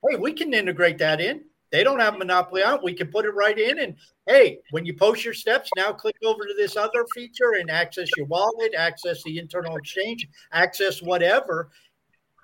hey, 0.08 0.16
we 0.16 0.32
can 0.32 0.54
integrate 0.54 0.98
that 0.98 1.20
in. 1.20 1.42
They 1.70 1.84
don't 1.84 2.00
have 2.00 2.18
monopoly 2.18 2.62
on. 2.62 2.76
It. 2.76 2.84
We 2.84 2.94
can 2.94 3.08
put 3.08 3.24
it 3.24 3.34
right 3.34 3.58
in. 3.58 3.80
And 3.80 3.96
hey, 4.26 4.58
when 4.70 4.86
you 4.86 4.94
post 4.94 5.24
your 5.24 5.34
steps, 5.34 5.70
now 5.76 5.92
click 5.92 6.16
over 6.24 6.44
to 6.44 6.54
this 6.56 6.76
other 6.76 7.04
feature 7.14 7.54
and 7.60 7.70
access 7.70 8.08
your 8.16 8.26
wallet, 8.26 8.74
access 8.76 9.22
the 9.24 9.38
internal 9.38 9.76
exchange, 9.76 10.28
access 10.52 11.02
whatever. 11.02 11.70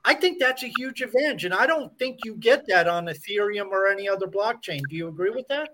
I 0.04 0.14
think 0.14 0.38
that's 0.38 0.62
a 0.62 0.72
huge 0.76 1.00
advantage. 1.00 1.44
And 1.46 1.54
I 1.54 1.66
don't 1.66 1.96
think 1.98 2.18
you 2.24 2.34
get 2.36 2.66
that 2.68 2.86
on 2.86 3.06
Ethereum 3.06 3.68
or 3.68 3.86
any 3.86 4.08
other 4.08 4.26
blockchain. 4.26 4.80
Do 4.90 4.96
you 4.96 5.08
agree 5.08 5.30
with 5.30 5.48
that? 5.48 5.70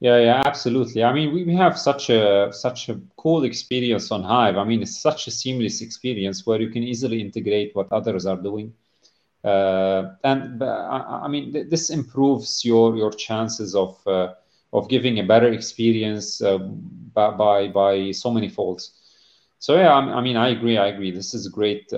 Yeah, 0.00 0.18
yeah, 0.18 0.42
absolutely. 0.44 1.04
I 1.04 1.12
mean, 1.12 1.32
we 1.32 1.54
have 1.54 1.78
such 1.78 2.10
a 2.10 2.52
such 2.52 2.88
a 2.88 3.00
cool 3.16 3.44
experience 3.44 4.10
on 4.10 4.24
Hive. 4.24 4.58
I 4.58 4.64
mean, 4.64 4.82
it's 4.82 4.98
such 4.98 5.28
a 5.28 5.30
seamless 5.30 5.80
experience 5.80 6.44
where 6.44 6.60
you 6.60 6.70
can 6.70 6.82
easily 6.82 7.20
integrate 7.20 7.70
what 7.74 7.90
others 7.92 8.26
are 8.26 8.36
doing 8.36 8.74
and 9.44 10.62
I, 10.62 11.20
I 11.24 11.28
mean, 11.28 11.52
th- 11.52 11.68
this 11.68 11.90
improves 11.90 12.64
your 12.64 12.96
your 12.96 13.10
chances 13.10 13.74
of 13.74 13.98
uh, 14.06 14.34
of 14.72 14.88
giving 14.88 15.18
a 15.18 15.22
better 15.22 15.48
experience 15.48 16.40
uh, 16.40 16.58
by, 16.58 17.30
by, 17.30 17.68
by 17.68 18.10
so 18.10 18.30
many 18.30 18.48
folds. 18.48 18.98
So 19.58 19.76
yeah, 19.76 19.92
I, 19.92 20.00
I, 20.14 20.20
mean, 20.20 20.36
I 20.36 20.48
agree. 20.48 20.78
I 20.78 20.88
agree. 20.88 21.10
This 21.10 21.34
is 21.34 21.46
a 21.46 21.50
great 21.50 21.92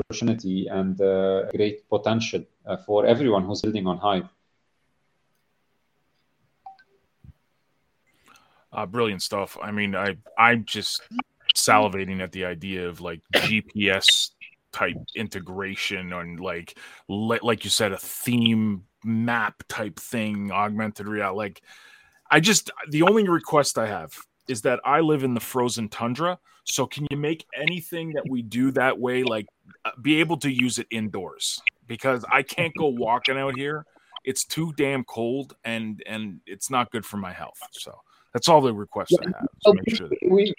opportunity 0.00 0.68
and 0.68 1.00
uh, 1.00 1.50
great 1.50 1.88
potential 1.88 2.44
uh, 2.66 2.76
for 2.76 3.06
everyone 3.06 3.44
who's 3.44 3.62
building 3.62 3.86
on 3.86 3.98
Hive. 3.98 4.28
Uh, 8.70 8.86
brilliant 8.86 9.22
stuff. 9.22 9.56
I 9.60 9.70
mean, 9.70 9.96
I 9.96 10.18
I'm 10.38 10.64
just 10.66 11.00
salivating 11.56 12.20
at 12.20 12.32
the 12.32 12.44
idea 12.44 12.86
of 12.86 13.00
like 13.00 13.22
GPS 13.34 14.30
type 14.72 14.96
integration 15.14 16.12
and 16.12 16.40
like 16.40 16.76
like 17.08 17.64
you 17.64 17.70
said 17.70 17.92
a 17.92 17.98
theme 17.98 18.84
map 19.04 19.62
type 19.68 19.98
thing 19.98 20.50
augmented 20.52 21.08
reality 21.08 21.36
like 21.36 21.62
i 22.30 22.38
just 22.40 22.70
the 22.90 23.02
only 23.02 23.26
request 23.28 23.78
i 23.78 23.86
have 23.86 24.14
is 24.48 24.62
that 24.62 24.80
i 24.84 25.00
live 25.00 25.24
in 25.24 25.34
the 25.34 25.40
frozen 25.40 25.88
tundra 25.88 26.38
so 26.70 26.86
can 26.86 27.06
you 27.10 27.16
make 27.16 27.46
anything 27.56 28.12
that 28.12 28.28
we 28.28 28.42
do 28.42 28.70
that 28.72 28.98
way 28.98 29.22
like 29.22 29.46
uh, 29.84 29.90
be 30.02 30.20
able 30.20 30.36
to 30.38 30.50
use 30.50 30.78
it 30.78 30.86
indoors? 30.90 31.60
Because 31.86 32.24
i 32.30 32.42
can't 32.42 32.74
go 32.76 32.88
walking 32.88 33.38
out 33.38 33.56
here. 33.56 33.86
It's 34.24 34.44
too 34.44 34.72
damn 34.76 35.04
cold 35.04 35.56
and 35.64 36.02
and 36.06 36.40
it's 36.46 36.70
not 36.70 36.90
good 36.90 37.06
for 37.06 37.16
my 37.16 37.32
health 37.32 37.58
so 37.70 37.94
that's 38.34 38.48
all 38.48 38.60
the 38.60 38.74
request 38.74 39.14
i 39.22 39.26
have 39.26 39.48
so 39.62 39.72
make 39.72 39.88
sure 39.88 40.08
that- 40.08 40.18
we 40.30 40.52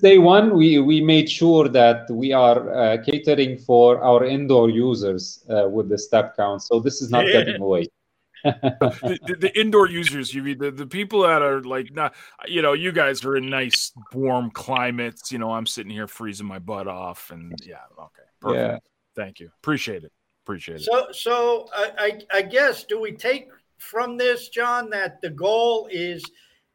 day 0.00 0.18
one, 0.18 0.56
we, 0.56 0.78
we 0.80 1.00
made 1.00 1.30
sure 1.30 1.68
that 1.68 2.10
we 2.10 2.32
are 2.32 2.74
uh, 2.74 3.02
catering 3.02 3.58
for 3.58 4.02
our 4.02 4.24
indoor 4.24 4.68
users 4.68 5.44
uh, 5.50 5.68
with 5.68 5.88
the 5.88 5.98
step 5.98 6.36
count. 6.36 6.62
So 6.62 6.80
this 6.80 7.00
is 7.00 7.10
not 7.10 7.26
getting 7.26 7.60
away. 7.60 7.86
the, 8.44 9.18
the, 9.26 9.36
the, 9.36 9.58
indoor 9.58 9.88
users, 9.88 10.34
you 10.34 10.42
mean 10.42 10.58
the, 10.58 10.70
the 10.70 10.86
people 10.86 11.22
that 11.22 11.40
are 11.40 11.62
like 11.62 11.90
not, 11.94 12.14
you 12.46 12.60
know, 12.60 12.74
you 12.74 12.92
guys 12.92 13.24
are 13.24 13.36
in 13.36 13.48
nice 13.48 13.90
warm 14.12 14.50
climates. 14.50 15.32
You 15.32 15.38
know, 15.38 15.52
I'm 15.52 15.64
sitting 15.64 15.90
here 15.90 16.06
freezing 16.06 16.46
my 16.46 16.58
butt 16.58 16.86
off, 16.86 17.30
and 17.30 17.58
yeah, 17.64 17.76
okay, 17.98 18.28
perfect. 18.42 18.60
Yeah. 18.60 18.78
Thank 19.16 19.40
you, 19.40 19.50
appreciate 19.62 20.04
it, 20.04 20.12
appreciate 20.44 20.80
it. 20.80 20.82
So, 20.82 21.06
so 21.12 21.68
I, 21.74 22.20
I 22.34 22.42
guess 22.42 22.84
do 22.84 23.00
we 23.00 23.12
take 23.12 23.48
from 23.78 24.18
this, 24.18 24.50
John, 24.50 24.90
that 24.90 25.22
the 25.22 25.30
goal 25.30 25.88
is 25.90 26.22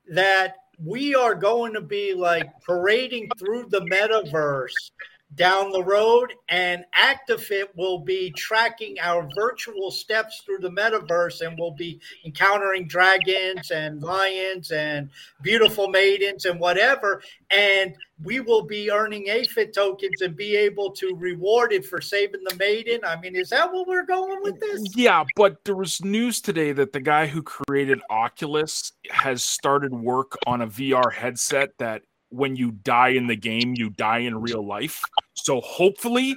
that 0.07 0.55
we 0.83 1.13
are 1.15 1.35
going 1.35 1.73
to 1.73 1.81
be 1.81 2.13
like 2.13 2.49
parading 2.61 3.29
through 3.37 3.67
the 3.69 3.81
metaverse 3.81 4.91
down 5.35 5.71
the 5.71 5.83
road, 5.83 6.33
and 6.49 6.83
ActiFit 6.97 7.67
will 7.75 7.99
be 7.99 8.31
tracking 8.31 8.97
our 8.99 9.29
virtual 9.35 9.91
steps 9.91 10.41
through 10.43 10.57
the 10.57 10.71
metaverse, 10.71 11.45
and 11.45 11.57
we'll 11.57 11.71
be 11.71 11.99
encountering 12.25 12.87
dragons 12.87 13.71
and 13.71 14.01
lions 14.01 14.71
and 14.71 15.09
beautiful 15.41 15.87
maidens 15.87 16.45
and 16.45 16.59
whatever. 16.59 17.21
And 17.51 17.95
we 18.23 18.39
will 18.39 18.63
be 18.63 18.91
earning 18.91 19.27
AFIT 19.27 19.73
tokens 19.73 20.21
and 20.21 20.35
be 20.35 20.55
able 20.57 20.91
to 20.91 21.15
reward 21.15 21.71
it 21.71 21.85
for 21.85 22.01
saving 22.01 22.43
the 22.43 22.55
maiden. 22.55 22.99
I 23.05 23.19
mean, 23.19 23.35
is 23.35 23.49
that 23.49 23.71
what 23.71 23.87
we're 23.87 24.05
going 24.05 24.41
with 24.41 24.59
this? 24.59 24.95
Yeah, 24.95 25.23
but 25.35 25.63
there 25.63 25.75
was 25.75 26.03
news 26.03 26.41
today 26.41 26.71
that 26.73 26.91
the 26.91 26.99
guy 26.99 27.27
who 27.27 27.43
created 27.43 28.01
Oculus 28.09 28.91
has 29.09 29.43
started 29.43 29.93
work 29.93 30.35
on 30.45 30.61
a 30.61 30.67
VR 30.67 31.13
headset 31.13 31.69
that 31.77 32.01
when 32.29 32.55
you 32.55 32.71
die 32.71 33.09
in 33.09 33.27
the 33.27 33.35
game, 33.35 33.73
you 33.75 33.89
die 33.89 34.19
in 34.19 34.41
real 34.41 34.65
life. 34.65 35.01
So 35.33 35.61
hopefully 35.61 36.35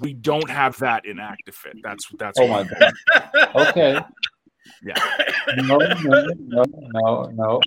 we 0.00 0.14
don't 0.14 0.48
have 0.50 0.78
that 0.78 1.04
in 1.04 1.16
ActiFit. 1.16 1.80
That's 1.82 2.06
that's 2.18 2.38
oh 2.38 2.48
my 2.48 2.64
god. 2.64 3.68
okay. 3.68 4.00
Yeah. 4.82 4.94
No, 5.56 5.76
no, 5.76 6.26
no, 6.38 6.64
no, 6.94 7.24
no. 7.32 7.60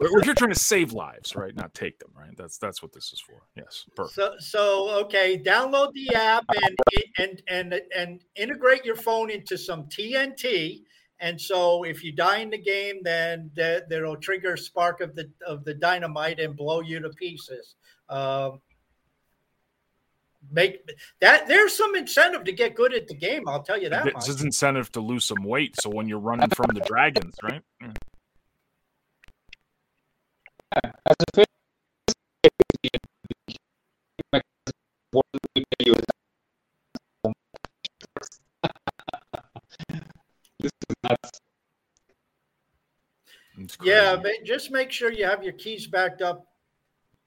We're 0.00 0.22
here 0.22 0.34
trying 0.34 0.52
to 0.52 0.58
save 0.58 0.92
lives, 0.92 1.36
right? 1.36 1.54
Not 1.54 1.72
take 1.74 1.98
them, 1.98 2.10
right? 2.16 2.36
That's 2.36 2.58
that's 2.58 2.82
what 2.82 2.92
this 2.92 3.12
is 3.12 3.20
for. 3.20 3.42
Yes, 3.56 3.84
perfect. 3.96 4.14
So, 4.14 4.34
so 4.38 4.90
okay, 5.04 5.38
download 5.38 5.92
the 5.92 6.14
app 6.14 6.44
and 6.62 6.76
and 7.18 7.42
and 7.48 7.80
and 7.96 8.24
integrate 8.36 8.84
your 8.84 8.96
phone 8.96 9.30
into 9.30 9.56
some 9.56 9.84
TNT 9.84 10.82
and 11.20 11.40
so 11.40 11.84
if 11.84 12.02
you 12.02 12.12
die 12.12 12.38
in 12.38 12.50
the 12.50 12.58
game, 12.58 13.00
then 13.02 13.50
that 13.54 13.86
will 13.90 14.16
trigger 14.16 14.54
a 14.54 14.58
spark 14.58 15.00
of 15.00 15.14
the 15.14 15.30
of 15.46 15.64
the 15.64 15.74
dynamite 15.74 16.40
and 16.40 16.56
blow 16.56 16.80
you 16.80 17.00
to 17.00 17.10
pieces. 17.10 17.76
Um, 18.08 18.60
make 20.50 20.88
that 21.20 21.48
there's 21.48 21.76
some 21.76 21.94
incentive 21.94 22.44
to 22.44 22.52
get 22.52 22.74
good 22.74 22.92
at 22.94 23.08
the 23.08 23.14
game. 23.14 23.48
I'll 23.48 23.62
tell 23.62 23.80
you 23.80 23.88
that. 23.90 24.04
This 24.04 24.28
is 24.28 24.42
incentive 24.42 24.90
to 24.92 25.00
lose 25.00 25.24
some 25.24 25.42
weight. 25.44 25.76
So 25.80 25.90
when 25.90 26.08
you're 26.08 26.18
running 26.18 26.50
from 26.50 26.70
the 26.74 26.80
dragons, 26.80 27.34
right? 27.42 27.62
As 30.82 31.16
a 31.36 31.42
Yeah, 43.84 44.16
but 44.16 44.32
just 44.44 44.70
make 44.70 44.90
sure 44.90 45.10
you 45.10 45.26
have 45.26 45.42
your 45.42 45.52
keys 45.52 45.86
backed 45.86 46.22
up 46.22 46.46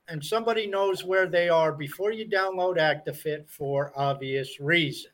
and 0.07 0.23
somebody 0.23 0.67
knows 0.67 1.03
where 1.03 1.27
they 1.27 1.49
are 1.49 1.71
before 1.73 2.11
you 2.11 2.27
download 2.27 2.77
ActiFit 2.77 3.49
for 3.49 3.91
obvious 3.95 4.59
reasons. 4.59 5.13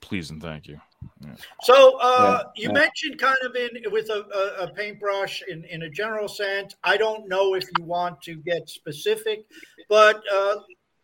Please 0.00 0.30
and 0.30 0.42
thank 0.42 0.66
you. 0.66 0.80
Yeah. 1.20 1.34
So 1.62 1.98
uh, 2.00 2.42
yeah, 2.56 2.62
you 2.62 2.68
yeah. 2.68 2.80
mentioned 2.80 3.18
kind 3.18 3.36
of 3.44 3.54
in 3.54 3.70
with 3.92 4.08
a, 4.08 4.24
a, 4.60 4.64
a, 4.64 4.74
paintbrush 4.74 5.42
in, 5.48 5.64
in 5.64 5.82
a 5.82 5.90
general 5.90 6.28
sense. 6.28 6.74
I 6.82 6.96
don't 6.96 7.28
know 7.28 7.54
if 7.54 7.64
you 7.78 7.84
want 7.84 8.20
to 8.22 8.36
get 8.36 8.68
specific, 8.68 9.44
but 9.88 10.22
uh, 10.32 10.56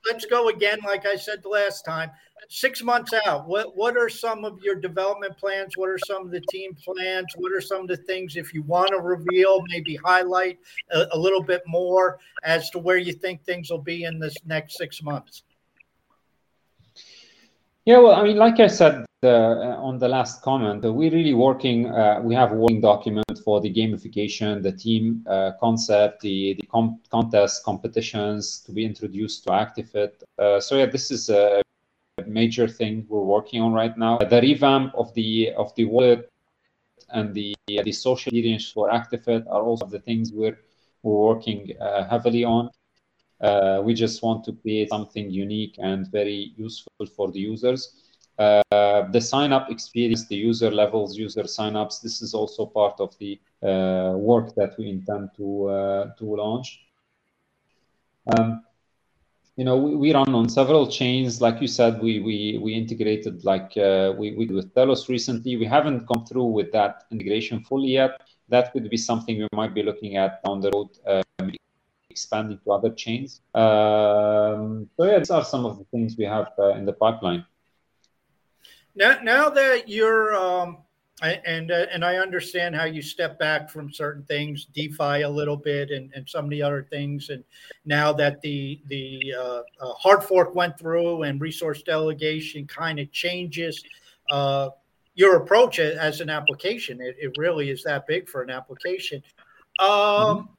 let's 0.07 0.27
go 0.27 0.49
again. 0.49 0.79
Like 0.85 1.07
I 1.07 1.17
said 1.17 1.45
last 1.45 1.85
time, 1.85 2.11
six 2.49 2.83
months 2.83 3.13
out. 3.27 3.47
What 3.47 3.77
what 3.77 3.97
are 3.97 4.09
some 4.09 4.45
of 4.45 4.59
your 4.63 4.75
development 4.75 5.37
plans? 5.39 5.77
What 5.77 5.89
are 5.89 5.99
some 6.07 6.25
of 6.25 6.31
the 6.31 6.41
team 6.53 6.75
plans? 6.85 7.27
What 7.37 7.53
are 7.53 7.61
some 7.61 7.83
of 7.83 7.89
the 7.89 7.97
things 7.97 8.37
if 8.37 8.53
you 8.55 8.63
want 8.63 8.91
to 8.91 9.01
reveal, 9.01 9.63
maybe 9.69 9.97
highlight 9.97 10.59
a, 10.91 11.07
a 11.13 11.19
little 11.19 11.43
bit 11.43 11.63
more 11.67 12.19
as 12.43 12.71
to 12.71 12.79
where 12.79 12.99
you 12.99 13.13
think 13.13 13.45
things 13.45 13.71
will 13.71 13.83
be 13.83 14.05
in 14.05 14.19
this 14.19 14.37
next 14.45 14.77
six 14.77 15.03
months? 15.03 15.43
Yeah, 17.87 17.99
well, 17.99 18.13
I 18.13 18.23
mean, 18.25 18.37
like 18.37 18.61
I 18.61 18.67
said 18.67 19.07
uh, 19.23 19.29
on 19.29 19.99
the 19.99 20.09
last 20.09 20.43
comment, 20.43 20.85
uh, 20.85 20.93
we're 20.93 21.11
really 21.11 21.33
working. 21.35 21.87
Uh, 21.87 22.21
we 22.23 22.35
have 22.35 22.53
a 22.53 22.55
working 22.55 22.81
document 22.81 23.41
for 23.45 23.61
the 23.61 23.73
gamification, 23.73 24.63
the 24.63 24.73
team 24.73 25.25
uh, 25.27 25.53
concept, 25.59 26.21
the 26.21 26.55
the 26.61 26.67
com- 26.67 27.01
contest 27.11 27.65
competitions 27.65 28.61
to 28.67 28.73
be 28.73 28.85
introduced 28.85 29.45
to 29.45 29.51
ActiFit. 29.51 30.13
Uh, 30.39 30.61
so 30.61 30.77
yeah, 30.77 30.87
this 30.87 31.11
is 31.11 31.31
a 31.31 31.63
major 32.27 32.69
thing 32.69 33.07
we're 33.09 33.23
working 33.23 33.63
on 33.63 33.73
right 33.73 33.97
now. 33.97 34.19
The 34.19 34.41
revamp 34.41 34.95
of 34.95 35.13
the 35.15 35.53
of 35.57 35.75
the 35.75 35.87
wallet 35.87 36.29
and 37.11 37.35
the 37.35 37.55
the 37.67 37.93
social 37.93 38.31
experience 38.31 38.71
for 38.71 38.91
ActiFit 38.91 39.47
are 39.47 39.63
also 39.63 39.87
the 39.87 40.01
things 40.01 40.33
we're 40.33 40.59
we're 41.03 41.35
working 41.35 41.73
uh, 41.81 42.07
heavily 42.09 42.45
on. 42.45 42.71
Uh, 43.41 43.81
we 43.83 43.95
just 43.95 44.23
want 44.23 44.45
to 44.45 44.53
create 44.53 44.89
something 44.91 45.31
unique 45.31 45.77
and 45.79 46.07
very 46.09 46.53
useful 46.57 47.07
for 47.17 47.31
the 47.33 47.41
users. 47.41 47.95
Uh, 48.39 48.63
the 49.13 49.21
sign 49.21 49.53
up 49.53 49.71
experience, 49.71 50.27
the 50.29 50.37
user 50.37 50.71
levels, 50.71 51.17
user 51.17 51.47
sign 51.47 51.77
ups, 51.77 51.99
this 52.01 52.23
is 52.23 52.33
also 52.35 52.65
part 52.67 52.99
of 53.01 53.17
the 53.19 53.39
uh, 53.63 54.13
work 54.17 54.55
that 54.55 54.75
we 54.79 54.89
intend 54.89 55.29
to, 55.37 55.67
uh, 55.69 56.15
to 56.19 56.25
launch. 56.25 56.81
Um, 58.27 58.63
you 59.57 59.65
know, 59.65 59.77
we, 59.77 59.95
we, 59.95 60.15
run 60.15 60.35
on 60.35 60.49
several 60.49 60.87
chains. 60.87 61.43
Like 61.43 61.61
you 61.61 61.69
said, 61.69 62.01
we 62.01 62.21
we, 62.21 62.59
we 62.63 62.73
integrated 62.75 63.45
like 63.45 63.77
uh, 63.77 64.15
we, 64.17 64.33
we 64.33 64.47
with 64.47 64.75
Telos 64.75 65.09
recently. 65.09 65.57
We 65.57 65.67
haven't 65.67 66.07
come 66.07 66.25
through 66.25 66.47
with 66.47 66.73
that 66.73 67.05
integration 67.11 67.63
fully 67.65 67.89
yet. 67.89 68.23
That 68.49 68.73
could 68.73 68.89
be 68.89 68.97
something 68.97 69.37
we 69.39 69.49
might 69.53 69.75
be 69.75 69.83
looking 69.83 70.17
at 70.17 70.43
down 70.45 70.61
the 70.61 70.71
road 70.71 70.89
expanding 72.11 72.59
to 72.65 72.73
other 72.73 72.91
chains. 72.91 73.41
Um, 73.55 74.89
so 74.97 75.05
yeah, 75.05 75.19
these 75.19 75.31
are 75.31 75.45
some 75.45 75.65
of 75.65 75.79
the 75.79 75.85
things 75.85 76.17
we 76.19 76.25
have 76.25 76.53
uh, 76.59 76.71
in 76.71 76.85
the 76.85 76.93
pipeline. 76.93 77.45
Now, 78.95 79.19
now 79.23 79.49
that 79.51 79.89
you're, 79.89 80.35
um, 80.35 80.79
and 81.23 81.71
uh, 81.71 81.87
and 81.93 82.05
I 82.05 82.17
understand 82.17 82.75
how 82.75 82.85
you 82.85 83.03
step 83.03 83.39
back 83.39 83.71
from 83.71 83.93
certain 83.93 84.25
things, 84.25 84.67
DeFi 84.75 85.23
a 85.23 85.29
little 85.29 85.57
bit, 85.57 85.91
and, 85.91 86.11
and 86.15 86.29
some 86.29 86.45
of 86.45 86.51
the 86.51 86.63
other 86.63 86.83
things, 86.83 87.29
and 87.29 87.45
now 87.85 88.13
that 88.15 88.41
the 88.41 88.81
the 88.89 89.35
uh, 89.39 89.63
uh 89.81 89.93
hard 89.95 90.25
fork 90.25 90.55
went 90.55 90.79
through 90.79 91.23
and 91.23 91.41
resource 91.41 91.83
delegation 91.83 92.67
kind 92.67 92.99
of 92.99 93.13
changes. 93.13 93.83
Uh, 94.31 94.71
your 95.15 95.37
approach 95.37 95.79
as 95.81 96.21
an 96.21 96.31
application, 96.31 97.01
it, 97.01 97.17
it 97.21 97.33
really 97.37 97.69
is 97.69 97.83
that 97.83 98.07
big 98.07 98.29
for 98.29 98.43
an 98.43 98.49
application. 98.49 99.23
Um, 99.79 99.89
mm-hmm 99.89 100.53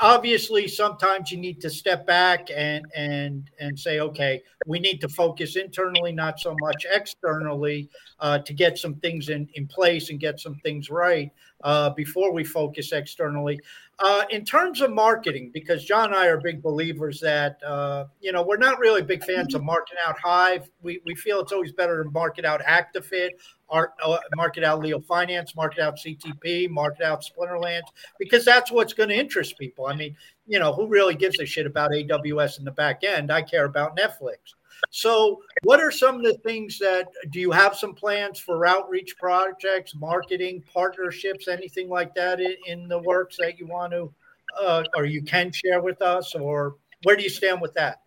obviously 0.00 0.68
sometimes 0.68 1.30
you 1.30 1.38
need 1.38 1.60
to 1.60 1.70
step 1.70 2.06
back 2.06 2.48
and 2.54 2.84
and 2.94 3.50
and 3.60 3.78
say 3.78 4.00
okay 4.00 4.42
we 4.66 4.78
need 4.78 5.00
to 5.00 5.08
focus 5.08 5.56
internally 5.56 6.12
not 6.12 6.38
so 6.38 6.54
much 6.60 6.86
externally 6.92 7.88
uh, 8.20 8.38
to 8.38 8.52
get 8.52 8.78
some 8.78 8.94
things 8.96 9.28
in 9.28 9.48
in 9.54 9.66
place 9.66 10.10
and 10.10 10.20
get 10.20 10.38
some 10.40 10.54
things 10.56 10.90
right 10.90 11.30
uh, 11.64 11.90
before 11.90 12.32
we 12.32 12.44
focus 12.44 12.92
externally 12.92 13.58
uh, 14.02 14.24
in 14.30 14.44
terms 14.44 14.80
of 14.80 14.90
marketing 14.90 15.50
because 15.52 15.84
john 15.84 16.06
and 16.06 16.14
i 16.14 16.26
are 16.26 16.40
big 16.40 16.62
believers 16.62 17.20
that 17.20 17.62
uh, 17.64 18.04
you 18.20 18.32
know 18.32 18.42
we're 18.42 18.56
not 18.56 18.78
really 18.78 19.02
big 19.02 19.24
fans 19.24 19.54
of 19.54 19.62
marketing 19.62 19.98
out 20.06 20.18
hive 20.18 20.68
we, 20.82 21.00
we 21.04 21.14
feel 21.14 21.40
it's 21.40 21.52
always 21.52 21.72
better 21.72 22.02
to 22.02 22.10
market 22.10 22.44
out 22.44 22.60
actifit 22.62 23.30
art, 23.72 23.94
uh, 24.04 24.18
market 24.36 24.62
out 24.62 24.80
Leo 24.80 25.00
Finance, 25.00 25.56
market 25.56 25.80
out 25.80 25.96
CTP, 25.96 26.68
market 26.68 27.02
out 27.02 27.24
Splinterlands, 27.24 27.88
because 28.18 28.44
that's 28.44 28.70
what's 28.70 28.92
going 28.92 29.08
to 29.08 29.16
interest 29.16 29.58
people. 29.58 29.86
I 29.86 29.96
mean, 29.96 30.14
you 30.46 30.58
know, 30.58 30.72
who 30.72 30.86
really 30.86 31.14
gives 31.14 31.40
a 31.40 31.46
shit 31.46 31.66
about 31.66 31.90
AWS 31.90 32.58
in 32.58 32.64
the 32.64 32.70
back 32.70 33.02
end? 33.02 33.32
I 33.32 33.42
care 33.42 33.64
about 33.64 33.96
Netflix. 33.96 34.54
So, 34.90 35.42
what 35.62 35.80
are 35.80 35.90
some 35.90 36.16
of 36.16 36.22
the 36.22 36.36
things 36.38 36.78
that 36.78 37.06
do 37.30 37.40
you 37.40 37.50
have 37.50 37.74
some 37.76 37.94
plans 37.94 38.38
for 38.38 38.66
outreach 38.66 39.16
projects, 39.18 39.94
marketing, 39.94 40.62
partnerships, 40.72 41.48
anything 41.48 41.88
like 41.88 42.14
that 42.14 42.40
in, 42.40 42.56
in 42.66 42.88
the 42.88 42.98
works 42.98 43.36
that 43.38 43.58
you 43.58 43.66
want 43.66 43.92
to 43.92 44.12
uh, 44.60 44.84
or 44.96 45.04
you 45.04 45.22
can 45.22 45.50
share 45.52 45.80
with 45.80 46.02
us, 46.02 46.34
or 46.34 46.76
where 47.04 47.16
do 47.16 47.22
you 47.22 47.30
stand 47.30 47.60
with 47.60 47.74
that? 47.74 48.00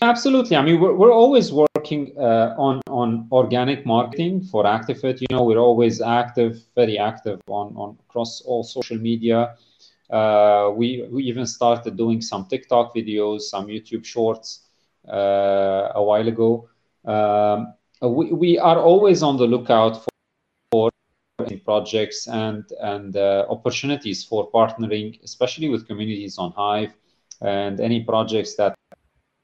Absolutely. 0.00 0.56
I 0.56 0.62
mean, 0.62 0.80
we're, 0.80 0.94
we're 0.94 1.12
always 1.12 1.52
working 1.52 2.14
uh, 2.18 2.54
on 2.56 2.80
on 2.88 3.28
organic 3.30 3.84
marketing 3.84 4.42
for 4.42 4.64
ActiFit. 4.64 5.20
You 5.20 5.26
know, 5.30 5.44
we're 5.44 5.58
always 5.58 6.00
active, 6.00 6.62
very 6.74 6.98
active 6.98 7.40
on 7.48 7.76
on 7.76 7.98
across 8.08 8.40
all 8.40 8.62
social 8.64 8.96
media. 8.96 9.54
Uh, 10.08 10.70
we 10.74 11.06
we 11.10 11.24
even 11.24 11.46
started 11.46 11.96
doing 11.96 12.22
some 12.22 12.46
TikTok 12.46 12.94
videos, 12.94 13.42
some 13.42 13.66
YouTube 13.66 14.04
shorts 14.04 14.65
a 15.08 16.02
while 16.02 16.28
ago. 16.28 16.68
Um, 17.04 17.74
we, 18.02 18.32
we 18.32 18.58
are 18.58 18.78
always 18.78 19.22
on 19.22 19.36
the 19.36 19.46
lookout 19.46 20.04
for, 20.70 20.90
projects 21.64 22.28
and 22.28 22.64
and 22.80 23.16
uh, 23.16 23.44
opportunities 23.50 24.24
for 24.24 24.50
partnering, 24.50 25.22
especially 25.22 25.68
with 25.68 25.86
communities 25.86 26.38
on 26.38 26.50
Hive 26.52 26.94
and 27.42 27.78
any 27.80 28.02
projects 28.02 28.56
that 28.56 28.74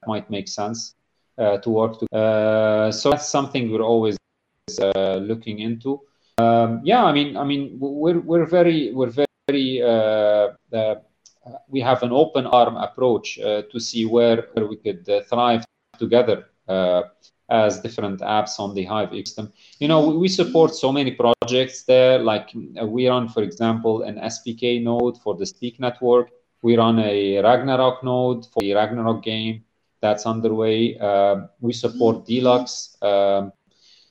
might 0.07 0.29
make 0.29 0.47
sense 0.47 0.95
uh, 1.37 1.57
to 1.59 1.69
work 1.69 1.99
to. 1.99 2.05
Uh, 2.15 2.91
so 2.91 3.11
that's 3.11 3.29
something 3.29 3.71
we're 3.71 3.83
always 3.83 4.17
uh, 4.81 5.17
looking 5.17 5.59
into. 5.59 6.01
Um, 6.39 6.81
yeah, 6.83 7.03
I 7.03 7.11
mean, 7.11 7.37
I 7.37 7.43
mean, 7.43 7.77
we're 7.79 8.19
we're 8.19 8.45
very 8.45 8.91
we're 8.91 9.13
very 9.13 9.81
we 11.67 11.81
have 11.81 12.03
an 12.03 12.11
open 12.11 12.45
arm 12.47 12.77
approach 12.77 13.39
uh, 13.39 13.63
to 13.71 13.79
see 13.79 14.05
where, 14.05 14.47
where 14.53 14.67
we 14.67 14.77
could 14.77 15.07
uh, 15.09 15.21
thrive 15.29 15.65
together 15.97 16.45
uh, 16.67 17.03
as 17.49 17.79
different 17.81 18.21
apps 18.21 18.59
on 18.59 18.73
the 18.73 18.83
Hive 18.85 19.09
ecosystem. 19.09 19.51
You 19.79 19.87
know, 19.87 20.09
we, 20.09 20.27
support 20.27 20.73
so 20.73 20.91
many 20.91 21.11
projects 21.11 21.83
there. 21.83 22.19
Like 22.19 22.49
we 22.53 23.07
run, 23.07 23.27
for 23.27 23.43
example, 23.43 24.03
an 24.03 24.15
SPK 24.15 24.81
node 24.81 25.17
for 25.21 25.35
the 25.35 25.45
Speak 25.45 25.79
network. 25.79 26.29
We 26.61 26.77
run 26.77 26.99
a 26.99 27.41
Ragnarok 27.41 28.03
node 28.03 28.45
for 28.45 28.61
the 28.61 28.73
Ragnarok 28.73 29.23
game 29.23 29.65
that's 30.01 30.25
underway. 30.25 30.97
Um, 30.97 31.49
we 31.59 31.73
support 31.73 32.25
mm-hmm. 32.25 32.45
DLUX. 32.47 33.03
Um, 33.03 33.51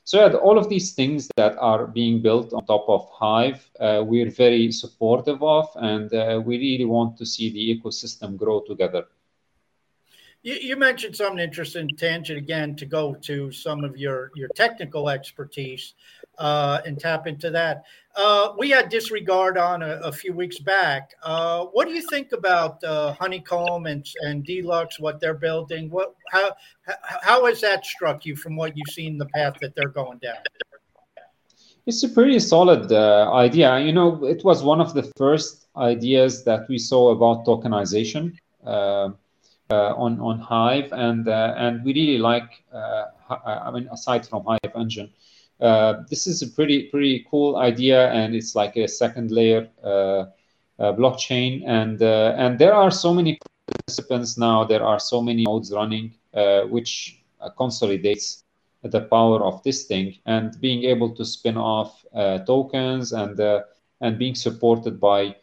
so 0.05 0.19
yeah, 0.19 0.33
all 0.33 0.57
of 0.57 0.67
these 0.67 0.91
things 0.91 1.29
that 1.37 1.57
are 1.57 1.87
being 1.87 2.21
built 2.21 2.51
on 2.53 2.65
top 2.65 2.85
of 2.89 3.09
Hive, 3.11 3.69
uh, 3.79 4.03
we're 4.05 4.29
very 4.29 4.71
supportive 4.71 5.41
of, 5.41 5.69
and 5.75 6.13
uh, 6.13 6.41
we 6.45 6.57
really 6.57 6.85
want 6.85 7.17
to 7.17 7.25
see 7.25 7.49
the 7.51 7.79
ecosystem 7.79 8.35
grow 8.35 8.61
together. 8.61 9.05
You, 10.41 10.55
you, 10.55 10.75
mentioned 10.75 11.15
something 11.15 11.39
interesting, 11.39 11.87
tangent 11.97 12.37
again, 12.37 12.75
to 12.75 12.85
go 12.85 13.15
to 13.15 13.49
some 13.53 13.85
of 13.85 13.95
your 13.95 14.29
your 14.35 14.49
technical 14.49 15.07
expertise 15.07 15.93
uh, 16.37 16.81
and 16.85 16.99
tap 16.99 17.27
into 17.27 17.49
that. 17.51 17.83
Uh, 18.15 18.53
we 18.57 18.69
had 18.69 18.89
disregard 18.89 19.57
on 19.57 19.81
a, 19.81 19.99
a 20.03 20.11
few 20.11 20.33
weeks 20.33 20.59
back. 20.59 21.13
Uh, 21.23 21.65
what 21.65 21.87
do 21.87 21.93
you 21.93 22.07
think 22.09 22.31
about 22.31 22.83
uh, 22.83 23.13
Honeycomb 23.13 23.87
and, 23.87 24.07
and 24.21 24.45
DLUX? 24.45 24.99
What 24.99 25.19
they're 25.19 25.33
building? 25.33 25.89
What 25.89 26.15
how 26.31 26.51
how 27.21 27.45
has 27.45 27.61
that 27.61 27.85
struck 27.85 28.25
you 28.25 28.35
from 28.35 28.55
what 28.55 28.77
you've 28.77 28.93
seen 28.93 29.17
the 29.17 29.25
path 29.27 29.55
that 29.61 29.75
they're 29.75 29.89
going 29.89 30.19
down? 30.19 30.35
It's 31.85 32.03
a 32.03 32.09
pretty 32.09 32.39
solid 32.39 32.91
uh, 32.91 33.33
idea. 33.33 33.79
You 33.79 33.93
know, 33.93 34.23
it 34.25 34.43
was 34.43 34.63
one 34.63 34.79
of 34.79 34.93
the 34.93 35.03
first 35.17 35.67
ideas 35.75 36.43
that 36.45 36.69
we 36.69 36.77
saw 36.77 37.11
about 37.11 37.45
tokenization 37.45 38.37
uh, 38.65 39.09
on 39.71 40.19
on 40.19 40.39
Hive, 40.39 40.91
and 40.91 41.27
uh, 41.27 41.55
and 41.57 41.83
we 41.83 41.93
really 41.93 42.19
like. 42.19 42.63
Uh, 42.71 43.05
I 43.45 43.71
mean, 43.71 43.87
aside 43.91 44.27
from 44.27 44.45
Hive 44.45 44.75
Engine 44.75 45.09
uh, 45.09 45.32
this 46.09 46.27
is 46.27 46.41
a 46.41 46.47
pretty 46.47 46.83
pretty 46.83 47.25
cool 47.29 47.57
idea, 47.57 48.11
and 48.11 48.35
it's 48.35 48.55
like 48.55 48.75
a 48.75 48.87
second 48.87 49.31
layer 49.31 49.69
uh, 49.83 49.87
uh, 49.87 50.25
blockchain, 50.93 51.63
and 51.65 52.01
and 52.01 52.59
there 52.59 52.73
are 52.73 52.91
so 52.91 53.13
many 53.13 53.39
participants 53.67 54.37
now. 54.37 54.63
There 54.63 54.83
are 54.83 54.99
so 54.99 55.21
many 55.21 55.43
nodes 55.43 55.71
running, 55.71 56.13
which 56.69 57.23
consolidates 57.57 58.43
the 58.83 59.01
power 59.01 59.43
of 59.43 59.63
this 59.63 59.85
thing. 59.85 60.17
And 60.25 60.59
being 60.59 60.83
able 60.83 61.15
to 61.15 61.25
spin 61.25 61.57
off 61.57 62.03
uh, 62.13 62.39
tokens 62.39 63.13
and 63.13 63.39
uh, 63.39 63.63
and 64.01 64.19
being 64.19 64.35
supported 64.35 64.99
by 64.99 65.35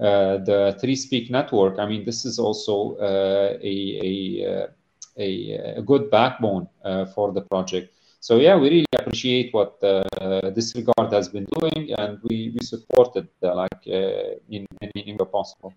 uh, 0.00 0.38
the 0.38 0.76
3Speak 0.82 1.30
network 1.30 1.78
i 1.78 1.86
mean 1.86 2.04
this 2.04 2.24
is 2.24 2.38
also 2.38 2.96
a, 3.00 3.58
a, 3.62 4.68
a, 5.16 5.76
a, 5.78 5.82
good 5.82 6.10
backbone 6.10 6.68
for 7.14 7.32
the 7.32 7.40
project 7.42 7.94
so 8.22 8.38
yeah, 8.38 8.54
we 8.54 8.68
really 8.70 8.86
appreciate 8.96 9.52
what 9.52 9.82
uh, 9.82 10.04
Disregard 10.50 11.12
has 11.12 11.28
been 11.28 11.44
doing, 11.58 11.92
and 11.98 12.20
we, 12.22 12.54
we 12.54 12.64
support 12.64 13.16
it 13.16 13.26
uh, 13.42 13.52
like 13.52 13.82
uh, 13.88 14.38
in 14.48 14.64
any 14.80 15.16
way 15.18 15.26
possible. 15.26 15.74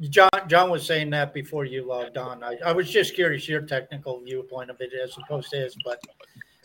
John 0.00 0.30
John 0.48 0.68
was 0.68 0.84
saying 0.84 1.10
that 1.10 1.32
before 1.32 1.64
you 1.64 1.86
logged 1.86 2.18
on. 2.18 2.42
I, 2.42 2.58
I 2.66 2.72
was 2.72 2.90
just 2.90 3.14
curious 3.14 3.48
your 3.48 3.62
technical 3.62 4.20
viewpoint 4.20 4.68
of 4.68 4.80
it 4.80 4.90
as 5.00 5.16
opposed 5.16 5.50
to 5.50 5.58
his, 5.58 5.76
but 5.84 6.00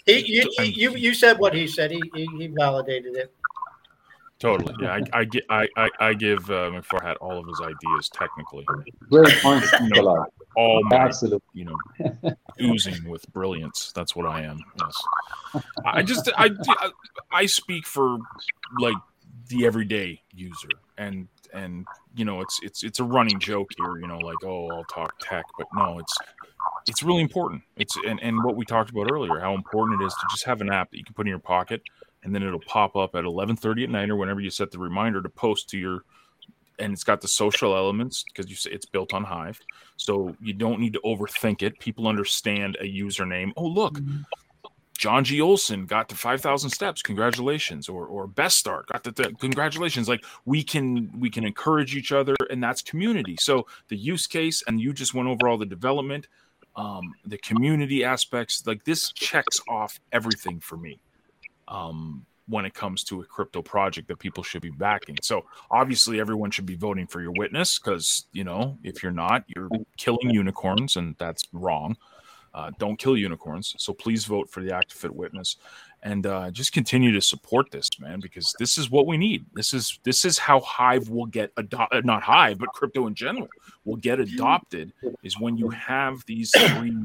he, 0.07 0.25
you, 0.25 0.51
you 0.63 0.95
you 0.95 1.13
said 1.13 1.37
what 1.37 1.53
he 1.53 1.67
said. 1.67 1.91
He 1.91 2.01
he, 2.15 2.27
he 2.39 2.47
validated 2.47 3.15
it. 3.15 3.31
Totally. 4.39 4.73
Yeah, 4.81 4.99
I, 5.13 5.19
I, 5.19 5.23
get, 5.23 5.43
I, 5.49 5.67
I, 5.77 5.89
I 5.99 6.13
give 6.13 6.49
uh, 6.49 6.69
McFarhat 6.69 7.15
all 7.21 7.39
of 7.39 7.47
his 7.47 7.59
ideas 7.61 8.09
technically. 8.09 8.65
Great 9.09 9.35
points, 9.41 9.71
you 9.81 10.01
know, 10.03 10.27
all 10.57 10.81
my, 10.85 10.97
Absolutely. 10.97 11.39
you 11.53 11.65
know, 11.65 12.33
oozing 12.61 13.07
with 13.07 13.31
brilliance. 13.31 13.91
That's 13.95 14.15
what 14.15 14.25
I 14.25 14.41
am. 14.41 14.59
Yes. 14.81 15.63
I 15.85 16.01
just, 16.01 16.29
I, 16.35 16.49
I 17.31 17.45
speak 17.45 17.85
for 17.85 18.17
like 18.79 18.97
the 19.49 19.67
everyday 19.67 20.19
user, 20.33 20.69
and 20.97 21.27
and 21.53 21.85
you 22.15 22.25
know, 22.25 22.41
it's 22.41 22.59
it's 22.63 22.83
it's 22.83 22.99
a 22.99 23.03
running 23.03 23.39
joke 23.39 23.69
here. 23.77 23.97
You 23.97 24.07
know, 24.07 24.17
like 24.17 24.43
oh, 24.43 24.67
I'll 24.69 24.83
talk 24.85 25.13
tech, 25.21 25.45
but 25.59 25.67
no, 25.75 25.99
it's 25.99 26.17
it's 26.87 27.03
really 27.03 27.21
important. 27.21 27.61
It's 27.75 27.95
and 28.07 28.19
and 28.23 28.43
what 28.43 28.55
we 28.55 28.65
talked 28.65 28.89
about 28.89 29.11
earlier, 29.11 29.39
how 29.39 29.53
important 29.53 30.01
it 30.01 30.05
is 30.05 30.13
to 30.13 30.25
just 30.31 30.45
have 30.45 30.61
an 30.61 30.71
app 30.71 30.89
that 30.89 30.97
you 30.97 31.05
can 31.05 31.13
put 31.13 31.27
in 31.27 31.29
your 31.29 31.39
pocket 31.39 31.83
and 32.23 32.33
then 32.33 32.43
it'll 32.43 32.59
pop 32.59 32.95
up 32.95 33.15
at 33.15 33.23
11:30 33.23 33.83
at 33.83 33.89
night 33.89 34.09
or 34.09 34.15
whenever 34.15 34.41
you 34.41 34.49
set 34.49 34.71
the 34.71 34.79
reminder 34.79 35.21
to 35.21 35.29
post 35.29 35.69
to 35.69 35.77
your 35.77 36.03
and 36.79 36.93
it's 36.93 37.03
got 37.03 37.21
the 37.21 37.27
social 37.27 37.75
elements 37.75 38.23
because 38.23 38.49
you 38.49 38.55
say 38.55 38.71
it's 38.71 38.85
built 38.85 39.13
on 39.13 39.23
Hive. 39.23 39.59
So 39.97 40.35
you 40.41 40.53
don't 40.53 40.79
need 40.79 40.93
to 40.93 41.01
overthink 41.03 41.61
it. 41.61 41.79
People 41.79 42.07
understand 42.07 42.77
a 42.79 42.85
username. 42.85 43.51
Oh, 43.57 43.65
look, 43.65 43.95
mm-hmm. 43.95 44.21
John 44.97 45.23
G. 45.23 45.41
Olson 45.41 45.85
got 45.85 46.09
to 46.09 46.15
5,000 46.15 46.69
steps. 46.69 47.01
Congratulations. 47.01 47.87
Or, 47.87 48.05
or 48.05 48.27
best 48.27 48.57
start 48.57 48.87
got 48.87 49.03
to 49.03 49.11
th- 49.11 49.37
congratulations. 49.39 50.09
Like 50.09 50.25
we 50.45 50.63
can, 50.63 51.11
we 51.19 51.29
can 51.29 51.45
encourage 51.45 51.95
each 51.95 52.11
other 52.11 52.35
and 52.49 52.63
that's 52.63 52.81
community. 52.81 53.37
So 53.39 53.67
the 53.89 53.97
use 53.97 54.27
case, 54.27 54.63
and 54.67 54.81
you 54.81 54.93
just 54.93 55.13
went 55.13 55.29
over 55.29 55.47
all 55.47 55.57
the 55.57 55.65
development, 55.65 56.27
um, 56.75 57.13
the 57.25 57.37
community 57.37 58.03
aspects, 58.03 58.65
like 58.65 58.83
this 58.83 59.11
checks 59.11 59.59
off 59.67 59.99
everything 60.11 60.59
for 60.59 60.77
me 60.77 60.99
um, 61.67 62.25
when 62.47 62.65
it 62.65 62.73
comes 62.73 63.03
to 63.03 63.21
a 63.21 63.25
crypto 63.25 63.61
project 63.61 64.07
that 64.07 64.19
people 64.19 64.43
should 64.43 64.61
be 64.61 64.69
backing. 64.69 65.17
So 65.21 65.45
obviously, 65.69 66.19
everyone 66.19 66.51
should 66.51 66.65
be 66.65 66.75
voting 66.75 67.07
for 67.07 67.21
your 67.21 67.33
witness 67.33 67.79
because 67.79 68.25
you 68.31 68.43
know 68.43 68.77
if 68.83 69.03
you're 69.03 69.11
not, 69.11 69.43
you're 69.47 69.69
killing 69.97 70.29
unicorns, 70.29 70.95
and 70.95 71.15
that's 71.17 71.43
wrong. 71.53 71.97
Uh, 72.53 72.71
don't 72.79 72.97
kill 72.97 73.15
unicorns. 73.15 73.75
So 73.77 73.93
please 73.93 74.25
vote 74.25 74.49
for 74.49 74.63
the 74.63 74.71
ActiFit 74.71 75.11
witness, 75.11 75.57
and 76.01 76.25
uh, 76.25 76.49
just 76.49 76.71
continue 76.71 77.11
to 77.11 77.21
support 77.21 77.69
this, 77.69 77.89
man, 77.99 78.19
because 78.19 78.55
this 78.57 78.77
is 78.77 78.89
what 78.89 79.05
we 79.05 79.17
need. 79.17 79.45
This 79.53 79.73
is 79.73 79.99
this 80.03 80.25
is 80.25 80.39
how 80.39 80.61
Hive 80.61 81.09
will 81.09 81.27
get 81.27 81.51
adopted. 81.57 82.05
Not 82.05 82.23
Hive, 82.23 82.57
but 82.59 82.69
crypto 82.69 83.07
in 83.07 83.13
general 83.13 83.49
will 83.85 83.97
get 83.97 84.19
adopted. 84.19 84.93
Is 85.21 85.39
when 85.39 85.57
you 85.57 85.69
have 85.69 86.25
these 86.25 86.51
three 86.51 86.97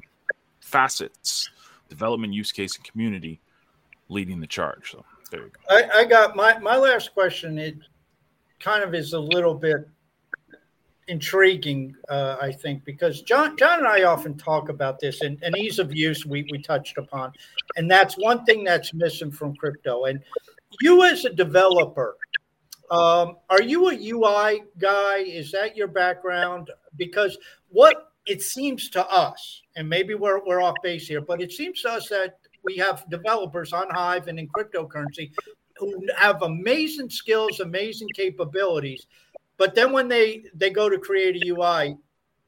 facets: 0.60 1.50
development, 1.88 2.32
use 2.32 2.52
case, 2.52 2.76
and 2.76 2.84
community 2.84 3.40
leading 4.08 4.40
the 4.40 4.46
charge. 4.46 4.92
So 4.92 5.04
there 5.32 5.40
you 5.40 5.50
go. 5.50 5.74
I, 5.74 6.00
I 6.00 6.04
got 6.04 6.36
my 6.36 6.58
my 6.58 6.76
last 6.76 7.12
question. 7.12 7.58
It 7.58 7.76
kind 8.60 8.84
of 8.84 8.94
is 8.94 9.12
a 9.12 9.18
little 9.18 9.54
bit 9.54 9.88
intriguing, 11.08 11.96
uh, 12.08 12.36
I 12.40 12.52
think, 12.52 12.84
because 12.84 13.22
John 13.22 13.56
John 13.56 13.80
and 13.80 13.88
I 13.88 14.04
often 14.04 14.36
talk 14.36 14.68
about 14.68 15.00
this 15.00 15.22
and, 15.22 15.42
and 15.42 15.56
ease 15.56 15.78
of 15.78 15.94
use 15.94 16.24
we, 16.24 16.46
we 16.50 16.62
touched 16.62 16.98
upon. 16.98 17.32
And 17.76 17.90
that's 17.90 18.14
one 18.14 18.44
thing 18.44 18.62
that's 18.62 18.94
missing 18.94 19.30
from 19.32 19.56
crypto. 19.56 20.04
And 20.04 20.20
you 20.80 21.02
as 21.04 21.24
a 21.24 21.30
developer, 21.30 22.16
um, 22.90 23.36
are 23.50 23.62
you 23.62 23.90
a 23.90 23.94
UI 23.94 24.62
guy? 24.78 25.18
Is 25.18 25.50
that 25.52 25.76
your 25.76 25.88
background? 25.88 26.70
Because 26.96 27.36
what 27.70 28.12
it 28.26 28.42
seems 28.42 28.88
to 28.90 29.04
us, 29.08 29.62
and 29.76 29.88
maybe 29.88 30.14
we're, 30.14 30.44
we're 30.44 30.62
off 30.62 30.76
base 30.82 31.08
here, 31.08 31.20
but 31.20 31.42
it 31.42 31.52
seems 31.52 31.82
to 31.82 31.90
us 31.90 32.08
that 32.08 32.38
we 32.64 32.76
have 32.76 33.08
developers 33.10 33.72
on 33.72 33.90
Hive 33.90 34.28
and 34.28 34.38
in 34.38 34.48
cryptocurrency 34.48 35.32
who 35.76 36.06
have 36.16 36.42
amazing 36.42 37.10
skills, 37.10 37.60
amazing 37.60 38.08
capabilities. 38.14 39.06
But 39.56 39.74
then 39.74 39.92
when 39.92 40.08
they 40.08 40.44
they 40.54 40.70
go 40.70 40.88
to 40.88 40.98
create 40.98 41.44
a 41.44 41.48
UI, 41.48 41.96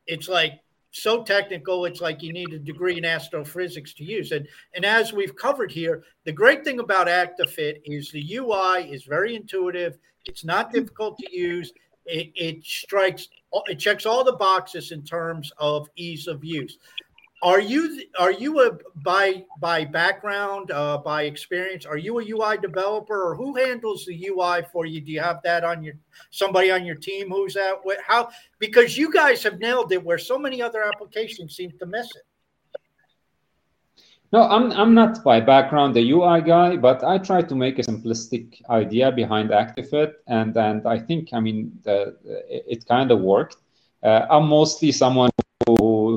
it's 0.07 0.29
like 0.29 0.61
so 0.91 1.25
technical. 1.25 1.85
It's 1.87 2.01
like 2.01 2.23
you 2.23 2.33
need 2.33 2.53
a 2.53 2.59
degree 2.59 2.97
in 2.97 3.05
astrophysics 3.05 3.93
to 3.95 4.05
use 4.05 4.31
it. 4.31 4.47
And 4.75 4.85
as 4.85 5.13
we've 5.13 5.35
covered 5.35 5.73
here, 5.73 6.05
the 6.25 6.33
great 6.33 6.65
thing 6.65 6.79
about 6.79 7.09
ActiFit 7.09 7.81
is 7.85 8.11
the 8.11 8.37
UI 8.37 8.91
is 8.93 9.05
very 9.05 9.35
intuitive. 9.35 9.99
It's 10.27 10.45
not 10.45 10.73
difficult 10.73 11.19
to 11.19 11.37
use. 11.37 11.73
It, 12.07 12.33
it 12.35 12.65
strikes 12.65 13.29
it 13.67 13.77
checks 13.77 14.05
all 14.07 14.25
the 14.25 14.33
boxes 14.33 14.93
in 14.93 15.03
terms 15.03 15.53
of 15.59 15.89
ease 15.97 16.27
of 16.27 16.45
use. 16.45 16.79
Are 17.45 17.61
you 17.61 18.01
are 18.19 18.33
you 18.33 18.59
a 18.63 18.79
by 19.05 19.45
by 19.61 19.85
background 19.85 20.71
uh, 20.71 20.97
by 20.97 21.25
experience? 21.25 21.85
Are 21.85 21.99
you 21.99 22.19
a 22.19 22.25
UI 22.25 22.57
developer 22.57 23.23
or 23.23 23.37
who 23.37 23.55
handles 23.55 24.07
the 24.07 24.29
UI 24.29 24.63
for 24.73 24.87
you? 24.87 25.03
Do 25.03 25.13
you 25.13 25.21
have 25.21 25.43
that 25.45 25.63
on 25.63 25.83
your 25.83 25.93
somebody 26.31 26.71
on 26.71 26.87
your 26.87 26.95
team 26.95 27.29
who's 27.29 27.53
that? 27.53 27.75
How 28.07 28.31
because 28.59 28.97
you 28.97 29.13
guys 29.13 29.43
have 29.43 29.59
nailed 29.59 29.93
it 29.93 30.03
where 30.03 30.17
so 30.17 30.39
many 30.39 30.63
other 30.63 30.85
applications 30.85 31.55
seem 31.55 31.73
to 31.79 31.85
miss 31.85 32.07
it. 32.17 32.23
No, 34.33 34.45
I'm 34.45 34.73
I'm 34.73 34.95
not 34.95 35.23
by 35.23 35.39
background 35.41 35.99
a 35.99 36.01
UI 36.01 36.41
guy, 36.41 36.79
but 36.79 37.05
I 37.05 37.19
try 37.19 37.43
to 37.43 37.55
make 37.55 37.79
a 37.79 37.83
simplistic 37.83 38.63
idea 38.71 39.13
behind 39.13 39.51
ActiFit, 39.51 40.15
and 40.29 40.57
and 40.57 40.87
I 40.87 40.99
think 40.99 41.29
I 41.35 41.41
mean 41.41 41.79
the, 41.83 42.17
it, 42.49 42.65
it 42.69 42.87
kind 42.87 43.11
of 43.11 43.21
worked. 43.21 43.59
Uh, 44.03 44.27
I'm 44.31 44.49
mostly 44.49 44.93
someone 44.93 45.31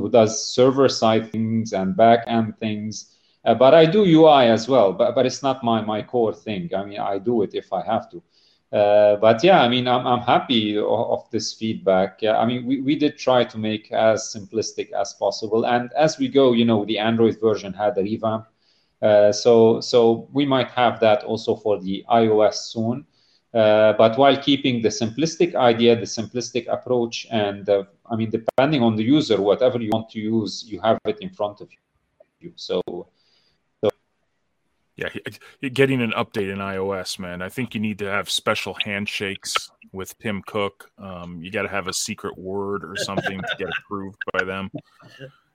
who, 0.02 0.10
does 0.10 0.54
server 0.54 0.90
side 0.90 1.32
things 1.32 1.74
and 1.74 1.96
back 1.96 2.24
end 2.28 2.58
things. 2.58 3.16
Uh, 3.46 3.54
but 3.54 3.74
I 3.74 3.86
do 3.86 4.04
UI 4.04 4.48
as 4.48 4.68
well, 4.68 4.92
but, 4.92 5.16
but 5.16 5.26
it's 5.26 5.42
not 5.42 5.64
my, 5.64 5.82
my 5.82 6.02
core 6.02 6.34
thing. 6.34 6.70
I 6.76 6.84
mean, 6.86 7.00
I 7.00 7.18
do 7.18 7.44
it 7.44 7.54
if 7.54 7.72
I 7.72 7.84
have 7.84 8.10
to. 8.12 8.22
Uh, 8.72 9.16
but 9.16 9.42
yeah, 9.44 9.62
I 9.62 9.70
mean, 9.70 9.88
I'm, 9.88 10.06
I'm 10.06 10.20
happy 10.20 10.78
of, 10.78 10.86
of, 10.86 11.32
this 11.32 11.54
feedback. 11.54 12.22
Yeah, 12.22 12.38
I 12.38 12.46
mean, 12.46 12.66
we, 12.66 12.82
we 12.82 12.96
did 12.98 13.18
try 13.18 13.46
to 13.46 13.58
make 13.58 13.92
as 13.94 14.36
simplistic 14.36 14.92
as 14.92 15.14
possible. 15.14 15.66
And 15.66 15.90
as 15.94 16.18
we 16.18 16.28
go, 16.28 16.52
you 16.52 16.66
know, 16.66 16.84
the 16.84 17.00
Android 17.00 17.40
version 17.40 17.72
had 17.72 17.98
a 17.98 18.02
revamp. 18.02 18.48
Uh, 19.02 19.32
so, 19.32 19.80
so 19.80 20.28
we 20.34 20.46
might 20.46 20.70
have 20.72 21.00
that 21.00 21.24
also 21.24 21.56
for 21.56 21.80
the 21.80 22.04
iOS 22.10 22.56
soon. 22.56 23.06
Uh, 23.58 23.94
but 23.94 24.16
while 24.20 24.38
keeping 24.38 24.84
the 24.84 24.90
simplistic 24.90 25.56
idea, 25.56 25.96
the 25.96 26.06
simplistic 26.20 26.72
approach, 26.72 27.26
and 27.32 27.68
uh, 27.68 27.84
I 28.06 28.16
mean, 28.16 28.30
depending 28.30 28.84
on 28.84 28.96
the 28.96 29.04
user, 29.04 29.42
whatever 29.42 29.82
you 29.82 29.90
want 29.92 30.10
to 30.12 30.20
use, 30.20 30.64
you 30.68 30.80
have 30.82 31.00
it 31.06 31.18
in 31.22 31.32
front 31.32 31.62
of 31.62 31.68
you. 32.40 32.54
So, 32.56 32.84
so 33.82 33.90
yeah, 34.96 35.10
getting 35.74 36.04
an 36.04 36.12
update 36.12 36.52
in 36.54 36.60
iOS, 36.60 37.18
man. 37.18 37.42
I 37.42 37.50
think 37.50 37.74
you 37.74 37.82
need 37.82 37.98
to 37.98 38.06
have 38.06 38.30
special 38.30 38.78
handshakes 38.86 39.72
with 39.92 40.18
Tim 40.20 40.42
Cook. 40.46 40.90
Um, 40.98 41.42
you 41.42 41.52
got 41.52 41.64
to 41.64 41.70
have 41.70 41.88
a 41.88 41.94
secret 41.94 42.38
word 42.38 42.84
or 42.84 42.96
something 42.96 43.40
to 43.40 43.56
get 43.58 43.70
approved 43.80 44.18
by 44.34 44.44
them. 44.44 44.70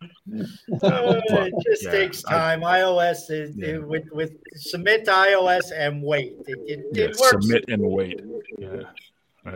Uh, 0.02 0.06
it 0.32 1.54
just 1.64 1.84
yeah, 1.84 1.90
takes 1.90 2.22
time. 2.22 2.64
I, 2.64 2.80
iOS 2.80 3.30
is 3.30 3.56
yeah. 3.56 3.74
it, 3.74 3.86
with 3.86 4.04
with 4.12 4.32
submit 4.54 5.04
to 5.04 5.12
iOS 5.12 5.70
and 5.76 6.02
wait. 6.02 6.34
It, 6.46 6.58
it, 6.66 6.86
yeah, 6.92 7.04
it 7.04 7.16
works. 7.18 7.30
Submit 7.30 7.64
and 7.68 7.82
wait. 7.82 8.20
Yeah. 8.58 8.82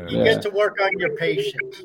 You 0.09 0.25
get 0.25 0.43
to 0.43 0.51
work 0.51 0.79
on 0.81 0.99
your 0.99 1.17
patience. 1.17 1.85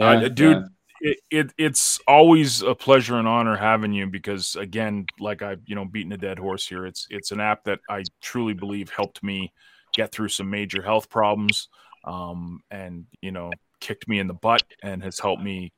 Uh, 0.00 0.28
dude, 0.28 0.64
it, 1.00 1.18
it, 1.30 1.52
it's 1.58 2.00
always 2.06 2.62
a 2.62 2.74
pleasure 2.74 3.16
and 3.16 3.28
honor 3.28 3.56
having 3.56 3.92
you 3.92 4.06
because 4.06 4.56
again, 4.56 5.06
like 5.20 5.42
I 5.42 5.56
you 5.66 5.74
know 5.74 5.84
beating 5.84 6.12
a 6.12 6.16
dead 6.16 6.38
horse 6.38 6.66
here. 6.66 6.86
It's 6.86 7.06
it's 7.10 7.30
an 7.30 7.40
app 7.40 7.64
that 7.64 7.80
I 7.88 8.02
truly 8.20 8.54
believe 8.54 8.90
helped 8.90 9.22
me 9.22 9.52
get 9.94 10.12
through 10.12 10.28
some 10.28 10.50
major 10.50 10.82
health 10.82 11.08
problems, 11.08 11.68
um, 12.06 12.60
and 12.70 13.06
you 13.20 13.30
know 13.30 13.50
kicked 13.80 14.08
me 14.08 14.18
in 14.18 14.26
the 14.26 14.34
butt 14.34 14.62
and 14.82 15.02
has 15.02 15.18
helped 15.18 15.42
me 15.42 15.72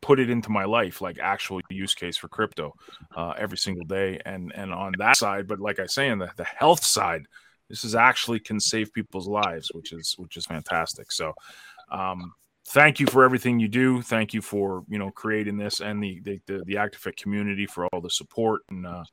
put 0.00 0.18
it 0.18 0.30
into 0.30 0.50
my 0.50 0.64
life 0.64 1.00
like 1.00 1.18
actual 1.20 1.60
use 1.70 1.94
case 1.94 2.16
for 2.16 2.28
crypto 2.28 2.72
uh, 3.16 3.34
every 3.38 3.58
single 3.58 3.84
day. 3.84 4.20
And 4.24 4.52
and 4.54 4.72
on 4.72 4.92
that 4.98 5.16
side 5.16 5.46
but 5.46 5.60
like 5.60 5.78
i 5.78 5.86
say 5.86 6.08
on 6.08 6.18
the, 6.18 6.30
the 6.36 6.44
health 6.44 6.84
side 6.84 7.22
this 7.72 7.84
is 7.84 7.94
actually 7.94 8.38
can 8.38 8.60
save 8.60 8.92
people's 8.92 9.26
lives 9.26 9.70
which 9.72 9.92
is 9.92 10.14
which 10.18 10.36
is 10.36 10.44
fantastic. 10.44 11.10
So 11.10 11.32
um, 11.90 12.34
thank 12.68 13.00
you 13.00 13.06
for 13.06 13.24
everything 13.24 13.58
you 13.58 13.68
do. 13.68 14.02
Thank 14.02 14.34
you 14.34 14.42
for 14.42 14.84
you 14.88 14.98
know 14.98 15.10
creating 15.10 15.56
this 15.56 15.80
and 15.80 16.02
the 16.02 16.20
the, 16.20 16.40
the, 16.46 16.62
the 16.66 16.74
ActiFit 16.74 17.16
community 17.16 17.66
for 17.66 17.86
all 17.86 18.02
the 18.02 18.10
support 18.10 18.60
and 18.70 18.86
uh, 18.86 19.04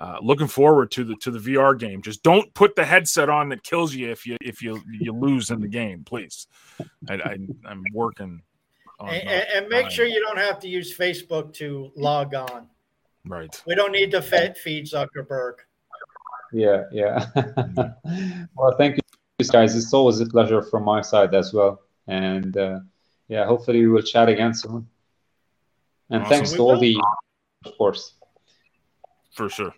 uh, 0.00 0.16
looking 0.22 0.48
forward 0.48 0.90
to 0.92 1.04
the 1.04 1.14
to 1.16 1.30
the 1.30 1.38
VR 1.38 1.78
game. 1.78 2.02
Just 2.02 2.22
don't 2.22 2.52
put 2.54 2.74
the 2.74 2.84
headset 2.84 3.28
on 3.28 3.50
that 3.50 3.62
kills 3.62 3.94
you 3.94 4.10
if 4.10 4.26
you 4.26 4.36
if 4.40 4.62
you 4.62 4.82
you 4.90 5.12
lose 5.12 5.50
in 5.50 5.60
the 5.60 5.68
game, 5.68 6.02
please. 6.04 6.48
I, 7.08 7.14
I 7.14 7.36
am 7.70 7.84
working 7.94 8.42
and, 9.08 9.46
and, 9.54 9.68
make 9.68 9.90
sure 9.90 10.06
you 10.06 10.20
don't 10.20 10.38
have 10.38 10.58
to 10.60 10.68
use 10.68 10.96
Facebook 10.96 11.52
to 11.54 11.90
log 11.96 12.34
on. 12.34 12.66
Right. 13.26 13.62
We 13.66 13.74
don't 13.74 13.92
need 13.92 14.10
to 14.12 14.22
feed, 14.22 14.56
feed 14.56 14.86
Zuckerberg. 14.86 15.54
Yeah, 16.52 16.84
yeah. 16.92 17.26
Well, 18.56 18.74
thank 18.76 18.96
you, 18.96 19.46
guys. 19.50 19.76
It's 19.76 19.94
always 19.94 20.20
a 20.20 20.26
pleasure 20.26 20.62
from 20.62 20.84
my 20.84 21.00
side 21.00 21.34
as 21.34 21.52
well. 21.52 21.82
And 22.08 22.56
uh, 22.56 22.80
yeah, 23.28 23.46
hopefully 23.46 23.80
we 23.80 23.88
will 23.88 24.02
chat 24.02 24.28
again 24.28 24.52
soon. 24.52 24.86
And 26.10 26.22
Awesome. 26.22 26.30
thanks 26.30 26.50
We 26.50 26.56
to 26.56 26.62
all 26.62 26.72
will. 26.72 26.80
the, 26.80 27.00
of 27.64 27.78
course. 27.78 28.14
For 29.32 29.48
sure. 29.48 29.74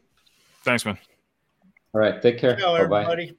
Thanks, 0.64 0.84
man. 0.84 0.98
All 1.94 2.00
right, 2.00 2.22
take 2.22 2.38
care. 2.38 2.56
Bye 2.56 2.86
bye. 2.86 3.30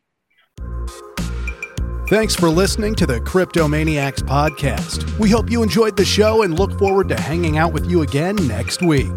Thanks 2.09 2.35
for 2.35 2.49
listening 2.49 2.93
to 2.95 3.07
the 3.07 3.19
Cryptomaniacs 3.21 4.19
podcast. 4.19 5.17
We 5.17 5.31
hope 5.31 5.49
you 5.49 5.63
enjoyed 5.63 5.97
the 5.97 6.05
show 6.05 6.43
and 6.43 6.59
look 6.59 6.77
forward 6.77 7.09
to 7.09 7.19
hanging 7.19 7.57
out 7.57 7.73
with 7.73 7.89
you 7.89 8.01
again 8.01 8.35
next 8.47 8.83
week. 8.83 9.09